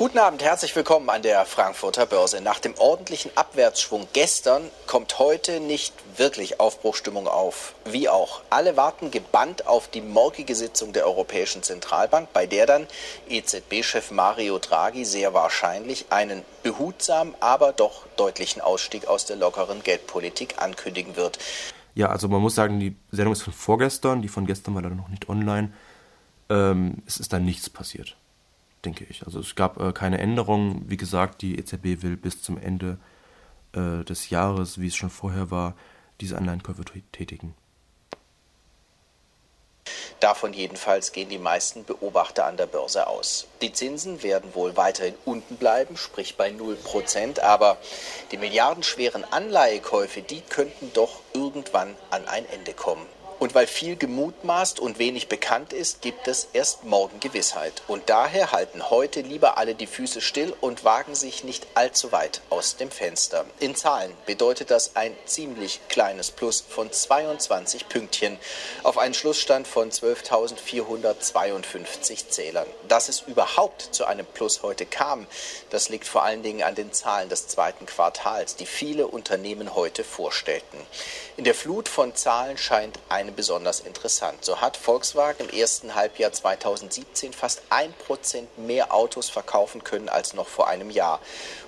Guten 0.00 0.16
Abend, 0.16 0.42
herzlich 0.42 0.74
willkommen 0.74 1.10
an 1.10 1.20
der 1.20 1.44
Frankfurter 1.44 2.06
Börse. 2.06 2.40
Nach 2.40 2.58
dem 2.58 2.72
ordentlichen 2.78 3.30
Abwärtsschwung 3.34 4.08
gestern 4.14 4.62
kommt 4.86 5.18
heute 5.18 5.60
nicht 5.60 5.92
wirklich 6.16 6.58
Aufbruchstimmung 6.58 7.28
auf. 7.28 7.74
Wie 7.84 8.08
auch. 8.08 8.40
Alle 8.48 8.78
warten 8.78 9.10
gebannt 9.10 9.66
auf 9.66 9.88
die 9.88 10.00
morgige 10.00 10.54
Sitzung 10.54 10.94
der 10.94 11.04
Europäischen 11.04 11.62
Zentralbank, 11.62 12.32
bei 12.32 12.46
der 12.46 12.64
dann 12.64 12.86
EZB-Chef 13.28 14.10
Mario 14.10 14.58
Draghi 14.58 15.04
sehr 15.04 15.34
wahrscheinlich 15.34 16.06
einen 16.08 16.44
behutsamen, 16.62 17.34
aber 17.40 17.74
doch 17.74 18.06
deutlichen 18.16 18.62
Ausstieg 18.62 19.06
aus 19.06 19.26
der 19.26 19.36
lockeren 19.36 19.82
Geldpolitik 19.82 20.62
ankündigen 20.62 21.16
wird. 21.16 21.38
Ja, 21.94 22.08
also 22.08 22.26
man 22.26 22.40
muss 22.40 22.54
sagen, 22.54 22.80
die 22.80 22.96
Sendung 23.10 23.34
ist 23.34 23.42
von 23.42 23.52
vorgestern, 23.52 24.22
die 24.22 24.28
von 24.28 24.46
gestern 24.46 24.74
war 24.74 24.80
leider 24.80 24.94
noch 24.94 25.08
nicht 25.08 25.28
online. 25.28 25.74
Ähm, 26.48 27.02
es 27.06 27.18
ist 27.18 27.34
da 27.34 27.38
nichts 27.38 27.68
passiert 27.68 28.16
denke 28.84 29.04
ich. 29.08 29.24
Also 29.24 29.40
es 29.40 29.54
gab 29.54 29.80
äh, 29.80 29.92
keine 29.92 30.18
Änderungen. 30.18 30.88
Wie 30.88 30.96
gesagt, 30.96 31.42
die 31.42 31.58
EZB 31.58 32.02
will 32.02 32.16
bis 32.16 32.42
zum 32.42 32.58
Ende 32.58 32.98
äh, 33.72 34.04
des 34.04 34.30
Jahres, 34.30 34.80
wie 34.80 34.88
es 34.88 34.96
schon 34.96 35.10
vorher 35.10 35.50
war, 35.50 35.76
diese 36.20 36.36
Anleihenkäufe 36.36 36.84
tätigen. 37.12 37.54
Davon 40.20 40.52
jedenfalls 40.52 41.12
gehen 41.12 41.30
die 41.30 41.38
meisten 41.38 41.84
Beobachter 41.84 42.44
an 42.44 42.58
der 42.58 42.66
Börse 42.66 43.06
aus. 43.06 43.46
Die 43.62 43.72
Zinsen 43.72 44.22
werden 44.22 44.54
wohl 44.54 44.76
weiterhin 44.76 45.14
unten 45.24 45.56
bleiben, 45.56 45.96
sprich 45.96 46.36
bei 46.36 46.50
0%, 46.50 47.40
aber 47.40 47.78
die 48.30 48.36
milliardenschweren 48.36 49.24
Anleihekäufe, 49.24 50.20
die 50.20 50.42
könnten 50.42 50.92
doch 50.92 51.22
irgendwann 51.32 51.96
an 52.10 52.28
ein 52.28 52.46
Ende 52.50 52.74
kommen. 52.74 53.06
Und 53.40 53.54
weil 53.54 53.66
viel 53.66 53.96
gemutmaßt 53.96 54.78
und 54.80 54.98
wenig 54.98 55.28
bekannt 55.28 55.72
ist, 55.72 56.02
gibt 56.02 56.28
es 56.28 56.48
erst 56.52 56.84
morgen 56.84 57.20
Gewissheit. 57.20 57.82
Und 57.88 58.10
daher 58.10 58.52
halten 58.52 58.90
heute 58.90 59.22
lieber 59.22 59.56
alle 59.56 59.74
die 59.74 59.86
Füße 59.86 60.20
still 60.20 60.54
und 60.60 60.84
wagen 60.84 61.14
sich 61.14 61.42
nicht 61.42 61.66
allzu 61.72 62.12
weit 62.12 62.42
aus 62.50 62.76
dem 62.76 62.90
Fenster. 62.90 63.46
In 63.58 63.74
Zahlen 63.74 64.12
bedeutet 64.26 64.70
das 64.70 64.94
ein 64.94 65.16
ziemlich 65.24 65.80
kleines 65.88 66.30
Plus 66.30 66.60
von 66.60 66.92
22 66.92 67.88
Pünktchen 67.88 68.36
auf 68.82 68.98
einen 68.98 69.14
Schlussstand 69.14 69.66
von 69.66 69.90
12.452 69.90 72.28
Zählern. 72.28 72.66
Dass 72.88 73.08
es 73.08 73.22
überhaupt 73.22 73.94
zu 73.94 74.04
einem 74.04 74.26
Plus 74.26 74.62
heute 74.62 74.84
kam, 74.84 75.26
das 75.70 75.88
liegt 75.88 76.06
vor 76.06 76.24
allen 76.24 76.42
Dingen 76.42 76.62
an 76.62 76.74
den 76.74 76.92
Zahlen 76.92 77.30
des 77.30 77.48
zweiten 77.48 77.86
Quartals, 77.86 78.56
die 78.56 78.66
viele 78.66 79.06
Unternehmen 79.06 79.74
heute 79.74 80.04
vorstellten. 80.04 80.78
In 81.38 81.44
der 81.44 81.54
Flut 81.54 81.88
von 81.88 82.14
Zahlen 82.14 82.58
scheint 82.58 82.98
eine 83.08 83.29
eine 83.30 83.36
besonders 83.36 83.80
interessant. 83.80 84.44
So 84.44 84.60
hat 84.60 84.76
Volkswagen 84.76 85.48
im 85.48 85.58
ersten 85.58 85.94
Halbjahr 85.94 86.32
2017 86.32 87.32
fast 87.32 87.62
ein 87.70 87.92
Prozent 87.92 88.58
mehr 88.58 88.92
Autos 88.92 89.30
verkaufen 89.30 89.84
können 89.84 90.08
als 90.08 90.34
noch 90.34 90.48
vor 90.48 90.68
einem 90.68 90.90
Jahr. 90.90 91.20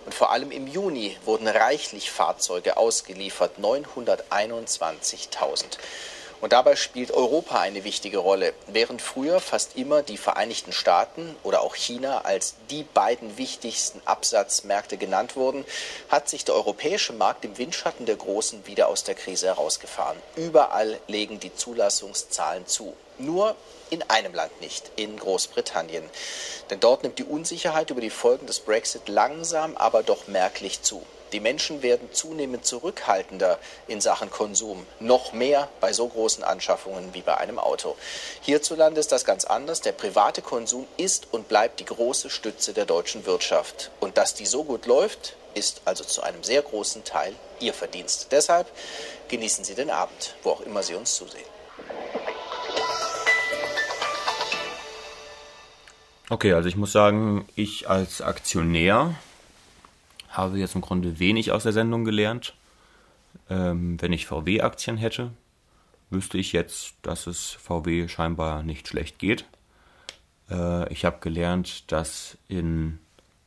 Und 0.04 0.14
vor 0.14 0.32
allem 0.32 0.50
im 0.50 0.66
Juni 0.66 1.16
wurden 1.24 1.46
reichlich 1.46 2.10
Fahrzeuge 2.10 2.76
ausgeliefert, 2.76 3.58
921.000. 3.58 5.78
Und 6.43 6.53
dabei 6.53 6.74
spielt 6.74 7.12
Europa 7.12 7.61
eine 7.61 7.84
wichtige 7.84 8.18
Rolle. 8.18 8.53
Während 8.66 9.01
früher 9.01 9.38
fast 9.38 9.76
immer 9.76 10.03
die 10.03 10.16
Vereinigten 10.16 10.72
Staaten 10.72 11.36
oder 11.45 11.61
auch 11.61 11.76
China 11.76 12.22
als 12.22 12.57
die 12.68 12.82
beiden 12.82 13.38
wichtigsten 13.38 14.03
Absatzmärkte 14.07 14.97
genannt 14.97 15.36
wurden, 15.36 15.64
hat 16.09 16.28
sich 16.28 16.45
der 16.45 16.57
europäische 16.57 17.12
Markt 17.12 17.45
im 17.45 17.59
Windschatten 17.59 18.07
der 18.07 18.16
Großen 18.16 18.66
wieder 18.66 18.88
aus 18.88 19.05
der 19.05 19.14
Krise 19.14 19.47
herausgefahren. 19.47 20.18
Überall 20.34 20.99
legen 21.07 21.38
die 21.38 21.55
Zulassungszahlen 21.55 22.66
zu. 22.66 22.97
Nur 23.18 23.55
in 23.90 24.03
einem 24.11 24.34
Land 24.34 24.61
nicht, 24.61 24.90
in 24.97 25.16
Großbritannien. 25.16 26.03
Denn 26.70 26.80
dort 26.80 27.05
nimmt 27.05 27.20
die 27.20 27.24
Unsicherheit 27.24 27.90
über 27.90 28.01
die 28.01 28.11
Folgen 28.11 28.49
des 28.49 28.59
Brexit 28.59 29.09
langsam, 29.09 29.76
aber 29.76 30.03
doch 30.03 30.26
merklich 30.26 30.82
zu. 30.82 31.07
Die 31.33 31.41
Menschen 31.41 31.83
werden 31.83 32.12
zunehmend 32.12 32.66
zurückhaltender 32.66 33.59
in 33.89 34.03
Sachen 34.03 34.30
Konsum, 34.30 34.87
noch 35.01 35.33
mehr 35.33 35.68
bei 35.80 35.95
so 35.95 36.07
großen 36.07 36.45
Anschaffungen 36.45 37.14
wie 37.14 37.22
bei 37.22 37.39
einem 37.39 37.59
Auto. 37.59 37.97
Hierzulande 38.43 39.01
ist 39.01 39.12
das 39.12 39.24
ganz 39.24 39.47
anders. 39.47 39.80
Der 39.80 39.93
private 39.93 40.43
Konsum 40.43 40.87
ist 40.99 41.28
und 41.33 41.49
bleibt 41.49 41.80
die 41.80 41.87
große 41.87 42.28
Stütze 42.28 42.74
der 42.74 42.85
deutschen 42.85 43.24
Wirtschaft. 43.24 43.91
Und 43.99 44.18
dass 44.18 44.35
die 44.35 44.45
so 44.45 44.62
gut 44.62 44.85
läuft, 44.85 45.37
ist 45.55 45.80
also 45.87 46.05
zu 46.05 46.22
einem 46.22 46.43
sehr 46.43 46.61
großen 46.61 47.05
Teil 47.05 47.35
Ihr 47.61 47.72
Verdienst. 47.72 48.28
Deshalb 48.30 48.66
genießen 49.28 49.64
Sie 49.64 49.74
den 49.74 49.91
Abend, 49.91 50.35
wo 50.43 50.51
auch 50.51 50.61
immer 50.61 50.83
Sie 50.83 50.95
uns 50.95 51.14
zusehen. 51.14 51.47
Okay, 56.28 56.53
also 56.53 56.68
ich 56.68 56.76
muss 56.76 56.93
sagen, 56.93 57.47
ich 57.57 57.89
als 57.89 58.20
Aktionär 58.20 59.14
habe 60.33 60.59
jetzt 60.59 60.74
im 60.74 60.80
Grunde 60.80 61.18
wenig 61.18 61.53
aus 61.53 61.62
der 61.62 61.72
Sendung 61.72 62.05
gelernt. 62.05 62.55
Ähm, 63.49 64.01
wenn 64.01 64.12
ich 64.12 64.26
VW-Aktien 64.26 64.97
hätte, 64.97 65.33
wüsste 66.11 66.39
ich 66.39 66.53
jetzt, 66.53 66.95
dass 67.03 67.26
es 67.26 67.51
VW 67.51 68.09
scheinbar 68.09 68.62
nicht 68.62 68.89
schlecht 68.89 69.18
geht. 69.18 69.47
Äh, 70.51 70.93
ich 70.93 71.05
habe 71.05 71.18
gelernt, 71.20 71.91
dass 71.91 72.37
in 72.49 72.99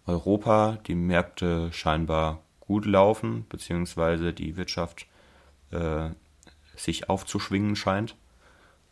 Europa 0.08 0.78
die 0.88 0.96
Märkte 0.96 1.72
scheinbar 1.72 2.42
gut 2.60 2.86
laufen, 2.86 3.46
beziehungsweise 3.50 4.34
die 4.34 4.58
Wirtschaft 4.58 5.06
äh, 5.72 6.10
sich 6.76 7.10
aufzuschwingen 7.10 7.76
scheint. 7.76 8.16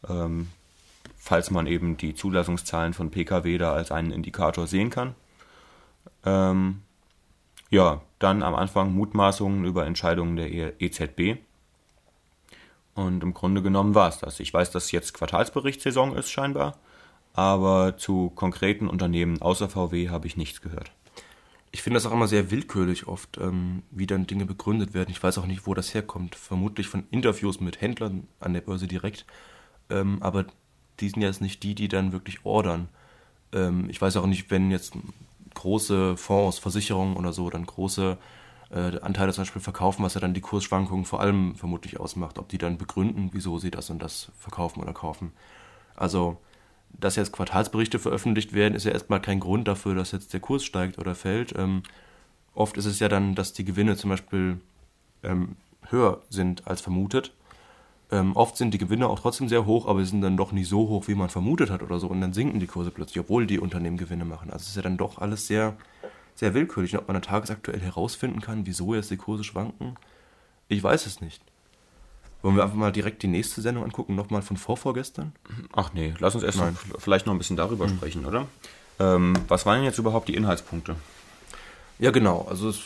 Ähm, 0.07 0.49
falls 1.17 1.51
man 1.51 1.67
eben 1.67 1.97
die 1.97 2.15
Zulassungszahlen 2.15 2.93
von 2.93 3.09
Pkw 3.09 3.57
da 3.57 3.73
als 3.73 3.91
einen 3.91 4.11
Indikator 4.11 4.67
sehen 4.67 4.89
kann. 4.89 5.15
Ähm, 6.25 6.81
ja, 7.73 8.01
dann 8.19 8.43
am 8.43 8.53
Anfang 8.53 8.93
Mutmaßungen 8.93 9.65
über 9.65 9.87
Entscheidungen 9.87 10.35
der 10.35 10.79
EZB. 10.79 11.39
Und 12.93 13.23
im 13.23 13.33
Grunde 13.33 13.63
genommen 13.63 13.95
war 13.95 14.09
es 14.09 14.19
das. 14.19 14.39
Ich 14.39 14.53
weiß, 14.53 14.69
dass 14.69 14.91
jetzt 14.91 15.15
Quartalsberichtssaison 15.15 16.15
ist 16.15 16.29
scheinbar, 16.29 16.77
aber 17.33 17.97
zu 17.97 18.29
konkreten 18.29 18.87
Unternehmen 18.87 19.41
außer 19.41 19.69
VW 19.69 20.09
habe 20.09 20.27
ich 20.27 20.37
nichts 20.37 20.61
gehört. 20.61 20.91
Ich 21.71 21.81
finde 21.81 21.97
das 21.97 22.05
auch 22.05 22.11
immer 22.11 22.27
sehr 22.27 22.51
willkürlich 22.51 23.07
oft, 23.07 23.39
ähm, 23.39 23.81
wie 23.89 24.05
dann 24.05 24.27
Dinge 24.27 24.45
begründet 24.45 24.93
werden. 24.93 25.09
Ich 25.09 25.23
weiß 25.23 25.39
auch 25.39 25.47
nicht, 25.47 25.65
wo 25.65 25.73
das 25.73 25.95
herkommt. 25.95 26.35
Vermutlich 26.35 26.87
von 26.87 27.05
Interviews 27.09 27.59
mit 27.59 27.81
Händlern 27.81 28.27
an 28.39 28.53
der 28.53 28.61
Börse 28.61 28.85
direkt. 28.85 29.25
Ähm, 29.89 30.19
aber 30.21 30.45
die 30.99 31.09
sind 31.09 31.23
jetzt 31.23 31.41
nicht 31.41 31.63
die, 31.63 31.73
die 31.73 31.87
dann 31.87 32.11
wirklich 32.11 32.45
ordern. 32.45 32.89
Ähm, 33.51 33.89
ich 33.89 33.99
weiß 33.99 34.17
auch 34.17 34.27
nicht, 34.27 34.51
wenn 34.51 34.69
jetzt 34.69 34.93
große 35.55 36.17
Fonds, 36.17 36.59
Versicherungen 36.59 37.15
oder 37.15 37.33
so 37.33 37.49
dann 37.49 37.65
große 37.65 38.17
äh, 38.71 38.99
Anteile 38.99 39.31
zum 39.33 39.43
Beispiel 39.43 39.61
verkaufen, 39.61 40.03
was 40.03 40.15
ja 40.15 40.21
dann 40.21 40.33
die 40.33 40.41
Kursschwankungen 40.41 41.05
vor 41.05 41.21
allem 41.21 41.55
vermutlich 41.55 41.99
ausmacht, 41.99 42.39
ob 42.39 42.49
die 42.49 42.57
dann 42.57 42.77
begründen, 42.77 43.29
wieso 43.31 43.59
sie 43.59 43.71
das 43.71 43.89
und 43.89 44.01
das 44.01 44.31
verkaufen 44.39 44.81
oder 44.81 44.93
kaufen. 44.93 45.31
Also, 45.95 46.37
dass 46.89 47.15
jetzt 47.15 47.31
Quartalsberichte 47.31 47.99
veröffentlicht 47.99 48.53
werden, 48.53 48.75
ist 48.75 48.85
ja 48.85 48.91
erstmal 48.91 49.21
kein 49.21 49.39
Grund 49.39 49.67
dafür, 49.67 49.95
dass 49.95 50.11
jetzt 50.11 50.33
der 50.33 50.39
Kurs 50.39 50.63
steigt 50.63 50.97
oder 50.99 51.15
fällt. 51.15 51.53
Ähm, 51.57 51.83
oft 52.53 52.77
ist 52.77 52.85
es 52.85 52.99
ja 52.99 53.09
dann, 53.09 53.35
dass 53.35 53.53
die 53.53 53.65
Gewinne 53.65 53.95
zum 53.95 54.09
Beispiel 54.09 54.59
ähm, 55.23 55.55
höher 55.89 56.21
sind 56.29 56.67
als 56.67 56.81
vermutet 56.81 57.33
ähm, 58.13 58.35
oft 58.35 58.57
sind 58.57 58.75
die 58.75 58.77
Gewinne 58.77 59.07
auch 59.07 59.19
trotzdem 59.19 59.49
sehr 59.49 59.65
hoch, 59.65 59.87
aber 59.87 59.99
sie 60.01 60.11
sind 60.11 60.21
dann 60.21 60.37
doch 60.37 60.51
nicht 60.51 60.69
so 60.69 60.87
hoch, 60.87 61.07
wie 61.07 61.15
man 61.15 61.29
vermutet 61.29 61.71
hat 61.71 61.81
oder 61.81 61.97
so. 61.97 62.07
Und 62.07 62.21
dann 62.21 62.31
sinken 62.31 62.59
die 62.59 62.67
Kurse 62.67 62.91
plötzlich, 62.91 63.19
obwohl 63.19 63.47
die 63.47 63.59
Unternehmen 63.59 63.97
Gewinne 63.97 64.23
machen. 64.23 64.51
Also 64.51 64.63
es 64.63 64.69
ist 64.69 64.75
ja 64.75 64.83
dann 64.83 64.97
doch 64.97 65.17
alles 65.17 65.47
sehr, 65.47 65.75
sehr 66.35 66.53
willkürlich. 66.53 66.93
Und 66.93 66.99
ob 66.99 67.07
man 67.07 67.15
dann 67.15 67.23
tagesaktuell 67.23 67.79
herausfinden 67.79 68.39
kann, 68.39 68.67
wieso 68.67 68.93
jetzt 68.93 69.09
die 69.09 69.17
Kurse 69.17 69.43
schwanken, 69.43 69.95
ich 70.67 70.83
weiß 70.83 71.07
es 71.07 71.21
nicht. 71.21 71.41
Wollen 72.43 72.55
wir 72.55 72.63
einfach 72.63 72.75
mal 72.75 72.91
direkt 72.91 73.23
die 73.23 73.27
nächste 73.27 73.61
Sendung 73.61 73.83
angucken, 73.83 74.13
nochmal 74.13 74.43
von 74.43 74.57
vorvorgestern? 74.57 75.31
Ach 75.71 75.91
nee, 75.93 76.13
lass 76.19 76.35
uns 76.35 76.43
erst 76.43 76.59
noch, 76.59 76.69
vielleicht 76.99 77.25
noch 77.25 77.33
ein 77.33 77.39
bisschen 77.39 77.57
darüber 77.57 77.87
mhm. 77.87 77.95
sprechen, 77.97 78.25
oder? 78.27 78.45
Ähm, 78.99 79.33
was 79.47 79.65
waren 79.65 79.77
denn 79.77 79.85
jetzt 79.85 79.97
überhaupt 79.97 80.27
die 80.27 80.35
Inhaltspunkte? 80.35 80.97
Ja, 81.97 82.11
genau. 82.11 82.45
Also 82.47 82.69
es 82.69 82.81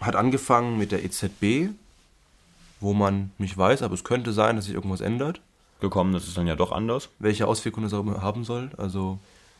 hat 0.00 0.16
angefangen 0.16 0.78
mit 0.78 0.90
der 0.90 1.04
EZB, 1.04 1.70
wo 2.84 2.92
man 2.92 3.32
nicht 3.38 3.56
weiß, 3.56 3.80
aber 3.82 3.94
es 3.94 4.04
könnte 4.04 4.34
sein, 4.34 4.56
dass 4.56 4.66
sich 4.66 4.74
irgendwas 4.74 5.00
ändert. 5.00 5.40
Gekommen 5.80 6.14
ist 6.14 6.28
es 6.28 6.34
dann 6.34 6.46
ja 6.46 6.54
doch 6.54 6.70
anders. 6.70 7.08
Welche 7.18 7.48
Auswirkungen 7.48 7.88
das 7.88 7.98
haben 8.22 8.44
soll. 8.44 8.72
Also 8.76 9.18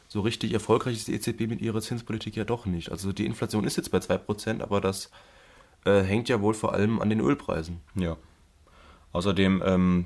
so 0.08 0.20
richtig 0.20 0.52
erfolgreich 0.52 0.96
ist 0.96 1.08
die 1.08 1.14
EZB 1.14 1.48
mit 1.48 1.62
ihrer 1.62 1.80
Zinspolitik 1.80 2.36
ja 2.36 2.44
doch 2.44 2.66
nicht. 2.66 2.92
Also 2.92 3.14
die 3.14 3.24
Inflation 3.24 3.64
ist 3.64 3.78
jetzt 3.78 3.90
bei 3.90 3.96
2%, 3.98 4.60
aber 4.60 4.82
das 4.82 5.10
äh, 5.86 6.02
hängt 6.02 6.28
ja 6.28 6.42
wohl 6.42 6.52
vor 6.52 6.74
allem 6.74 7.00
an 7.00 7.08
den 7.08 7.20
Ölpreisen. 7.20 7.80
Ja. 7.94 8.18
Außerdem 9.12 9.62
ähm, 9.64 10.04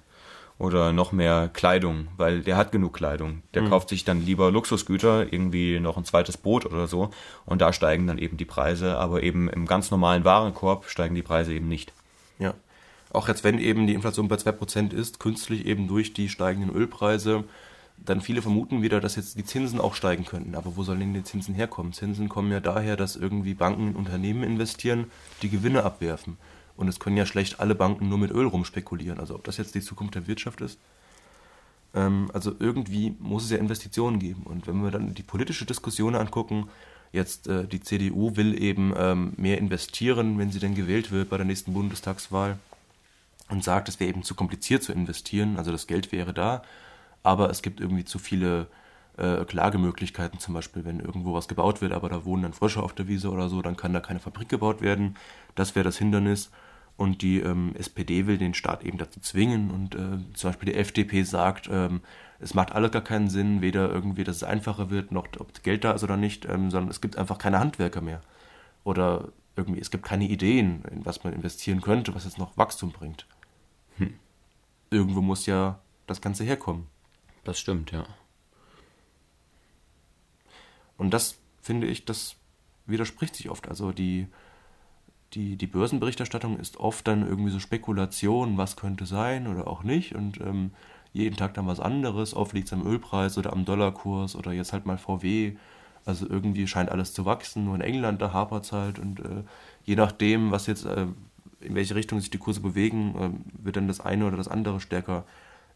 oder 0.59 0.93
noch 0.93 1.11
mehr 1.11 1.49
Kleidung, 1.51 2.07
weil 2.17 2.41
der 2.41 2.57
hat 2.57 2.71
genug 2.71 2.93
Kleidung. 2.93 3.43
Der 3.53 3.63
mhm. 3.63 3.69
kauft 3.69 3.89
sich 3.89 4.05
dann 4.05 4.21
lieber 4.21 4.51
Luxusgüter, 4.51 5.31
irgendwie 5.31 5.79
noch 5.79 5.97
ein 5.97 6.05
zweites 6.05 6.37
Boot 6.37 6.65
oder 6.65 6.87
so 6.87 7.09
und 7.45 7.61
da 7.61 7.73
steigen 7.73 8.07
dann 8.07 8.17
eben 8.17 8.37
die 8.37 8.45
Preise, 8.45 8.97
aber 8.97 9.23
eben 9.23 9.49
im 9.49 9.65
ganz 9.65 9.91
normalen 9.91 10.23
Warenkorb 10.23 10.85
steigen 10.85 11.15
die 11.15 11.23
Preise 11.23 11.53
eben 11.53 11.67
nicht. 11.67 11.93
Ja. 12.39 12.53
Auch 13.11 13.27
jetzt, 13.27 13.43
wenn 13.43 13.59
eben 13.59 13.87
die 13.87 13.93
Inflation 13.93 14.27
bei 14.27 14.35
2% 14.35 14.91
ist, 14.91 15.19
künstlich 15.19 15.65
eben 15.65 15.87
durch 15.87 16.13
die 16.13 16.29
steigenden 16.29 16.75
Ölpreise, 16.75 17.43
dann 17.97 18.21
viele 18.21 18.41
vermuten 18.41 18.81
wieder, 18.81 18.99
dass 18.99 19.15
jetzt 19.15 19.37
die 19.37 19.45
Zinsen 19.45 19.79
auch 19.79 19.93
steigen 19.93 20.25
könnten. 20.25 20.55
Aber 20.55 20.75
wo 20.75 20.83
sollen 20.83 20.99
denn 20.99 21.13
die 21.13 21.23
Zinsen 21.23 21.53
herkommen? 21.53 21.93
Zinsen 21.93 22.27
kommen 22.27 22.51
ja 22.51 22.59
daher, 22.59 22.97
dass 22.97 23.15
irgendwie 23.15 23.53
Banken 23.53 23.89
in 23.89 23.95
Unternehmen 23.95 24.43
investieren, 24.43 25.11
die 25.41 25.49
Gewinne 25.49 25.83
abwerfen. 25.83 26.37
Und 26.75 26.87
es 26.87 26.99
können 26.99 27.17
ja 27.17 27.25
schlecht 27.25 27.59
alle 27.59 27.75
Banken 27.75 28.09
nur 28.09 28.17
mit 28.17 28.31
Öl 28.31 28.47
rumspekulieren. 28.47 29.19
Also 29.19 29.35
ob 29.35 29.43
das 29.43 29.57
jetzt 29.57 29.75
die 29.75 29.81
Zukunft 29.81 30.15
der 30.15 30.27
Wirtschaft 30.27 30.61
ist. 30.61 30.79
Ähm, 31.93 32.29
also 32.33 32.53
irgendwie 32.59 33.15
muss 33.19 33.43
es 33.43 33.51
ja 33.51 33.57
Investitionen 33.57 34.19
geben. 34.19 34.43
Und 34.43 34.67
wenn 34.67 34.83
wir 34.83 34.91
dann 34.91 35.13
die 35.13 35.23
politische 35.23 35.65
Diskussion 35.65 36.15
angucken, 36.15 36.69
jetzt 37.11 37.47
äh, 37.47 37.65
die 37.65 37.81
CDU 37.81 38.35
will 38.35 38.61
eben 38.61 38.93
ähm, 38.97 39.33
mehr 39.37 39.59
investieren, 39.59 40.37
wenn 40.39 40.51
sie 40.51 40.59
denn 40.59 40.75
gewählt 40.75 41.11
wird 41.11 41.29
bei 41.29 41.37
der 41.37 41.45
nächsten 41.45 41.73
Bundestagswahl. 41.73 42.57
und 43.49 43.63
sagt, 43.63 43.89
es 43.89 43.99
wäre 43.99 44.09
eben 44.09 44.23
zu 44.23 44.35
kompliziert 44.35 44.83
zu 44.83 44.93
investieren, 44.93 45.57
also 45.57 45.71
das 45.71 45.85
Geld 45.85 46.11
wäre 46.11 46.33
da, 46.33 46.63
aber 47.23 47.49
es 47.49 47.61
gibt 47.61 47.79
irgendwie 47.79 48.05
zu 48.05 48.17
viele 48.17 48.67
äh, 49.17 49.45
Klagemöglichkeiten, 49.45 50.39
zum 50.39 50.53
Beispiel, 50.53 50.85
wenn 50.85 50.99
irgendwo 50.99 51.33
was 51.33 51.47
gebaut 51.47 51.81
wird, 51.81 51.93
aber 51.93 52.09
da 52.09 52.25
wohnen 52.25 52.43
dann 52.43 52.53
Frösche 52.53 52.81
auf 52.81 52.93
der 52.93 53.07
Wiese 53.07 53.29
oder 53.29 53.49
so, 53.49 53.61
dann 53.61 53.77
kann 53.77 53.93
da 53.93 53.99
keine 53.99 54.19
Fabrik 54.19 54.49
gebaut 54.49 54.81
werden. 54.81 55.15
Das 55.55 55.75
wäre 55.75 55.83
das 55.83 55.97
Hindernis. 55.97 56.51
Und 56.95 57.23
die 57.23 57.39
ähm, 57.39 57.73
SPD 57.75 58.27
will 58.27 58.37
den 58.37 58.53
Staat 58.53 58.83
eben 58.83 58.99
dazu 58.99 59.19
zwingen 59.19 59.71
und 59.71 59.95
äh, 59.95 60.19
zum 60.35 60.49
Beispiel 60.51 60.71
die 60.71 60.77
FDP 60.77 61.23
sagt, 61.23 61.67
ähm, 61.71 62.01
es 62.39 62.53
macht 62.53 62.71
alles 62.71 62.91
gar 62.91 63.01
keinen 63.01 63.29
Sinn, 63.29 63.61
weder 63.61 63.89
irgendwie, 63.89 64.23
dass 64.23 64.37
es 64.37 64.43
einfacher 64.43 64.91
wird, 64.91 65.11
noch 65.11 65.27
ob 65.39 65.63
Geld 65.63 65.83
da 65.83 65.93
ist 65.93 66.03
oder 66.03 66.17
nicht, 66.17 66.45
ähm, 66.45 66.69
sondern 66.69 66.91
es 66.91 67.01
gibt 67.01 67.17
einfach 67.17 67.39
keine 67.39 67.59
Handwerker 67.59 68.01
mehr. 68.01 68.21
Oder 68.83 69.29
irgendwie, 69.55 69.79
es 69.79 69.91
gibt 69.91 70.03
keine 70.03 70.25
Ideen, 70.25 70.83
in 70.91 71.05
was 71.05 71.23
man 71.23 71.33
investieren 71.33 71.81
könnte, 71.81 72.13
was 72.13 72.25
jetzt 72.25 72.37
noch 72.37 72.57
Wachstum 72.57 72.91
bringt. 72.91 73.25
Hm. 73.97 74.13
Irgendwo 74.91 75.21
muss 75.21 75.45
ja 75.45 75.79
das 76.05 76.21
Ganze 76.21 76.43
herkommen. 76.43 76.87
Das 77.43 77.59
stimmt, 77.59 77.91
ja. 77.91 78.05
Und 81.03 81.13
das 81.13 81.37
finde 81.61 81.87
ich, 81.87 82.05
das 82.05 82.37
widerspricht 82.85 83.35
sich 83.35 83.49
oft. 83.49 83.67
Also 83.67 83.91
die, 83.91 84.27
die, 85.33 85.57
die 85.57 85.67
Börsenberichterstattung 85.67 86.57
ist 86.57 86.77
oft 86.77 87.05
dann 87.07 87.27
irgendwie 87.27 87.51
so 87.51 87.59
Spekulation, 87.59 88.57
was 88.57 88.77
könnte 88.77 89.05
sein 89.05 89.47
oder 89.47 89.67
auch 89.67 89.83
nicht. 89.83 90.15
Und 90.15 90.39
ähm, 90.39 90.71
jeden 91.11 91.35
Tag 91.35 91.55
dann 91.55 91.67
was 91.67 91.81
anderes. 91.81 92.33
Oft 92.33 92.53
liegt 92.53 92.67
es 92.67 92.73
am 92.73 92.87
Ölpreis 92.87 93.37
oder 93.37 93.51
am 93.51 93.65
Dollarkurs 93.65 94.37
oder 94.37 94.53
jetzt 94.53 94.71
halt 94.71 94.85
mal 94.85 94.97
VW. 94.97 95.57
Also 96.05 96.25
irgendwie 96.29 96.67
scheint 96.67 96.89
alles 96.89 97.13
zu 97.13 97.25
wachsen. 97.25 97.65
Nur 97.65 97.75
in 97.75 97.81
England, 97.81 98.21
da 98.21 98.31
hapert 98.31 98.63
es 98.63 98.71
halt. 98.71 98.97
Und 98.97 99.19
äh, 99.19 99.43
je 99.83 99.97
nachdem, 99.97 100.51
was 100.51 100.67
jetzt, 100.67 100.85
äh, 100.85 101.07
in 101.59 101.75
welche 101.75 101.95
Richtung 101.95 102.21
sich 102.21 102.29
die 102.29 102.37
Kurse 102.37 102.61
bewegen, 102.61 103.15
äh, 103.19 103.65
wird 103.65 103.75
dann 103.75 103.89
das 103.89 103.99
eine 103.99 104.25
oder 104.25 104.37
das 104.37 104.47
andere 104.47 104.79
stärker 104.79 105.25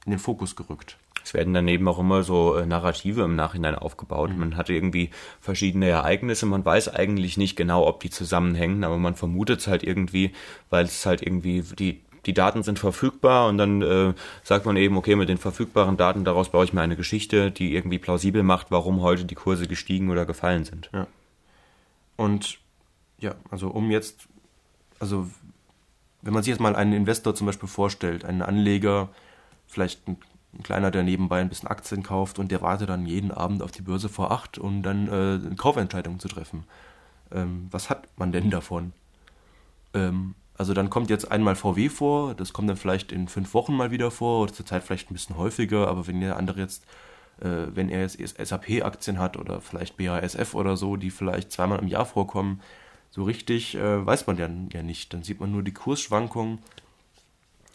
in 0.08 0.12
den 0.12 0.20
Fokus 0.20 0.56
gerückt. 0.56 0.98
Es 1.24 1.34
werden 1.34 1.54
daneben 1.54 1.88
auch 1.90 2.00
immer 2.00 2.24
so 2.24 2.56
äh, 2.56 2.66
Narrative 2.66 3.24
im 3.24 3.36
Nachhinein 3.36 3.76
aufgebaut. 3.76 4.32
Mhm. 4.32 4.40
Man 4.40 4.58
hatte 4.58 4.74
irgendwie 4.74 5.10
verschiedene 5.42 5.88
Ereignisse. 5.90 6.46
Man 6.46 6.64
weiß 6.64 6.96
eigentlich 6.96 7.36
nicht 7.36 7.58
genau, 7.58 7.86
ob 7.86 8.00
die 8.00 8.10
zusammenhängen, 8.10 8.86
aber 8.86 8.98
man 8.98 9.16
vermutet 9.16 9.60
es 9.60 9.68
halt 9.68 9.84
irgendwie, 9.84 10.32
weil 10.70 10.86
es 10.86 11.06
halt 11.06 11.22
irgendwie 11.22 11.62
die 11.62 12.02
die 12.26 12.34
Daten 12.34 12.62
sind 12.62 12.78
verfügbar 12.78 13.48
und 13.48 13.58
dann 13.58 13.82
äh, 13.82 14.14
sagt 14.44 14.66
man 14.66 14.76
eben, 14.76 14.98
okay, 14.98 15.16
mit 15.16 15.30
den 15.30 15.38
verfügbaren 15.38 15.96
Daten, 15.96 16.26
daraus 16.26 16.50
baue 16.50 16.66
ich 16.66 16.74
mir 16.74 16.82
eine 16.82 16.98
Geschichte, 16.98 17.52
die 17.52 17.74
irgendwie 17.74 18.00
plausibel 18.00 18.44
macht, 18.44 18.70
warum 18.70 19.02
heute 19.02 19.24
die 19.24 19.36
Kurse 19.36 19.66
gestiegen 19.66 20.10
oder 20.10 20.26
gefallen 20.26 20.66
sind. 20.66 20.90
Ja. 20.94 21.08
Und 22.18 22.60
ja, 23.20 23.36
also 23.50 23.70
um 23.70 23.92
jetzt, 23.92 24.28
also 25.00 25.30
wenn 26.22 26.34
man 26.34 26.44
sich 26.44 26.52
jetzt 26.52 26.60
mal 26.60 26.76
einen 26.76 26.92
Investor 26.92 27.34
zum 27.34 27.48
Beispiel 27.48 27.70
vorstellt, 27.70 28.26
einen 28.26 28.42
Anleger, 28.42 29.08
vielleicht 29.68 30.08
ein 30.08 30.18
ein 30.54 30.64
kleiner, 30.64 30.92
der 30.92 31.04
nebenbei 31.04 31.42
ein 31.42 31.50
bisschen 31.50 31.70
Aktien 31.70 32.04
kauft 32.04 32.40
und 32.40 32.52
der 32.52 32.62
wartet 32.62 32.90
dann 32.90 33.06
jeden 33.06 33.32
Abend 33.32 33.62
auf 33.62 33.72
die 33.72 33.82
Börse 33.82 34.10
vor 34.10 34.32
acht, 34.32 34.58
um 34.58 34.82
dann 34.82 35.08
äh, 35.08 35.56
Kaufentscheidungen 35.56 36.20
zu 36.20 36.28
treffen. 36.28 36.64
Ähm, 37.32 37.68
was 37.70 37.90
hat 37.90 38.08
man 38.18 38.32
denn 38.32 38.50
davon? 38.50 38.94
Ähm, 39.94 40.36
also 40.58 40.74
dann 40.74 40.90
kommt 40.90 41.10
jetzt 41.10 41.32
einmal 41.32 41.56
VW 41.56 41.90
vor, 41.90 42.34
das 42.34 42.54
kommt 42.54 42.70
dann 42.70 42.78
vielleicht 42.78 43.12
in 43.12 43.28
fünf 43.28 43.54
Wochen 43.54 43.76
mal 43.76 43.92
wieder 43.92 44.10
vor, 44.10 44.44
oder 44.44 44.54
zurzeit 44.54 44.84
vielleicht 44.84 45.12
ein 45.12 45.14
bisschen 45.14 45.38
häufiger, 45.38 45.88
aber 45.88 46.08
wenn 46.08 46.22
der 46.22 46.38
andere 46.38 46.62
jetzt, 46.62 46.84
äh, 47.40 47.68
wenn 47.74 47.90
er 47.90 48.02
jetzt 48.02 48.18
SAP-Aktien 48.18 49.20
hat 49.20 49.38
oder 49.38 49.62
vielleicht 49.62 49.98
BASF 49.98 50.56
oder 50.56 50.78
so, 50.78 50.96
die 50.96 51.12
vielleicht 51.12 51.52
zweimal 51.52 51.80
im 51.80 51.88
Jahr 51.88 52.06
vorkommen, 52.06 52.62
so 53.12 53.24
richtig 53.24 53.76
äh, 53.76 54.06
weiß 54.06 54.28
man 54.28 54.38
ja, 54.38 54.50
ja 54.74 54.84
nicht. 54.84 55.14
Dann 55.14 55.24
sieht 55.24 55.40
man 55.40 55.52
nur 55.52 55.64
die 55.64 55.74
Kursschwankungen 55.74 56.60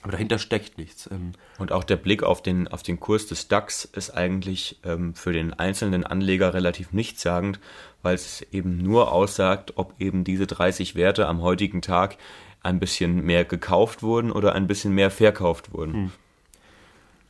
aber 0.03 0.13
dahinter 0.13 0.39
steckt 0.39 0.79
nichts. 0.79 1.09
Ähm, 1.11 1.33
und 1.59 1.73
auch 1.73 1.85
der 1.85 1.97
Blick 1.97 2.23
auf 2.23 2.43
den, 2.43 2.69
auf 2.69 2.83
den 2.83 3.01
Kurs 3.01 3.27
des 3.27 3.49
DAX 3.49 3.85
ist 3.85 4.11
eigentlich 4.11 4.81
ähm, 4.85 5.15
für 5.15 5.33
den 5.33 5.55
einzelnen 5.55 6.05
Anleger 6.05 6.55
relativ 6.55 6.93
nichtssagend, 6.93 7.61
weil 8.03 8.17
es 8.17 8.43
eben 8.53 8.79
nur 8.79 9.13
aussagt, 9.13 9.75
ob 9.77 9.95
eben 10.01 10.25
diese 10.25 10.47
30 10.47 10.97
Werte 10.97 11.29
am 11.29 11.41
heutigen 11.41 11.83
Tag 11.83 12.17
ein 12.63 12.81
bisschen 12.81 13.25
mehr 13.25 13.45
gekauft 13.45 14.03
wurden 14.03 14.33
oder 14.33 14.55
ein 14.55 14.67
bisschen 14.67 14.93
mehr 14.95 15.11
verkauft 15.11 15.73
wurden. 15.73 15.95
Hm. 15.95 16.13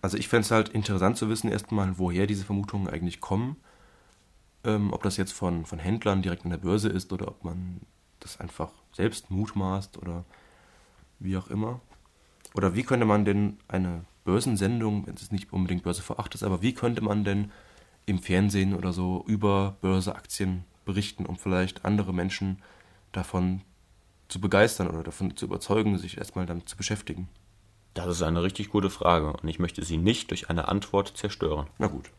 Also 0.00 0.16
ich 0.16 0.28
fände 0.28 0.44
es 0.44 0.50
halt 0.50 0.70
interessant 0.70 1.16
zu 1.16 1.28
wissen 1.28 1.50
erstmal, 1.50 1.98
woher 1.98 2.26
diese 2.26 2.44
Vermutungen 2.44 2.88
eigentlich 2.88 3.20
kommen. 3.20 3.56
Ähm, 4.64 4.92
ob 4.92 5.02
das 5.02 5.16
jetzt 5.16 5.32
von, 5.32 5.66
von 5.66 5.78
Händlern 5.78 6.22
direkt 6.22 6.44
an 6.44 6.50
der 6.50 6.58
Börse 6.58 6.88
ist 6.88 7.12
oder 7.12 7.28
ob 7.28 7.44
man 7.44 7.80
das 8.20 8.40
einfach 8.40 8.70
selbst 8.92 9.30
mutmaßt 9.30 9.98
oder 9.98 10.24
wie 11.18 11.36
auch 11.36 11.48
immer. 11.48 11.80
Oder 12.54 12.74
wie 12.74 12.82
könnte 12.82 13.06
man 13.06 13.24
denn 13.24 13.58
eine 13.68 14.04
Börsensendung, 14.24 15.06
wenn 15.06 15.14
es 15.14 15.32
nicht 15.32 15.52
unbedingt 15.52 15.82
Börse 15.82 16.02
vor 16.02 16.20
8 16.20 16.34
ist, 16.34 16.42
aber 16.42 16.62
wie 16.62 16.74
könnte 16.74 17.02
man 17.02 17.24
denn 17.24 17.50
im 18.06 18.18
Fernsehen 18.18 18.74
oder 18.74 18.92
so 18.92 19.24
über 19.26 19.76
Börseaktien 19.80 20.64
berichten, 20.84 21.26
um 21.26 21.36
vielleicht 21.36 21.84
andere 21.84 22.12
Menschen 22.12 22.62
davon 23.12 23.62
zu 24.28 24.40
begeistern 24.40 24.88
oder 24.88 25.02
davon 25.02 25.36
zu 25.36 25.46
überzeugen, 25.46 25.98
sich 25.98 26.18
erstmal 26.18 26.46
damit 26.46 26.68
zu 26.68 26.76
beschäftigen? 26.76 27.28
Das 27.94 28.06
ist 28.06 28.22
eine 28.22 28.42
richtig 28.42 28.70
gute 28.70 28.90
Frage 28.90 29.32
und 29.32 29.48
ich 29.48 29.58
möchte 29.58 29.84
sie 29.84 29.98
nicht 29.98 30.30
durch 30.30 30.48
eine 30.48 30.68
Antwort 30.68 31.12
zerstören. 31.16 31.66
Na 31.78 31.88
gut. 31.88 32.10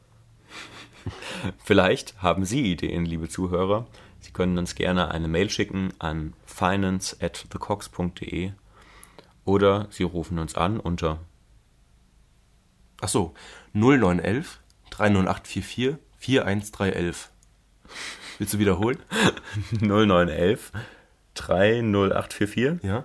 Vielleicht 1.63 2.21
haben 2.21 2.45
Sie 2.45 2.71
Ideen, 2.71 3.05
liebe 3.05 3.27
Zuhörer. 3.27 3.87
Sie 4.19 4.31
können 4.31 4.57
uns 4.57 4.75
gerne 4.75 5.11
eine 5.11 5.27
Mail 5.27 5.49
schicken 5.49 5.91
an 5.99 6.33
finance 6.45 7.17
at 7.19 7.49
thecox.de 7.49 8.51
oder 9.45 9.87
Sie 9.89 10.03
rufen 10.03 10.39
uns 10.39 10.55
an 10.55 10.79
unter 10.79 11.19
Ach 13.01 13.09
so, 13.09 13.33
0911 13.73 14.59
30844 14.91 15.97
41311. 16.19 17.29
Willst 18.37 18.53
du 18.53 18.59
wiederholen? 18.59 18.99
0911 19.81 20.71
30844? 21.35 22.83
Ja. 22.83 23.03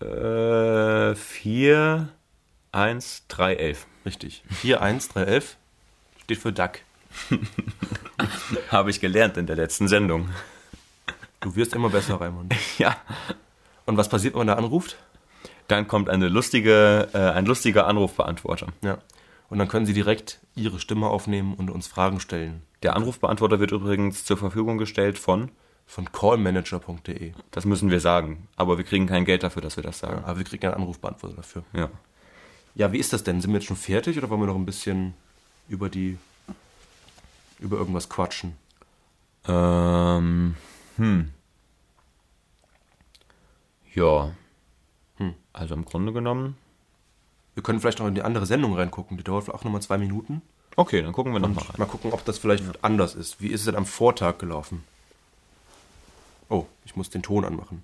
Äh, 0.00 1.14
41311. 1.14 3.86
Richtig. 4.04 4.42
41311 4.62 5.56
steht 6.22 6.38
für 6.38 6.52
DAC. 6.52 6.82
Habe 8.70 8.90
ich 8.90 9.00
gelernt 9.00 9.36
in 9.36 9.46
der 9.46 9.56
letzten 9.56 9.88
Sendung. 9.88 10.28
Du 11.40 11.56
wirst 11.56 11.74
immer 11.74 11.90
besser, 11.90 12.20
Raimund. 12.20 12.54
Ja. 12.78 12.96
Und 13.88 13.96
was 13.96 14.10
passiert, 14.10 14.34
wenn 14.34 14.40
man 14.40 14.48
da 14.48 14.54
anruft? 14.56 14.98
Dann 15.66 15.88
kommt 15.88 16.10
eine 16.10 16.28
lustige, 16.28 17.08
äh, 17.14 17.18
ein 17.30 17.46
lustiger 17.46 17.86
Anrufbeantworter. 17.86 18.66
Ja. 18.82 18.98
Und 19.48 19.58
dann 19.58 19.66
können 19.66 19.86
Sie 19.86 19.94
direkt 19.94 20.40
Ihre 20.54 20.78
Stimme 20.78 21.06
aufnehmen 21.06 21.54
und 21.54 21.70
uns 21.70 21.86
Fragen 21.86 22.20
stellen. 22.20 22.60
Der 22.82 22.96
Anrufbeantworter 22.96 23.60
wird 23.60 23.72
übrigens 23.72 24.26
zur 24.26 24.36
Verfügung 24.36 24.76
gestellt 24.76 25.18
von 25.18 25.50
von 25.86 26.12
callmanager.de. 26.12 27.32
Das 27.50 27.64
müssen 27.64 27.90
wir 27.90 28.00
sagen. 28.00 28.46
Aber 28.56 28.76
wir 28.76 28.84
kriegen 28.84 29.06
kein 29.06 29.24
Geld 29.24 29.42
dafür, 29.42 29.62
dass 29.62 29.76
wir 29.76 29.82
das 29.82 30.00
sagen. 30.00 30.18
Ja, 30.20 30.24
aber 30.26 30.36
wir 30.36 30.44
kriegen 30.44 30.66
einen 30.66 30.74
Anrufbeantworter 30.74 31.36
dafür. 31.36 31.62
Ja. 31.72 31.88
Ja, 32.74 32.92
wie 32.92 32.98
ist 32.98 33.14
das 33.14 33.24
denn? 33.24 33.40
Sind 33.40 33.52
wir 33.52 33.56
jetzt 33.56 33.68
schon 33.68 33.76
fertig 33.78 34.18
oder 34.18 34.28
wollen 34.28 34.42
wir 34.42 34.48
noch 34.48 34.54
ein 34.54 34.66
bisschen 34.66 35.14
über 35.66 35.88
die 35.88 36.18
über 37.58 37.78
irgendwas 37.78 38.10
quatschen? 38.10 38.52
Ähm, 39.46 40.56
hm. 40.98 41.30
Ja. 43.98 44.30
Hm. 45.16 45.34
Also 45.52 45.74
im 45.74 45.84
Grunde 45.84 46.12
genommen. 46.12 46.56
Wir 47.54 47.64
können 47.64 47.80
vielleicht 47.80 47.98
noch 47.98 48.06
in 48.06 48.14
die 48.14 48.22
andere 48.22 48.46
Sendung 48.46 48.74
reingucken. 48.74 49.16
Die 49.16 49.24
dauert 49.24 49.48
auch 49.52 49.64
nochmal 49.64 49.82
zwei 49.82 49.98
Minuten. 49.98 50.42
Okay, 50.76 51.02
dann 51.02 51.12
gucken 51.12 51.32
wir 51.32 51.40
nochmal 51.40 51.64
rein. 51.64 51.74
Mal 51.76 51.86
gucken, 51.86 52.12
ob 52.12 52.24
das 52.24 52.38
vielleicht 52.38 52.64
ja. 52.64 52.72
anders 52.82 53.16
ist. 53.16 53.40
Wie 53.40 53.48
ist 53.48 53.62
es 53.62 53.66
denn 53.66 53.74
am 53.74 53.86
Vortag 53.86 54.38
gelaufen? 54.38 54.84
Oh, 56.48 56.66
ich 56.84 56.94
muss 56.94 57.10
den 57.10 57.22
Ton 57.22 57.44
anmachen. 57.44 57.82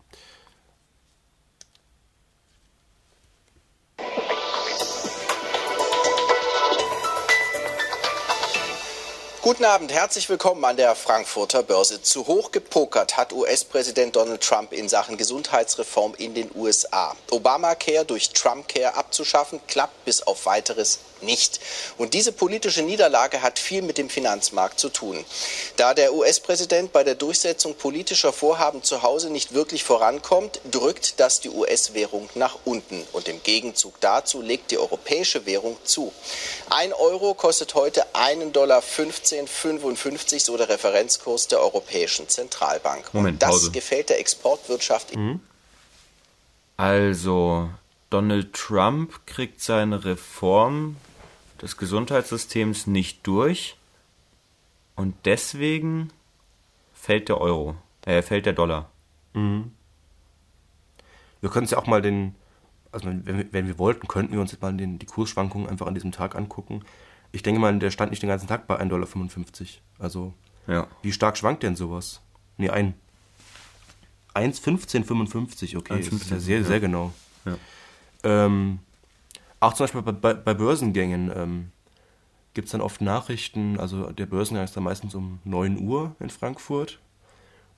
Guten 9.45 9.67
Abend, 9.67 9.93
herzlich 9.93 10.31
willkommen 10.31 10.65
an 10.65 10.79
der 10.79 10.95
Frankfurter 10.95 11.63
Börse. 11.63 12.01
Zu 12.01 12.27
hoch 12.27 12.51
gepokert 12.51 13.19
hat 13.19 13.35
US-Präsident 13.35 14.17
Donald 14.17 14.41
Trump 14.41 14.73
in 14.73 14.89
Sachen 14.89 15.19
Gesundheitsreform 15.19 16.15
in 16.17 16.33
den 16.33 16.51
USA. 16.55 17.15
Obamacare 17.31 18.07
durch 18.07 18.31
Trumpcare 18.31 18.95
abzuschaffen, 18.95 19.61
klappt 19.67 20.07
bis 20.07 20.23
auf 20.23 20.47
weiteres 20.47 21.01
nicht. 21.25 21.61
Und 21.99 22.15
diese 22.15 22.33
politische 22.33 22.83
Niederlage 22.83 23.43
hat 23.43 23.59
viel 23.59 23.83
mit 23.83 23.99
dem 23.99 24.09
Finanzmarkt 24.09 24.79
zu 24.79 24.89
tun. 24.89 25.25
Da 25.77 25.95
der 25.95 26.15
US-Präsident 26.15 26.93
bei 26.93 27.05
der 27.05 27.15
Durchsetzung 27.15 27.75
politischer 27.75 28.33
Vorhaben 28.33 28.83
zu 28.83 29.03
Hause 29.03 29.31
nicht 29.31 29.55
wirklich 29.55 29.85
vorankommt, 29.85 30.61
drückt 30.71 31.21
das 31.21 31.41
die 31.41 31.51
US-Währung 31.51 32.29
nach 32.35 32.59
unten. 32.65 33.03
Und 33.13 33.29
im 33.29 33.43
Gegenzug 33.43 34.01
dazu 34.01 34.41
legt 34.41 34.71
die 34.71 34.79
europäische 34.79 35.47
Währung 35.47 35.77
zu. 35.85 36.13
Ein 36.71 36.93
Euro 36.93 37.35
kostet 37.35 37.75
heute 37.75 38.05
1,15 38.15 38.53
Dollar 38.53 38.81
15,55, 38.81 40.41
so 40.41 40.57
der 40.57 40.69
Referenzkurs 40.69 41.49
der 41.49 41.61
Europäischen 41.61 42.29
Zentralbank. 42.29 43.13
Moment, 43.13 43.43
Und 43.43 43.43
das 43.43 43.73
gefällt 43.73 44.11
der 44.11 44.21
Exportwirtschaft. 44.21 45.15
Mhm. 45.17 45.41
Also, 46.77 47.71
Donald 48.11 48.53
Trump 48.53 49.27
kriegt 49.27 49.61
seine 49.61 50.05
Reform 50.05 50.97
des 51.63 51.77
Gesundheitssystems 51.77 52.87
nicht 52.87 53.27
durch 53.27 53.77
und 54.97 55.15
deswegen 55.25 56.11
fällt 56.93 57.29
der 57.29 57.41
Euro, 57.41 57.77
äh, 58.07 58.23
fällt 58.23 58.47
der 58.47 58.53
Dollar. 58.53 58.91
Wir 61.41 61.51
können 61.51 61.65
uns 61.65 61.71
ja 61.73 61.79
auch 61.79 61.87
mal 61.87 62.01
den, 62.03 62.35
also 62.93 63.07
wenn, 63.07 63.27
wir- 63.27 63.53
wenn 63.53 63.67
wir 63.67 63.79
wollten, 63.79 64.07
könnten 64.09 64.33
wir 64.35 64.41
uns 64.41 64.53
jetzt 64.53 64.63
mal 64.63 64.73
den, 64.75 64.99
die 64.99 65.07
Kursschwankungen 65.07 65.69
einfach 65.69 65.87
an 65.87 65.95
diesem 65.95 66.13
Tag 66.13 66.35
angucken. 66.37 66.83
Ich 67.33 67.43
denke 67.43 67.61
mal, 67.61 67.77
der 67.79 67.91
stand 67.91 68.11
nicht 68.11 68.23
den 68.23 68.29
ganzen 68.29 68.47
Tag 68.47 68.67
bei 68.67 68.79
1,55 68.79 68.89
Dollar. 68.89 69.03
Also, 69.99 70.33
Ja. 70.67 70.87
wie 71.03 71.13
stark 71.13 71.37
schwankt 71.37 71.63
denn 71.65 71.77
sowas? 71.77 72.21
Nee, 72.57 72.71
ein 72.71 72.95
1,1555, 74.35 75.77
okay. 75.77 75.97
das 75.99 76.07
ist 76.09 76.31
ja 76.31 76.37
1,15, 76.37 76.41
sehr, 76.41 76.59
ja. 76.59 76.65
sehr 76.65 76.81
genau. 76.81 77.13
Ja. 77.45 77.57
Ähm, 78.25 78.79
auch 79.67 79.75
zum 79.75 79.85
Beispiel 79.85 80.03
bei, 80.03 80.35
bei, 80.35 80.55
Börsengängen 80.55 81.31
ähm, 81.35 81.71
gibt 82.55 82.67
es 82.67 82.73
dann 82.73 82.81
oft 82.81 83.01
Nachrichten, 83.01 83.79
also 83.79 84.11
der 84.11 84.27
Börsengang 84.27 84.65
ist 84.65 84.77
dann 84.77 84.85
meistens 84.85 85.15
um 85.15 85.41
9 85.45 85.79
Uhr 85.81 86.15
in 86.21 86.31
Frankfurt 86.31 87.01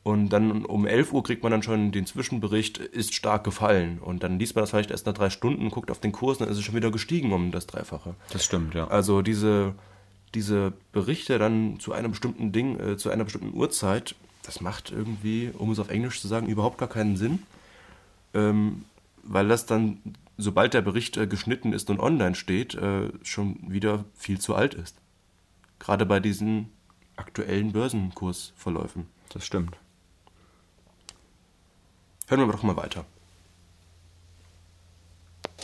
und 0.02 0.28
dann 0.28 0.64
um 0.64 0.86
11 0.86 1.12
Uhr 1.12 1.22
kriegt 1.22 1.42
man 1.42 1.50
dann 1.50 1.62
schon 1.62 1.92
den 1.92 2.06
Zwischenbericht, 2.06 2.78
ist 2.78 3.14
stark 3.14 3.42
gefallen 3.44 3.98
und 3.98 4.22
dann 4.22 4.38
liest 4.38 4.54
man 4.54 4.62
das 4.62 4.70
vielleicht 4.70 4.90
erst 4.90 5.06
nach 5.06 5.14
drei 5.14 5.30
Stunden, 5.30 5.70
guckt 5.70 5.90
auf 5.90 6.00
den 6.00 6.12
Kurs 6.12 6.38
und 6.38 6.46
dann 6.46 6.52
ist 6.52 6.58
es 6.58 6.64
schon 6.64 6.76
wieder 6.76 6.90
gestiegen 6.90 7.32
um 7.32 7.50
das 7.50 7.66
Dreifache. 7.66 8.14
Das 8.30 8.44
stimmt, 8.44 8.74
ja. 8.74 8.86
Also 8.88 9.22
diese, 9.22 9.74
diese 10.34 10.72
Berichte 10.92 11.38
dann 11.38 11.80
zu 11.80 11.92
einem 11.92 12.12
bestimmten 12.12 12.52
Ding, 12.52 12.78
äh, 12.78 12.96
zu 12.96 13.10
einer 13.10 13.24
bestimmten 13.24 13.56
Uhrzeit, 13.56 14.14
das 14.44 14.60
macht 14.60 14.92
irgendwie, 14.92 15.50
um 15.58 15.72
es 15.72 15.78
auf 15.80 15.90
Englisch 15.90 16.20
zu 16.20 16.28
sagen, 16.28 16.46
überhaupt 16.46 16.78
gar 16.78 16.88
keinen 16.88 17.16
Sinn. 17.16 17.40
Ähm, 18.32 18.84
weil 19.24 19.48
das 19.48 19.66
dann, 19.66 19.98
sobald 20.36 20.74
der 20.74 20.82
Bericht 20.82 21.16
äh, 21.16 21.26
geschnitten 21.26 21.72
ist 21.72 21.90
und 21.90 22.00
online 22.00 22.34
steht, 22.34 22.74
äh, 22.74 23.10
schon 23.22 23.70
wieder 23.70 24.04
viel 24.14 24.40
zu 24.40 24.54
alt 24.54 24.74
ist. 24.74 24.96
Gerade 25.78 26.06
bei 26.06 26.20
diesen 26.20 26.70
aktuellen 27.16 27.72
Börsenkursverläufen. 27.72 29.06
Das 29.32 29.44
stimmt. 29.44 29.76
Hören 32.28 32.40
wir 32.40 32.52
doch 32.52 32.62
mal 32.62 32.76
weiter. 32.76 33.04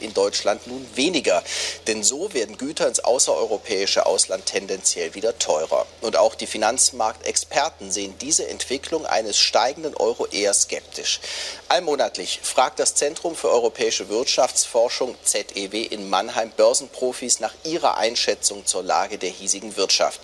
In 0.00 0.14
Deutschland 0.14 0.66
nun 0.66 0.86
weniger. 0.94 1.42
Denn 1.86 2.02
so 2.02 2.32
werden 2.34 2.58
Güter 2.58 2.88
ins 2.88 3.00
außereuropäische 3.00 4.06
Ausland 4.06 4.46
tendenziell 4.46 5.14
wieder 5.14 5.38
teurer. 5.38 5.86
Und 6.00 6.16
auch 6.16 6.34
die 6.34 6.46
Finanzmarktexperten 6.46 7.90
sehen 7.90 8.14
diese 8.20 8.48
Entwicklung 8.48 9.06
eines 9.06 9.38
steigenden 9.38 9.94
Euro 9.96 10.26
eher 10.26 10.54
skeptisch. 10.54 11.20
Allmonatlich 11.68 12.40
fragt 12.42 12.78
das 12.78 12.94
Zentrum 12.94 13.36
für 13.36 13.50
europäische 13.50 14.08
Wirtschaftsforschung 14.08 15.14
ZEW 15.24 15.86
in 15.90 16.08
Mannheim 16.10 16.50
Börsenprofis 16.56 17.40
nach 17.40 17.54
ihrer 17.64 17.96
Einschätzung 17.96 18.66
zur 18.66 18.82
Lage 18.82 19.18
der 19.18 19.30
hiesigen 19.30 19.76
Wirtschaft. 19.76 20.20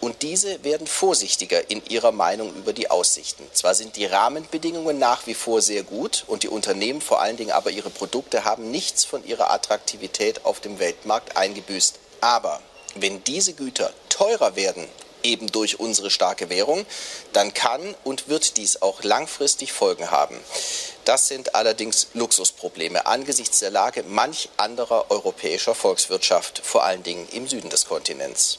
Und 0.00 0.22
diese 0.22 0.64
werden 0.64 0.86
vorsichtiger 0.86 1.70
in 1.70 1.84
ihrer 1.86 2.10
Meinung 2.10 2.54
über 2.54 2.72
die 2.72 2.90
Aussichten. 2.90 3.44
Zwar 3.52 3.74
sind 3.74 3.96
die 3.96 4.06
Rahmenbedingungen 4.06 4.98
nach 4.98 5.26
wie 5.26 5.34
vor 5.34 5.60
sehr 5.60 5.82
gut 5.82 6.24
und 6.26 6.42
die 6.42 6.48
Unternehmen, 6.48 7.02
vor 7.02 7.20
allen 7.20 7.36
Dingen 7.36 7.52
aber 7.52 7.70
ihre 7.70 7.90
Produkte, 7.90 8.44
haben 8.44 8.70
nichts 8.70 9.04
von 9.04 9.26
ihrer 9.26 9.50
Attraktivität 9.50 10.46
auf 10.46 10.60
dem 10.60 10.78
Weltmarkt 10.78 11.36
eingebüßt. 11.36 11.98
Aber 12.22 12.60
wenn 12.94 13.22
diese 13.24 13.52
Güter 13.52 13.92
teurer 14.08 14.56
werden, 14.56 14.86
eben 15.22 15.50
durch 15.52 15.80
unsere 15.80 16.10
starke 16.10 16.50
Währung, 16.50 16.86
dann 17.32 17.54
kann 17.54 17.94
und 18.04 18.28
wird 18.28 18.56
dies 18.56 18.82
auch 18.82 19.02
langfristig 19.02 19.72
Folgen 19.72 20.10
haben. 20.10 20.36
Das 21.04 21.28
sind 21.28 21.54
allerdings 21.54 22.08
Luxusprobleme 22.14 23.06
angesichts 23.06 23.60
der 23.60 23.70
Lage 23.70 24.04
manch 24.06 24.48
anderer 24.58 25.10
europäischer 25.10 25.74
Volkswirtschaft, 25.74 26.60
vor 26.64 26.84
allen 26.84 27.02
Dingen 27.02 27.26
im 27.32 27.48
Süden 27.48 27.70
des 27.70 27.86
Kontinents. 27.86 28.58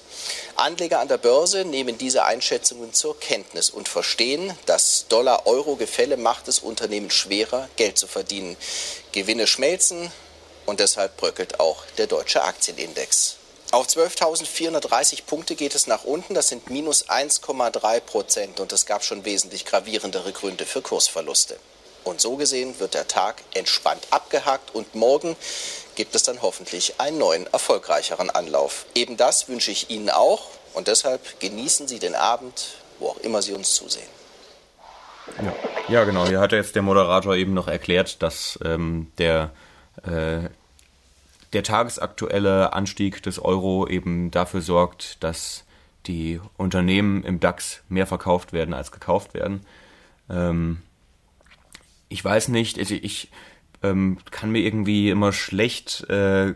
Anleger 0.55 0.99
an 0.99 1.07
der 1.07 1.18
Börse 1.18 1.66
nehmen 1.66 1.97
diese 1.97 2.26
Einschätzungen 2.26 2.93
zur 2.93 3.20
Kenntnis 3.20 3.70
und 3.70 3.88
verstehen, 3.88 4.57
das 4.66 5.05
Dollar-Euro-Gefälle 5.07 6.18
macht 6.18 6.47
es 6.47 6.59
Unternehmen 6.59 7.12
schwerer, 7.12 7.70
Geld 7.76 7.97
zu 7.97 8.07
verdienen. 8.07 8.57
Gewinne 9.12 9.47
schmelzen 9.47 10.12
und 10.66 10.80
deshalb 10.80 11.18
bröckelt 11.18 11.59
auch 11.59 11.84
der 11.97 12.07
deutsche 12.07 12.43
Aktienindex. 12.43 13.38
Auf 13.72 13.88
12.430 13.88 15.26
Punkte 15.26 15.56
geht 15.56 15.76
es 15.76 15.88
nach 15.88 16.04
unten, 16.04 16.34
das 16.34 16.50
sind 16.50 16.70
minus 16.70 17.08
1,3 17.08 18.02
Prozent 18.02 18.60
und 18.60 18.74
es 18.74 18.86
gab 18.86 19.04
schon 19.04 19.24
wesentlich 19.24 19.66
gravierendere 19.66 20.34
Gründe 20.34 20.66
für 20.66 20.82
Kursverluste. 20.82 21.56
Und 22.04 22.20
so 22.20 22.36
gesehen 22.36 22.80
wird 22.80 22.96
der 22.96 23.08
Tag 23.08 23.44
entspannt 23.54 24.08
abgehakt 24.12 24.76
und 24.76 24.94
morgen 24.96 25.38
gibt 25.96 26.16
es 26.16 26.24
dann 26.24 26.42
hoffentlich 26.42 27.00
einen 27.00 27.20
neuen, 27.20 27.48
erfolgreicheren 27.54 28.30
Anlauf. 28.30 28.86
Eben 28.94 29.16
das 29.16 29.48
wünsche 29.48 29.72
ich 29.72 29.90
Ihnen 29.90 30.10
auch 30.10 30.48
und 30.74 30.90
deshalb 30.90 31.40
genießen 31.40 31.88
Sie 31.88 32.00
den 32.00 32.16
Abend, 32.16 32.76
wo 33.00 33.08
auch 33.08 33.18
immer 33.18 33.42
Sie 33.42 33.54
uns 33.54 33.74
zusehen. 33.74 34.10
Ja, 35.88 36.04
genau. 36.04 36.28
Hier 36.28 36.40
hat 36.40 36.52
jetzt 36.52 36.76
der 36.76 36.82
Moderator 36.82 37.36
eben 37.36 37.54
noch 37.54 37.68
erklärt, 37.68 38.22
dass 38.22 38.60
ähm, 38.66 39.12
der, 39.18 39.52
äh, 40.04 40.50
der 41.54 41.64
tagesaktuelle 41.64 42.74
Anstieg 42.74 43.22
des 43.24 43.39
Euro 43.39 43.88
eben 43.88 44.32
dafür 44.32 44.62
sorgt, 44.62 45.24
dass 45.24 45.66
die 46.08 46.39
Unternehmen 46.58 47.24
im 47.24 47.39
DAX 47.39 47.84
mehr 47.89 48.08
verkauft 48.08 48.54
werden 48.54 48.74
als 48.74 48.91
gekauft 48.91 49.34
werden. 49.34 49.62
Ähm, 50.30 50.82
ich 52.10 52.24
weiß 52.24 52.47
nicht, 52.49 52.80
also 52.80 52.95
ich 52.95 53.30
ähm, 53.84 54.18
kann 54.32 54.52
mir 54.52 54.60
irgendwie 54.60 55.10
immer 55.10 55.34
schlecht 55.34 56.10
äh, 56.10 56.56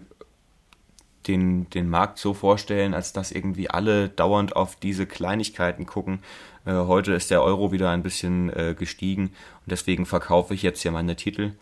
den, 1.28 1.70
den 1.70 1.90
Markt 1.90 2.20
so 2.20 2.34
vorstellen, 2.34 2.94
als 2.94 3.14
dass 3.14 3.32
irgendwie 3.32 3.70
alle 3.70 4.10
dauernd 4.10 4.56
auf 4.56 4.76
diese 4.76 5.06
Kleinigkeiten 5.06 5.86
gucken. 5.86 6.20
Äh, 6.66 6.74
heute 6.74 7.14
ist 7.14 7.32
der 7.32 7.42
Euro 7.42 7.72
wieder 7.72 7.90
ein 7.90 8.04
bisschen 8.04 8.50
äh, 8.52 8.76
gestiegen 8.78 9.28
und 9.28 9.72
deswegen 9.72 10.06
verkaufe 10.06 10.54
ich 10.54 10.62
jetzt 10.62 10.82
hier 10.82 10.92
meine 10.92 11.16
Titel. 11.16 11.54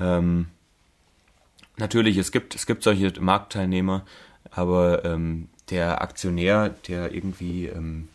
Ähm, 0.00 0.48
natürlich, 1.76 2.16
es 2.16 2.32
gibt, 2.32 2.54
es 2.54 2.66
gibt 2.66 2.82
solche 2.82 3.12
Marktteilnehmer, 3.20 4.04
aber 4.50 5.04
ähm, 5.04 5.48
der 5.70 6.00
Aktionär, 6.00 6.70
der 6.88 7.12
irgendwie, 7.12 7.66
ähm, 7.66 8.08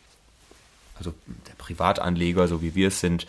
also 0.96 1.14
der 1.48 1.54
Privatanleger, 1.54 2.48
so 2.48 2.62
wie 2.62 2.74
wir 2.74 2.88
es 2.88 3.00
sind, 3.00 3.26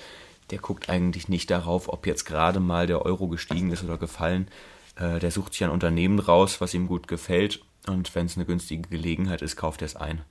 der 0.51 0.59
guckt 0.59 0.89
eigentlich 0.89 1.29
nicht 1.29 1.49
darauf, 1.49 1.89
ob 1.89 2.05
jetzt 2.05 2.25
gerade 2.25 2.59
mal 2.59 2.87
der 2.87 3.05
Euro 3.05 3.27
gestiegen 3.27 3.71
ist 3.71 3.83
oder 3.83 3.97
gefallen. 3.97 4.47
Äh, 4.95 5.19
der 5.19 5.31
sucht 5.31 5.53
sich 5.53 5.63
ein 5.63 5.69
Unternehmen 5.69 6.19
raus, 6.19 6.61
was 6.61 6.73
ihm 6.73 6.87
gut 6.87 7.07
gefällt. 7.07 7.61
Und 7.87 8.13
wenn 8.15 8.27
es 8.27 8.37
eine 8.37 8.45
günstige 8.45 8.87
Gelegenheit 8.87 9.41
ist, 9.41 9.55
kauft 9.55 9.81
er 9.81 9.87
es 9.87 9.95
ein. 9.95 10.21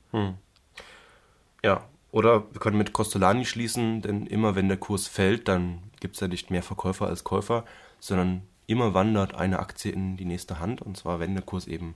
Ja, 1.65 1.85
oder 2.11 2.45
wir 2.53 2.61
können 2.61 2.79
mit 2.79 2.93
Costolani 2.93 3.45
schließen, 3.45 4.03
denn 4.03 4.27
immer 4.27 4.55
wenn 4.55 4.69
der 4.69 4.77
Kurs 4.77 5.07
fällt, 5.07 5.49
dann 5.49 5.83
gibt 6.01 6.15
es 6.15 6.21
ja 6.21 6.29
nicht 6.29 6.51
mehr 6.51 6.63
Verkäufer 6.63 7.07
als 7.07 7.25
Käufer, 7.25 7.65
sondern 8.01 8.43
immer 8.73 8.95
wandert 8.95 9.35
eine 9.35 9.59
Aktie 9.61 9.93
in 9.93 10.17
die 10.17 10.25
nächste 10.25 10.59
Hand. 10.59 10.83
Und 10.83 10.97
zwar, 10.97 11.21
wenn 11.21 11.35
der 11.35 11.45
Kurs 11.45 11.67
eben 11.67 11.95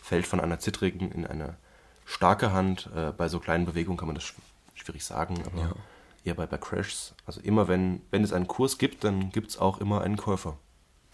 fällt 0.00 0.26
von 0.26 0.40
einer 0.40 0.58
zittrigen 0.58 1.12
in 1.12 1.26
eine 1.26 1.56
starke 2.04 2.52
Hand. 2.52 2.90
Äh, 2.94 3.12
bei 3.12 3.28
so 3.28 3.38
kleinen 3.40 3.66
Bewegungen 3.66 3.96
kann 3.98 4.08
man 4.08 4.14
das 4.14 4.24
sch 4.24 4.34
schwierig 4.74 5.04
sagen, 5.04 5.42
aber 5.46 5.60
Ja. 5.60 5.72
eher 6.24 6.34
bei, 6.34 6.46
bei 6.46 6.58
Crashs. 6.58 7.14
Also 7.26 7.40
immer 7.40 7.68
wenn, 7.68 8.00
wenn 8.10 8.24
es 8.24 8.32
einen 8.32 8.48
Kurs 8.48 8.78
gibt, 8.78 9.04
dann 9.04 9.30
gibt 9.30 9.50
es 9.50 9.58
auch 9.58 9.78
immer 9.78 10.00
einen 10.00 10.16
Käufer, 10.16 10.56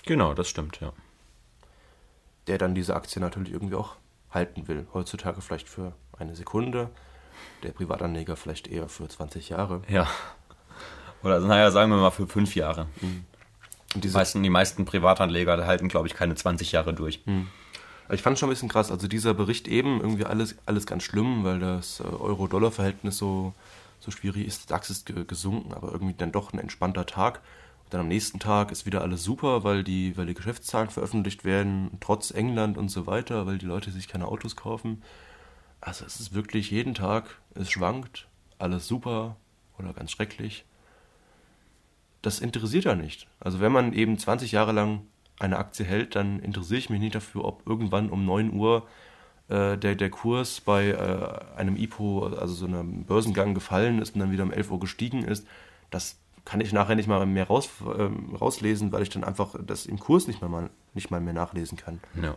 Genau, 0.06 0.32
das 0.32 0.48
stimmt, 0.48 0.80
ja. 0.80 0.92
der 2.46 2.56
dann 2.56 2.74
diese 2.74 2.96
Aktie 2.96 3.20
natürlich 3.20 3.52
irgendwie 3.52 3.74
auch 3.74 3.96
halten 4.30 4.68
will. 4.68 4.86
Heutzutage 4.94 5.40
vielleicht 5.42 5.68
für 5.68 5.92
eine 6.18 6.34
Sekunde, 6.34 6.88
der 7.62 7.72
Privatanleger 7.72 8.36
vielleicht 8.36 8.68
eher 8.68 8.88
für 8.88 9.06
20 9.08 9.50
Jahre. 9.50 9.82
Ja. 9.88 10.06
Oder 11.22 11.34
also, 11.34 11.46
naja, 11.46 11.70
sagen 11.70 11.90
wir 11.90 11.98
mal 11.98 12.10
für 12.10 12.26
fünf 12.26 12.54
Jahre. 12.54 12.86
Und 13.02 13.26
Die 13.94 14.08
meisten, 14.08 14.42
die 14.42 14.50
meisten 14.50 14.84
Privatanleger 14.84 15.66
halten, 15.66 15.88
glaube 15.88 16.06
ich, 16.08 16.14
keine 16.14 16.34
20 16.34 16.72
Jahre 16.72 16.92
durch. 16.94 17.20
ich 18.12 18.22
fand 18.22 18.38
schon 18.38 18.48
ein 18.48 18.52
bisschen 18.52 18.68
krass, 18.68 18.90
also 18.90 19.08
dieser 19.08 19.34
Bericht 19.34 19.66
eben, 19.68 20.00
irgendwie 20.00 20.24
alles, 20.24 20.56
alles 20.66 20.86
ganz 20.86 21.02
schlimm, 21.04 21.44
weil 21.44 21.58
das 21.58 22.00
äh, 22.00 22.04
Euro-Dollar-Verhältnis 22.04 23.16
so, 23.18 23.54
so 24.00 24.10
schwierig 24.10 24.46
ist. 24.46 24.68
Der 24.70 24.76
DAX 24.76 24.90
ist 24.90 25.06
ge- 25.06 25.24
gesunken, 25.24 25.72
aber 25.72 25.90
irgendwie 25.92 26.14
dann 26.16 26.32
doch 26.32 26.52
ein 26.52 26.58
entspannter 26.58 27.06
Tag. 27.06 27.40
Und 27.84 27.94
dann 27.94 28.02
am 28.02 28.08
nächsten 28.08 28.38
Tag 28.38 28.70
ist 28.70 28.84
wieder 28.84 29.00
alles 29.00 29.24
super, 29.24 29.64
weil 29.64 29.82
die, 29.84 30.16
weil 30.18 30.26
die 30.26 30.34
Geschäftszahlen 30.34 30.90
veröffentlicht 30.90 31.44
werden, 31.44 31.90
trotz 32.00 32.30
England 32.30 32.76
und 32.76 32.90
so 32.90 33.06
weiter, 33.06 33.46
weil 33.46 33.56
die 33.58 33.66
Leute 33.66 33.90
sich 33.90 34.06
keine 34.08 34.26
Autos 34.28 34.54
kaufen. 34.56 35.02
Also 35.80 36.04
es 36.04 36.20
ist 36.20 36.34
wirklich 36.34 36.70
jeden 36.70 36.92
Tag, 36.94 37.24
es 37.54 37.70
schwankt, 37.70 38.26
alles 38.58 38.86
super 38.86 39.36
oder 39.78 39.92
ganz 39.94 40.10
schrecklich. 40.10 40.64
Das 42.22 42.40
interessiert 42.40 42.84
ja 42.84 42.94
nicht. 42.94 43.26
Also 43.40 43.60
wenn 43.60 43.72
man 43.72 43.92
eben 43.92 44.18
20 44.18 44.52
Jahre 44.52 44.72
lang 44.72 45.02
eine 45.38 45.58
Aktie 45.58 45.84
hält, 45.84 46.16
dann 46.16 46.40
interessiere 46.40 46.78
ich 46.78 46.90
mich 46.90 47.00
nicht 47.00 47.14
dafür, 47.14 47.44
ob 47.44 47.66
irgendwann 47.66 48.10
um 48.10 48.24
9 48.24 48.52
Uhr 48.52 48.86
äh, 49.48 49.78
der, 49.78 49.94
der 49.94 50.10
Kurs 50.10 50.60
bei 50.60 50.88
äh, 50.88 51.56
einem 51.58 51.76
IPO, 51.76 52.26
also 52.26 52.54
so 52.54 52.66
einem 52.66 53.04
Börsengang 53.04 53.54
gefallen 53.54 54.00
ist 54.00 54.14
und 54.14 54.20
dann 54.20 54.32
wieder 54.32 54.42
um 54.42 54.52
11 54.52 54.70
Uhr 54.70 54.80
gestiegen 54.80 55.22
ist. 55.22 55.46
Das 55.90 56.18
kann 56.44 56.60
ich 56.60 56.72
nachher 56.72 56.96
nicht 56.96 57.08
mal 57.08 57.24
mehr 57.26 57.46
raus, 57.46 57.68
äh, 57.84 58.08
rauslesen, 58.36 58.90
weil 58.90 59.02
ich 59.02 59.10
dann 59.10 59.22
einfach 59.24 59.54
das 59.64 59.86
im 59.86 59.98
Kurs 59.98 60.26
nicht 60.26 60.40
mal, 60.42 60.70
nicht 60.94 61.10
mal 61.10 61.20
mehr 61.20 61.34
nachlesen 61.34 61.76
kann. 61.76 62.00
Ja. 62.20 62.36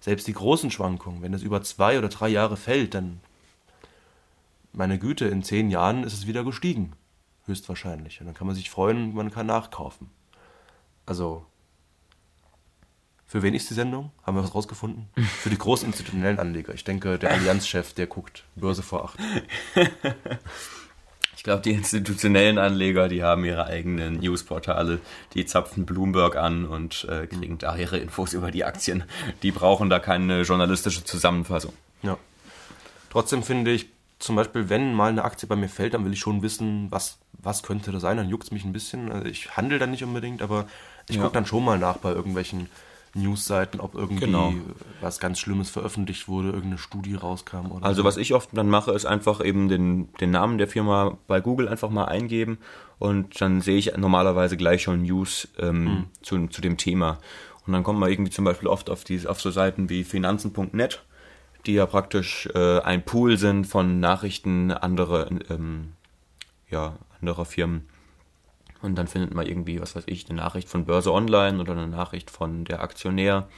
Selbst 0.00 0.26
die 0.26 0.32
großen 0.32 0.70
Schwankungen, 0.70 1.22
wenn 1.22 1.34
es 1.34 1.42
über 1.42 1.62
zwei 1.62 1.98
oder 1.98 2.08
drei 2.08 2.28
Jahre 2.28 2.56
fällt, 2.56 2.94
dann, 2.94 3.20
meine 4.72 4.98
Güte, 4.98 5.26
in 5.26 5.42
zehn 5.42 5.70
Jahren 5.70 6.04
ist 6.04 6.14
es 6.14 6.26
wieder 6.26 6.42
gestiegen. 6.42 6.92
Höchstwahrscheinlich. 7.50 8.20
Und 8.20 8.26
dann 8.26 8.34
kann 8.34 8.46
man 8.46 8.56
sich 8.56 8.70
freuen, 8.70 9.14
man 9.14 9.30
kann 9.30 9.46
nachkaufen. 9.46 10.08
Also, 11.04 11.44
für 13.26 13.42
wen 13.42 13.54
ist 13.54 13.68
die 13.70 13.74
Sendung? 13.74 14.10
Haben 14.22 14.36
wir 14.36 14.42
was 14.42 14.54
rausgefunden? 14.54 15.08
Für 15.16 15.50
die 15.50 15.58
großen 15.58 15.86
institutionellen 15.86 16.38
Anleger. 16.38 16.74
Ich 16.74 16.82
denke, 16.82 17.18
der 17.18 17.30
Allianzchef, 17.30 17.92
der 17.92 18.08
guckt 18.08 18.44
Börse 18.56 18.82
vor 18.82 19.04
acht. 19.04 19.18
Ich 21.36 21.44
glaube, 21.44 21.62
die 21.62 21.70
institutionellen 21.70 22.58
Anleger, 22.58 23.08
die 23.08 23.22
haben 23.22 23.44
ihre 23.46 23.64
eigenen 23.64 24.18
Newsportale, 24.18 25.00
die 25.32 25.46
zapfen 25.46 25.86
Bloomberg 25.86 26.36
an 26.36 26.66
und 26.66 27.06
äh, 27.08 27.26
kriegen 27.28 27.56
da 27.56 27.76
ihre 27.76 27.96
Infos 27.98 28.34
über 28.34 28.50
die 28.50 28.64
Aktien. 28.64 29.04
Die 29.42 29.50
brauchen 29.50 29.88
da 29.88 30.00
keine 30.00 30.42
journalistische 30.42 31.02
Zusammenfassung. 31.02 31.72
Ja. 32.02 32.18
Trotzdem 33.10 33.42
finde 33.42 33.70
ich, 33.70 33.89
zum 34.20 34.36
Beispiel, 34.36 34.68
wenn 34.68 34.94
mal 34.94 35.10
eine 35.10 35.24
Aktie 35.24 35.48
bei 35.48 35.56
mir 35.56 35.68
fällt, 35.68 35.94
dann 35.94 36.04
will 36.04 36.12
ich 36.12 36.20
schon 36.20 36.42
wissen, 36.42 36.86
was, 36.90 37.18
was 37.32 37.62
könnte 37.62 37.90
das 37.90 38.02
sein. 38.02 38.18
Dann 38.18 38.28
juckt 38.28 38.44
es 38.44 38.50
mich 38.52 38.64
ein 38.64 38.72
bisschen. 38.72 39.10
Also 39.10 39.26
ich 39.26 39.56
handle 39.56 39.78
dann 39.78 39.90
nicht 39.90 40.04
unbedingt, 40.04 40.42
aber 40.42 40.66
ich 41.08 41.16
ja. 41.16 41.22
gucke 41.22 41.34
dann 41.34 41.46
schon 41.46 41.64
mal 41.64 41.78
nach 41.78 41.96
bei 41.96 42.12
irgendwelchen 42.12 42.68
Newsseiten, 43.14 43.80
ob 43.80 43.94
irgendwie 43.94 44.26
genau. 44.26 44.52
was 45.00 45.18
ganz 45.18 45.40
Schlimmes 45.40 45.70
veröffentlicht 45.70 46.28
wurde, 46.28 46.48
irgendeine 46.48 46.78
Studie 46.78 47.14
rauskam. 47.14 47.72
Oder 47.72 47.84
also 47.84 48.02
so. 48.02 48.06
was 48.06 48.16
ich 48.16 48.34
oft 48.34 48.50
dann 48.52 48.68
mache, 48.68 48.92
ist 48.92 49.06
einfach 49.06 49.44
eben 49.44 49.68
den, 49.68 50.12
den 50.20 50.30
Namen 50.30 50.58
der 50.58 50.68
Firma 50.68 51.18
bei 51.26 51.40
Google 51.40 51.68
einfach 51.68 51.90
mal 51.90 52.04
eingeben 52.04 52.58
und 52.98 53.40
dann 53.40 53.62
sehe 53.62 53.78
ich 53.78 53.96
normalerweise 53.96 54.56
gleich 54.56 54.82
schon 54.82 55.02
News 55.02 55.48
ähm, 55.58 55.84
mhm. 55.84 56.06
zu, 56.22 56.46
zu 56.48 56.60
dem 56.60 56.76
Thema. 56.76 57.18
Und 57.66 57.72
dann 57.72 57.82
kommt 57.82 57.98
man 57.98 58.10
irgendwie 58.10 58.30
zum 58.30 58.44
Beispiel 58.44 58.68
oft 58.68 58.90
auf, 58.90 59.04
die, 59.04 59.26
auf 59.26 59.40
so 59.40 59.50
Seiten 59.50 59.88
wie 59.88 60.04
finanzen.net, 60.04 61.02
die 61.66 61.74
ja 61.74 61.86
praktisch 61.86 62.48
äh, 62.54 62.80
ein 62.80 63.04
Pool 63.04 63.36
sind 63.36 63.66
von 63.66 64.00
Nachrichten 64.00 64.70
anderer, 64.70 65.30
ähm, 65.50 65.92
ja, 66.68 66.96
anderer 67.20 67.44
Firmen. 67.44 67.88
Und 68.82 68.96
dann 68.96 69.08
findet 69.08 69.34
man 69.34 69.46
irgendwie, 69.46 69.80
was 69.80 69.94
weiß 69.94 70.04
ich, 70.06 70.28
eine 70.28 70.40
Nachricht 70.40 70.68
von 70.68 70.86
Börse 70.86 71.12
Online 71.12 71.60
oder 71.60 71.72
eine 71.72 71.88
Nachricht 71.88 72.30
von 72.30 72.64
der 72.64 72.82
Aktionär 72.82 73.48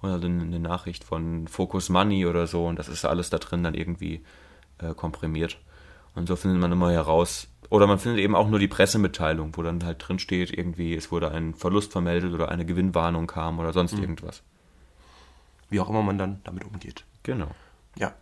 oder 0.00 0.14
eine 0.14 0.58
Nachricht 0.58 1.04
von 1.04 1.46
Focus 1.46 1.90
Money 1.90 2.26
oder 2.26 2.46
so. 2.46 2.66
Und 2.66 2.78
das 2.78 2.88
ist 2.88 3.04
alles 3.04 3.30
da 3.30 3.38
drin 3.38 3.62
dann 3.62 3.74
irgendwie 3.74 4.22
äh, 4.78 4.94
komprimiert. 4.94 5.58
Und 6.14 6.26
so 6.26 6.36
findet 6.36 6.60
man 6.60 6.72
immer 6.72 6.90
heraus, 6.90 7.48
oder 7.70 7.86
man 7.86 7.98
findet 7.98 8.20
eben 8.20 8.34
auch 8.34 8.48
nur 8.48 8.58
die 8.58 8.68
Pressemitteilung, 8.68 9.56
wo 9.56 9.62
dann 9.62 9.82
halt 9.84 10.06
drin 10.06 10.18
steht, 10.18 10.52
irgendwie, 10.52 10.94
es 10.94 11.10
wurde 11.10 11.30
ein 11.30 11.54
Verlust 11.54 11.92
vermeldet 11.92 12.34
oder 12.34 12.50
eine 12.50 12.66
Gewinnwarnung 12.66 13.26
kam 13.26 13.58
oder 13.58 13.72
sonst 13.72 13.94
mhm. 13.94 14.02
irgendwas. 14.02 14.42
Wie 15.70 15.80
auch 15.80 15.88
immer 15.88 16.02
man 16.02 16.18
dann 16.18 16.40
damit 16.44 16.64
umgeht. 16.64 17.04
Genau. 17.22 17.50
Ja. 17.96 18.14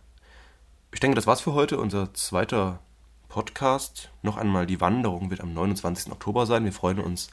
Ich 0.91 0.99
denke, 0.99 1.15
das 1.15 1.27
war's 1.27 1.41
für 1.41 1.53
heute. 1.53 1.79
Unser 1.79 2.13
zweiter 2.13 2.79
Podcast. 3.29 4.09
Noch 4.21 4.37
einmal, 4.37 4.65
die 4.65 4.81
Wanderung 4.81 5.29
wird 5.29 5.41
am 5.41 5.53
29. 5.53 6.11
Oktober 6.11 6.45
sein. 6.45 6.65
Wir 6.65 6.73
freuen 6.73 6.99
uns, 6.99 7.29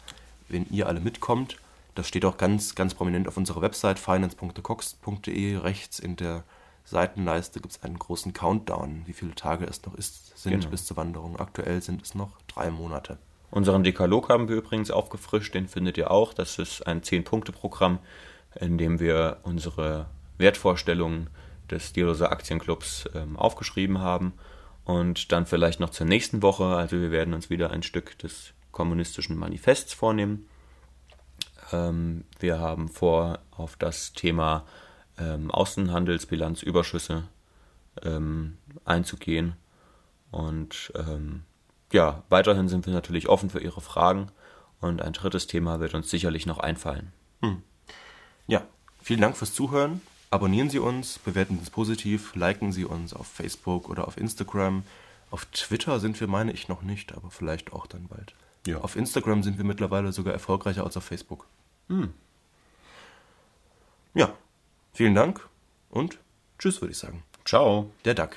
wenn 0.48 0.66
ihr 0.70 0.86
alle 0.86 1.00
mitkommt. 1.00 1.56
Das 1.94 2.06
steht 2.06 2.24
auch 2.24 2.36
ganz, 2.36 2.74
ganz 2.74 2.94
prominent 2.94 3.26
auf 3.26 3.36
unserer 3.36 3.60
Website 3.60 3.98
finance.cox.de. 3.98 5.56
Rechts 5.56 5.98
in 5.98 6.16
der 6.16 6.44
Seitenleiste 6.84 7.60
gibt 7.60 7.74
es 7.74 7.82
einen 7.82 7.98
großen 7.98 8.32
Countdown, 8.32 9.02
wie 9.04 9.12
viele 9.12 9.34
Tage 9.34 9.66
es 9.66 9.84
noch 9.84 9.94
ist, 9.94 10.38
sind 10.38 10.52
genau. 10.52 10.70
bis 10.70 10.86
zur 10.86 10.96
Wanderung. 10.96 11.38
Aktuell 11.38 11.82
sind 11.82 12.02
es 12.02 12.14
noch 12.14 12.40
drei 12.46 12.70
Monate. 12.70 13.18
Unseren 13.50 13.82
Dekalog 13.82 14.30
haben 14.30 14.48
wir 14.48 14.56
übrigens 14.56 14.90
aufgefrischt, 14.90 15.54
den 15.54 15.68
findet 15.68 15.98
ihr 15.98 16.10
auch. 16.10 16.32
Das 16.32 16.58
ist 16.58 16.86
ein 16.86 17.02
10-Punkte-Programm, 17.02 17.98
in 18.54 18.78
dem 18.78 19.00
wir 19.00 19.38
unsere 19.42 20.06
Wertvorstellungen 20.38 21.28
des 21.70 21.92
Dialoser 21.92 22.30
Aktienclubs 22.30 23.08
ähm, 23.14 23.36
aufgeschrieben 23.36 24.00
haben 24.00 24.32
und 24.84 25.32
dann 25.32 25.46
vielleicht 25.46 25.80
noch 25.80 25.90
zur 25.90 26.06
nächsten 26.06 26.42
Woche, 26.42 26.64
also 26.64 27.00
wir 27.00 27.10
werden 27.10 27.34
uns 27.34 27.50
wieder 27.50 27.70
ein 27.70 27.82
Stück 27.82 28.18
des 28.18 28.52
kommunistischen 28.72 29.36
Manifests 29.36 29.92
vornehmen. 29.92 30.48
Ähm, 31.72 32.24
wir 32.38 32.58
haben 32.58 32.88
vor, 32.88 33.40
auf 33.50 33.76
das 33.76 34.12
Thema 34.12 34.64
ähm, 35.18 35.50
Außenhandelsbilanzüberschüsse 35.50 37.24
ähm, 38.02 38.58
einzugehen. 38.84 39.56
Und 40.30 40.92
ähm, 40.94 41.42
ja, 41.92 42.22
weiterhin 42.28 42.68
sind 42.68 42.86
wir 42.86 42.94
natürlich 42.94 43.28
offen 43.28 43.50
für 43.50 43.60
Ihre 43.60 43.80
Fragen. 43.80 44.30
Und 44.80 45.02
ein 45.02 45.12
drittes 45.12 45.46
Thema 45.46 45.80
wird 45.80 45.94
uns 45.94 46.08
sicherlich 46.08 46.46
noch 46.46 46.58
einfallen. 46.58 47.12
Hm. 47.42 47.62
Ja, 48.46 48.62
vielen 49.02 49.20
Dank 49.20 49.36
fürs 49.36 49.52
Zuhören. 49.52 50.00
Abonnieren 50.30 50.68
Sie 50.68 50.78
uns, 50.78 51.18
bewerten 51.18 51.54
Sie 51.54 51.60
uns 51.60 51.70
positiv, 51.70 52.34
liken 52.34 52.72
Sie 52.72 52.84
uns 52.84 53.14
auf 53.14 53.26
Facebook 53.26 53.88
oder 53.88 54.06
auf 54.06 54.16
Instagram. 54.16 54.82
Auf 55.30 55.46
Twitter 55.46 56.00
sind 56.00 56.20
wir, 56.20 56.26
meine 56.26 56.52
ich, 56.52 56.68
noch 56.68 56.82
nicht, 56.82 57.12
aber 57.14 57.30
vielleicht 57.30 57.72
auch 57.72 57.86
dann 57.86 58.06
bald. 58.08 58.34
Ja. 58.66 58.78
Auf 58.78 58.96
Instagram 58.96 59.42
sind 59.42 59.56
wir 59.56 59.64
mittlerweile 59.64 60.12
sogar 60.12 60.34
erfolgreicher 60.34 60.84
als 60.84 60.96
auf 60.96 61.04
Facebook. 61.04 61.46
Hm. 61.88 62.12
Ja, 64.14 64.34
vielen 64.92 65.14
Dank 65.14 65.46
und 65.90 66.18
tschüss, 66.58 66.80
würde 66.80 66.92
ich 66.92 66.98
sagen. 66.98 67.22
Ciao. 67.44 67.90
Der 68.04 68.14
Duck. 68.14 68.36